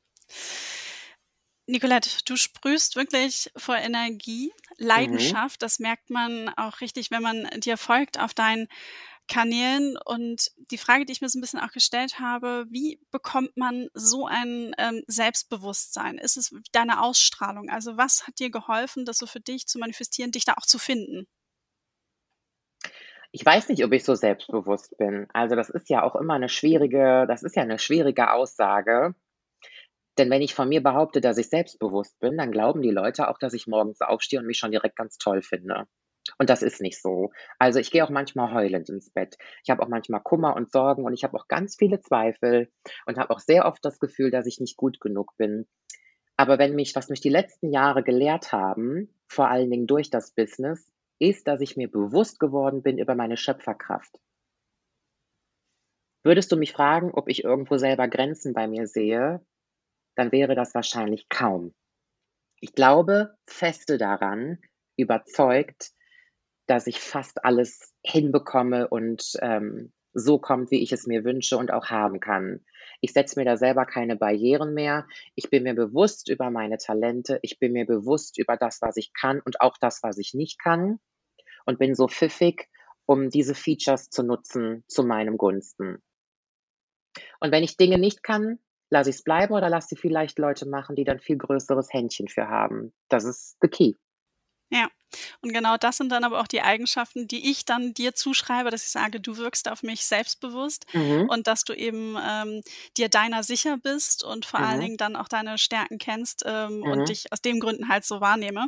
Nicolette, 1.67 2.11
du 2.25 2.37
sprühst 2.37 2.97
wirklich 2.97 3.51
vor 3.57 3.77
Energie, 3.77 4.53
mhm. 4.79 4.87
Leidenschaft. 4.87 5.61
Mhm. 5.61 5.65
Das 5.65 5.79
merkt 5.79 6.11
man 6.11 6.49
auch 6.57 6.81
richtig, 6.81 7.11
wenn 7.11 7.23
man 7.23 7.49
dir 7.61 7.77
folgt 7.77 8.19
auf 8.19 8.35
deinen 8.35 8.69
Kanälen. 9.29 9.97
Und 10.05 10.51
die 10.71 10.79
Frage, 10.79 11.05
die 11.05 11.13
ich 11.13 11.21
mir 11.21 11.29
so 11.29 11.39
ein 11.39 11.43
bisschen 11.43 11.61
auch 11.61 11.73
gestellt 11.73 12.21
habe, 12.21 12.67
wie 12.71 13.01
bekommt 13.11 13.57
man 13.57 13.89
so 13.95 14.27
ein 14.27 14.75
ähm, 14.79 15.03
Selbstbewusstsein? 15.07 16.19
Ist 16.19 16.37
es 16.37 16.55
deine 16.73 17.03
Ausstrahlung? 17.03 17.69
Also 17.71 17.97
was 17.97 18.27
hat 18.27 18.39
dir 18.39 18.51
geholfen, 18.51 19.05
das 19.05 19.19
so 19.19 19.27
für 19.27 19.41
dich 19.41 19.67
zu 19.67 19.79
manifestieren, 19.79 20.33
dich 20.33 20.45
da 20.45 20.55
auch 20.55 20.67
zu 20.67 20.79
finden? 20.79 21.27
Ich 23.35 23.47
weiß 23.47 23.71
nicht, 23.71 23.83
ob 23.85 23.93
ich 23.93 24.05
so 24.05 24.15
selbstbewusst 24.15 24.97
bin. 24.99 25.27
Also 25.33 25.57
das 25.57 25.71
ist 25.71 25.89
ja 25.89 26.03
auch 26.03 26.15
immer 26.17 26.35
eine 26.35 26.51
schwierige, 26.51 27.25
das 27.27 27.43
ist 27.43 27.57
ja 27.57 27.63
eine 27.63 27.79
schwierige 27.79 28.31
Aussage. 28.33 29.15
Denn 30.19 30.29
wenn 30.31 30.43
ich 30.43 30.55
von 30.55 30.69
mir 30.69 30.83
behaupte, 30.83 31.23
dass 31.23 31.39
ich 31.39 31.49
selbstbewusst 31.49 32.19
bin, 32.21 32.37
dann 32.37 32.53
glauben 32.53 32.83
die 32.83 32.91
Leute 32.91 33.29
auch, 33.29 33.39
dass 33.39 33.55
ich 33.55 33.67
morgens 33.67 34.03
aufstehe 34.03 34.41
und 34.41 34.47
mich 34.47 34.59
schon 34.59 34.71
direkt 34.71 34.97
ganz 34.97 35.17
toll 35.17 35.41
finde. 35.41 35.87
Und 36.39 36.51
das 36.51 36.63
ist 36.63 36.81
nicht 36.81 37.01
so. 37.01 37.31
Also 37.59 37.79
ich 37.79 37.91
gehe 37.91 38.05
auch 38.05 38.11
manchmal 38.11 38.53
heulend 38.53 38.89
ins 38.89 39.11
Bett. 39.11 39.37
Ich 39.65 39.71
habe 39.71 39.83
auch 39.83 39.89
manchmal 39.89 40.23
Kummer 40.23 40.55
und 40.57 40.71
Sorgen 40.71 41.05
und 41.05 41.15
ich 41.15 41.25
habe 41.25 41.37
auch 41.37 41.49
ganz 41.49 41.77
viele 41.77 42.01
Zweifel 42.01 42.71
und 43.07 43.19
habe 43.19 43.31
auch 43.31 43.41
sehr 43.41 43.67
oft 43.67 43.85
das 43.85 43.99
Gefühl, 43.99 44.31
dass 44.31 44.47
ich 44.47 44.61
nicht 44.61 44.77
gut 44.77 45.01
genug 45.01 45.37
bin. 45.37 45.67
Aber 46.37 46.59
wenn 46.59 46.75
mich, 46.75 46.95
was 46.95 47.09
mich 47.09 47.21
die 47.21 47.29
letzten 47.29 47.71
Jahre 47.71 48.03
gelehrt 48.03 48.53
haben, 48.53 49.13
vor 49.29 49.49
allen 49.49 49.71
Dingen 49.71 49.87
durch 49.87 50.11
das 50.11 50.33
Business, 50.33 50.93
ist, 51.19 51.47
dass 51.47 51.61
ich 51.61 51.77
mir 51.77 51.91
bewusst 51.91 52.41
geworden 52.41 52.83
bin 52.83 52.99
über 52.99 53.15
meine 53.15 53.37
Schöpferkraft. 53.37 54.19
Würdest 56.25 56.53
du 56.53 56.57
mich 56.57 56.73
fragen, 56.73 57.13
ob 57.13 57.29
ich 57.29 57.45
irgendwo 57.45 57.77
selber 57.79 58.09
Grenzen 58.09 58.55
bei 58.55 58.69
mir 58.69 58.87
sehe, 58.87 59.45
dann 60.15 60.31
wäre 60.31 60.55
das 60.55 60.75
wahrscheinlich 60.75 61.29
kaum. 61.29 61.75
Ich 62.61 62.75
glaube 62.75 63.35
feste 63.49 63.99
daran, 63.99 64.59
überzeugt, 64.97 65.93
dass 66.67 66.87
ich 66.87 67.01
fast 67.01 67.45
alles 67.45 67.93
hinbekomme 68.03 68.89
und 68.89 69.33
ähm, 69.41 69.93
so 70.15 70.39
kommt, 70.39 70.71
wie 70.71 70.83
ich 70.83 70.93
es 70.93 71.07
mir 71.07 71.25
wünsche 71.25 71.57
und 71.57 71.73
auch 71.73 71.87
haben 71.87 72.21
kann. 72.21 72.61
Ich 73.01 73.13
setze 73.13 73.39
mir 73.39 73.45
da 73.45 73.57
selber 73.57 73.87
keine 73.87 74.17
Barrieren 74.17 74.75
mehr. 74.75 75.07
Ich 75.35 75.51
bin 75.51 75.63
mir 75.63 75.75
bewusst 75.75 76.29
über 76.29 76.51
meine 76.51 76.77
Talente. 76.77 77.39
Ich 77.43 77.59
bin 77.59 77.73
mir 77.73 77.87
bewusst 77.87 78.39
über 78.39 78.57
das, 78.57 78.81
was 78.83 78.97
ich 78.97 79.13
kann 79.15 79.41
und 79.41 79.61
auch 79.61 79.77
das, 79.81 80.03
was 80.03 80.19
ich 80.19 80.35
nicht 80.35 80.61
kann. 80.63 81.01
Und 81.65 81.79
bin 81.79 81.95
so 81.95 82.09
pfiffig, 82.09 82.69
um 83.07 83.31
diese 83.31 83.55
Features 83.55 84.11
zu 84.11 84.23
nutzen 84.23 84.85
zu 84.89 85.05
meinem 85.05 85.37
Gunsten. 85.39 86.03
Und 87.41 87.53
wenn 87.53 87.63
ich 87.63 87.77
Dinge 87.77 87.99
nicht 87.99 88.23
kann, 88.23 88.59
lasse 88.91 89.11
ich 89.11 89.17
es 89.17 89.25
bleiben 89.25 89.55
oder 89.55 89.69
lasse 89.69 89.89
sie 89.91 89.97
vielleicht 89.97 90.39
Leute 90.39 90.69
machen, 90.69 90.97
die 90.97 91.05
dann 91.05 91.19
viel 91.19 91.39
größeres 91.39 91.93
Händchen 91.93 92.29
für 92.29 92.49
haben. 92.49 92.93
Das 93.09 93.25
ist 93.25 93.57
the 93.63 93.69
key. 93.69 93.95
Ja, 94.71 94.89
und 95.41 95.53
genau 95.53 95.77
das 95.77 95.97
sind 95.99 96.11
dann 96.11 96.25
aber 96.25 96.41
auch 96.41 96.47
die 96.47 96.63
Eigenschaften, 96.63 97.29
die 97.29 97.51
ich 97.51 97.65
dann 97.65 97.95
dir 97.95 98.15
zuschreibe, 98.15 98.71
dass 98.71 98.85
ich 98.85 98.91
sage, 98.91 99.21
du 99.21 99.37
wirkst 99.37 99.69
auf 99.69 99.83
mich 99.83 100.05
selbstbewusst 100.07 100.87
Mhm. 100.95 101.29
und 101.29 101.47
dass 101.47 101.65
du 101.65 101.73
eben 101.75 102.17
ähm, 102.23 102.63
dir 102.97 103.09
deiner 103.09 103.43
sicher 103.43 103.77
bist 103.79 104.25
und 104.25 104.47
vor 104.47 104.61
allen 104.61 104.81
Mhm. 104.81 104.81
Dingen 104.81 104.97
dann 104.97 105.17
auch 105.17 105.29
deine 105.29 105.59
Stärken 105.59 105.99
kennst 105.99 106.45
ähm, 106.47 106.85
und 106.85 107.09
Mhm. 107.09 107.09
dich 107.09 107.33
aus 107.33 107.41
dem 107.41 107.61
Gründen 107.61 107.89
halt 107.89 108.05
so 108.05 108.21
wahrnehme. 108.21 108.67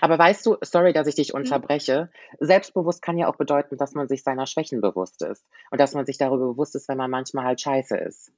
Aber 0.00 0.18
weißt 0.18 0.44
du, 0.46 0.56
sorry, 0.62 0.92
dass 0.92 1.06
ich 1.06 1.14
dich 1.16 1.34
Mhm. 1.42 1.62
unterbreche. 1.64 2.10
Selbstbewusst 2.40 3.02
kann 3.02 3.18
ja 3.18 3.28
auch 3.28 3.36
bedeuten, 3.36 3.76
dass 3.76 3.92
man 3.94 4.08
sich 4.08 4.22
seiner 4.22 4.46
Schwächen 4.46 4.80
bewusst 4.80 5.22
ist 5.22 5.44
und 5.70 5.80
dass 5.80 5.94
man 5.94 6.06
sich 6.06 6.18
darüber 6.18 6.46
bewusst 6.48 6.74
ist, 6.76 6.88
wenn 6.88 6.98
man 6.98 7.10
manchmal 7.10 7.44
halt 7.44 7.60
scheiße 7.60 7.96
ist. 7.96 8.32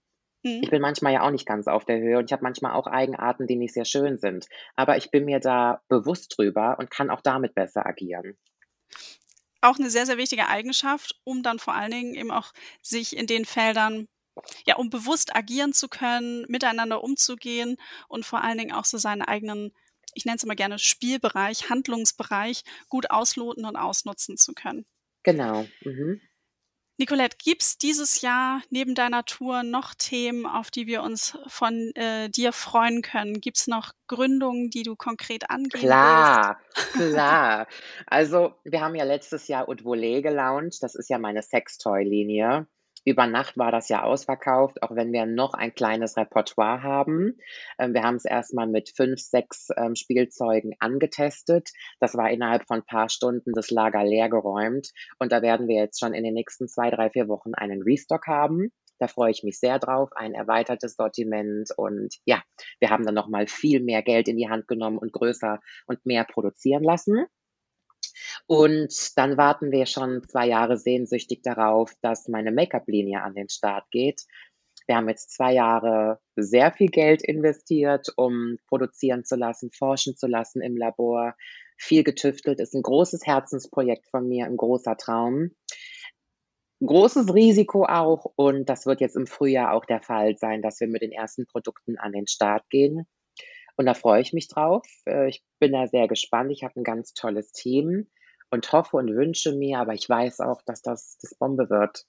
Mhm. 0.49 0.61
Ich 0.63 0.71
bin 0.71 0.81
manchmal 0.81 1.13
ja 1.13 1.23
auch 1.23 1.31
nicht 1.31 1.47
ganz 1.47 1.69
auf 1.69 1.85
der 1.85 1.99
Höhe 1.99 2.19
und 2.19 2.27
ich 2.27 2.33
habe 2.33 2.43
manchmal 2.43 2.73
auch 2.73 2.87
Eigenarten, 2.87 3.47
die 3.47 3.57
nicht 3.57 3.75
sehr 3.75 3.85
schön 3.85 4.19
sind. 4.19 4.47
Aber 4.77 4.97
ich 4.97 5.11
bin 5.11 5.25
mir 5.25 5.41
da 5.41 5.83
bewusst 5.89 6.35
drüber 6.37 6.77
und 6.79 6.91
kann 6.91 7.11
auch 7.11 7.21
damit 7.21 7.55
besser 7.55 7.87
agieren. 7.87 8.37
Auch 9.61 9.79
eine 9.79 9.91
sehr, 9.91 10.07
sehr 10.07 10.19
wichtige 10.19 10.49
Eigenschaft, 10.49 11.19
um 11.25 11.43
dann 11.43 11.59
vor 11.59 11.75
allen 11.75 11.91
Dingen 11.91 12.15
eben 12.15 12.31
auch 12.31 12.53
sich 12.83 13.17
in 13.17 13.27
den 13.27 13.45
Feldern 13.45 14.07
ja, 14.67 14.77
um 14.77 14.89
bewusst 14.89 15.35
agieren 15.35 15.73
zu 15.73 15.89
können, 15.89 16.45
miteinander 16.49 17.03
umzugehen 17.03 17.77
und 18.07 18.25
vor 18.25 18.45
allen 18.45 18.59
Dingen 18.59 18.73
auch 18.73 18.85
so 18.85 18.97
seinen 18.97 19.23
eigenen, 19.23 19.73
ich 20.15 20.25
nenne 20.25 20.37
es 20.37 20.45
immer 20.45 20.55
gerne 20.55 20.79
Spielbereich, 20.79 21.71
Handlungsbereich 21.71 22.63
gut 22.89 23.11
ausloten 23.11 23.65
und 23.65 23.77
ausnutzen 23.77 24.37
zu 24.37 24.53
können. 24.55 24.87
Genau. 25.25 25.67
Mhm. 25.83 26.21
Nicolette, 26.99 27.37
gibt's 27.43 27.79
dieses 27.79 28.23
Jahr 28.23 28.61
neben 28.71 28.97
deiner 28.97 29.25
Tour 29.25 29.63
noch 29.63 29.95
Themen, 29.95 30.47
auf 30.47 30.73
die 30.73 30.89
wir 30.89 31.05
uns 31.05 31.39
von 31.47 31.93
äh, 31.95 32.29
dir 32.29 32.53
freuen 32.53 33.03
können? 33.03 33.41
Gibt's 33.41 33.69
noch 33.69 33.93
Gründungen, 34.09 34.71
die 34.71 34.83
du 34.83 34.97
konkret 34.97 35.49
angehen 35.49 35.71
willst? 35.75 35.85
Klar, 35.85 36.61
klar. 36.93 37.67
Also, 38.07 38.55
wir 38.65 38.81
haben 38.81 38.97
ja 38.97 39.05
letztes 39.05 39.47
Jahr 39.47 39.69
Haute 39.69 39.85
Volée 39.85 40.23
gelauncht. 40.23 40.83
Das 40.83 40.97
ist 40.97 41.09
ja 41.09 41.19
meine 41.19 41.43
Sextoy-Linie. 41.43 42.67
Über 43.05 43.27
Nacht 43.27 43.57
war 43.57 43.73
das 43.73 43.89
ja 43.89 44.03
ausverkauft, 44.03 44.83
auch 44.83 44.95
wenn 44.95 45.13
wir 45.13 45.27
noch 45.27 45.55
ein 45.55 45.75
kleines 45.75 46.17
Repertoire 46.17 46.83
haben. 46.83 47.39
Ähm, 47.79 47.95
wir 47.95 48.03
haben 48.03 48.17
es 48.17 48.25
erstmal 48.25 48.67
mit 48.67 48.91
fünf, 48.95 49.21
sechs 49.21 49.69
ähm, 49.77 49.95
Spielzeugen 49.95 50.75
angetestet. 50.79 51.71
Das 52.01 52.17
war 52.17 52.31
innerhalb 52.31 52.67
von 52.67 52.79
ein 52.79 52.87
paar 52.87 53.09
Stunden 53.09 53.53
das 53.53 53.71
Lager 53.71 54.05
leer 54.05 54.29
geräumt. 54.29 54.91
Und 55.19 55.33
da 55.33 55.43
werden 55.43 55.69
wir 55.69 55.77
jetzt 55.77 56.01
schon 56.01 56.15
in 56.15 56.25
den 56.25 56.35
nächsten 56.35 56.69
zwei, 56.69 56.91
drei, 56.91 57.11
vier 57.11 57.29
Wochen 57.29 57.55
einen 57.55 57.83
Restock 57.83 58.27
haben. 58.27 58.71
Da 58.99 59.07
freue 59.07 59.31
ich 59.31 59.45
mich 59.45 59.59
sehr 59.59 59.79
drauf. 59.79 60.11
Ein 60.15 60.35
erweitertes 60.35 60.95
Sortiment. 60.95 61.71
Und 61.77 62.17
ja, 62.25 62.43
wir 62.81 62.91
haben 62.91 63.05
dann 63.05 63.15
nochmal 63.15 63.47
viel 63.47 63.81
mehr 63.81 64.03
Geld 64.03 64.29
in 64.29 64.37
die 64.37 64.49
Hand 64.49 64.67
genommen 64.69 64.99
und 64.99 65.13
größer 65.13 65.61
und 65.87 66.05
mehr 66.05 66.25
produzieren 66.25 66.83
lassen. 66.83 67.27
Und 68.49 69.19
dann 69.19 69.37
warten 69.37 69.73
wir 69.73 69.85
schon 69.85 70.27
zwei 70.27 70.49
Jahre 70.49 70.79
sehnsüchtig 70.79 71.43
darauf, 71.43 71.93
dass 72.01 72.29
meine 72.29 72.51
Make-up-Linie 72.51 73.23
an 73.23 73.35
den 73.35 73.51
Start 73.51 73.85
geht. 73.91 74.23
Wir 74.87 74.97
haben 74.97 75.09
jetzt 75.11 75.35
zwei 75.35 75.53
Jahre 75.53 76.19
sehr 76.35 76.73
viel 76.73 76.89
Geld 76.89 77.23
investiert, 77.23 78.09
um 78.17 78.57
produzieren 78.67 79.23
zu 79.27 79.37
lassen, 79.37 79.71
forschen 79.71 80.17
zu 80.17 80.27
lassen 80.27 80.63
im 80.63 80.79
Labor. 80.79 81.37
Viel 81.77 82.03
getüftelt, 82.05 82.59
ist 82.59 82.75
ein 82.75 82.81
großes 82.81 83.27
Herzensprojekt 83.27 84.09
von 84.09 84.27
mir, 84.27 84.47
ein 84.47 84.57
großer 84.57 84.97
Traum. 84.97 85.51
Großes 86.81 87.35
Risiko 87.35 87.85
auch 87.85 88.33
und 88.37 88.71
das 88.71 88.87
wird 88.87 89.03
jetzt 89.03 89.17
im 89.17 89.27
Frühjahr 89.27 89.75
auch 89.75 89.85
der 89.85 90.01
Fall 90.01 90.39
sein, 90.39 90.63
dass 90.63 90.81
wir 90.81 90.89
mit 90.89 91.03
den 91.03 91.13
ersten 91.13 91.45
Produkten 91.45 91.99
an 91.99 92.13
den 92.13 92.27
Start 92.27 92.71
gehen. 92.71 93.07
Und 93.77 93.85
da 93.85 93.93
freue 93.93 94.23
ich 94.23 94.33
mich 94.33 94.49
drauf. 94.49 94.87
Äh, 95.05 95.29
ich 95.29 95.43
bin 95.59 95.73
da 95.73 95.87
sehr 95.87 96.09
gespannt. 96.09 96.51
Ich 96.51 96.65
habe 96.65 96.81
ein 96.81 96.85
ganz 96.85 97.13
tolles 97.13 97.53
Team 97.53 98.07
und 98.51 98.73
hoffe 98.73 98.97
und 98.97 99.15
wünsche 99.15 99.53
mir, 99.53 99.79
aber 99.79 99.95
ich 99.95 100.09
weiß 100.09 100.41
auch, 100.41 100.63
dass 100.63 100.83
das 100.83 101.19
das 101.21 101.35
Bombe 101.35 101.71
wird. 101.71 102.07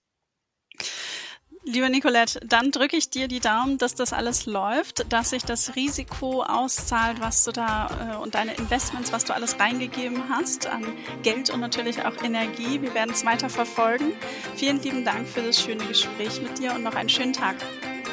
Liebe 1.66 1.90
Nicolette, 1.90 2.40
dann 2.48 2.72
drücke 2.72 2.96
ich 2.96 3.10
dir 3.10 3.28
die 3.28 3.42
Daumen, 3.42 3.78
dass 3.78 3.94
das 3.94 4.14
alles 4.14 4.46
läuft, 4.46 5.12
dass 5.12 5.32
sich 5.32 5.44
das 5.44 5.76
Risiko 5.76 6.42
auszahlt, 6.42 7.20
was 7.20 7.44
du 7.44 7.52
da 7.52 8.14
äh, 8.14 8.24
und 8.24 8.36
deine 8.36 8.54
Investments, 8.56 9.12
was 9.12 9.26
du 9.26 9.34
alles 9.34 9.60
reingegeben 9.60 10.30
hast 10.30 10.68
an 10.68 10.86
Geld 11.22 11.50
und 11.50 11.60
natürlich 11.60 12.06
auch 12.06 12.24
Energie. 12.24 12.82
Wir 12.82 12.94
werden 12.94 13.12
es 13.12 13.26
weiter 13.26 13.50
verfolgen. 13.50 14.14
Vielen 14.56 14.82
lieben 14.82 15.04
Dank 15.04 15.28
für 15.28 15.42
das 15.42 15.62
schöne 15.62 15.86
Gespräch 15.86 16.42
mit 16.42 16.58
dir 16.58 16.74
und 16.74 16.84
noch 16.84 16.96
einen 16.96 17.10
schönen 17.10 17.34
Tag. 17.34 17.58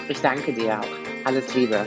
Ich 0.08 0.20
danke 0.20 0.52
dir 0.52 0.80
auch. 0.80 1.24
Alles 1.24 1.54
Liebe. 1.54 1.86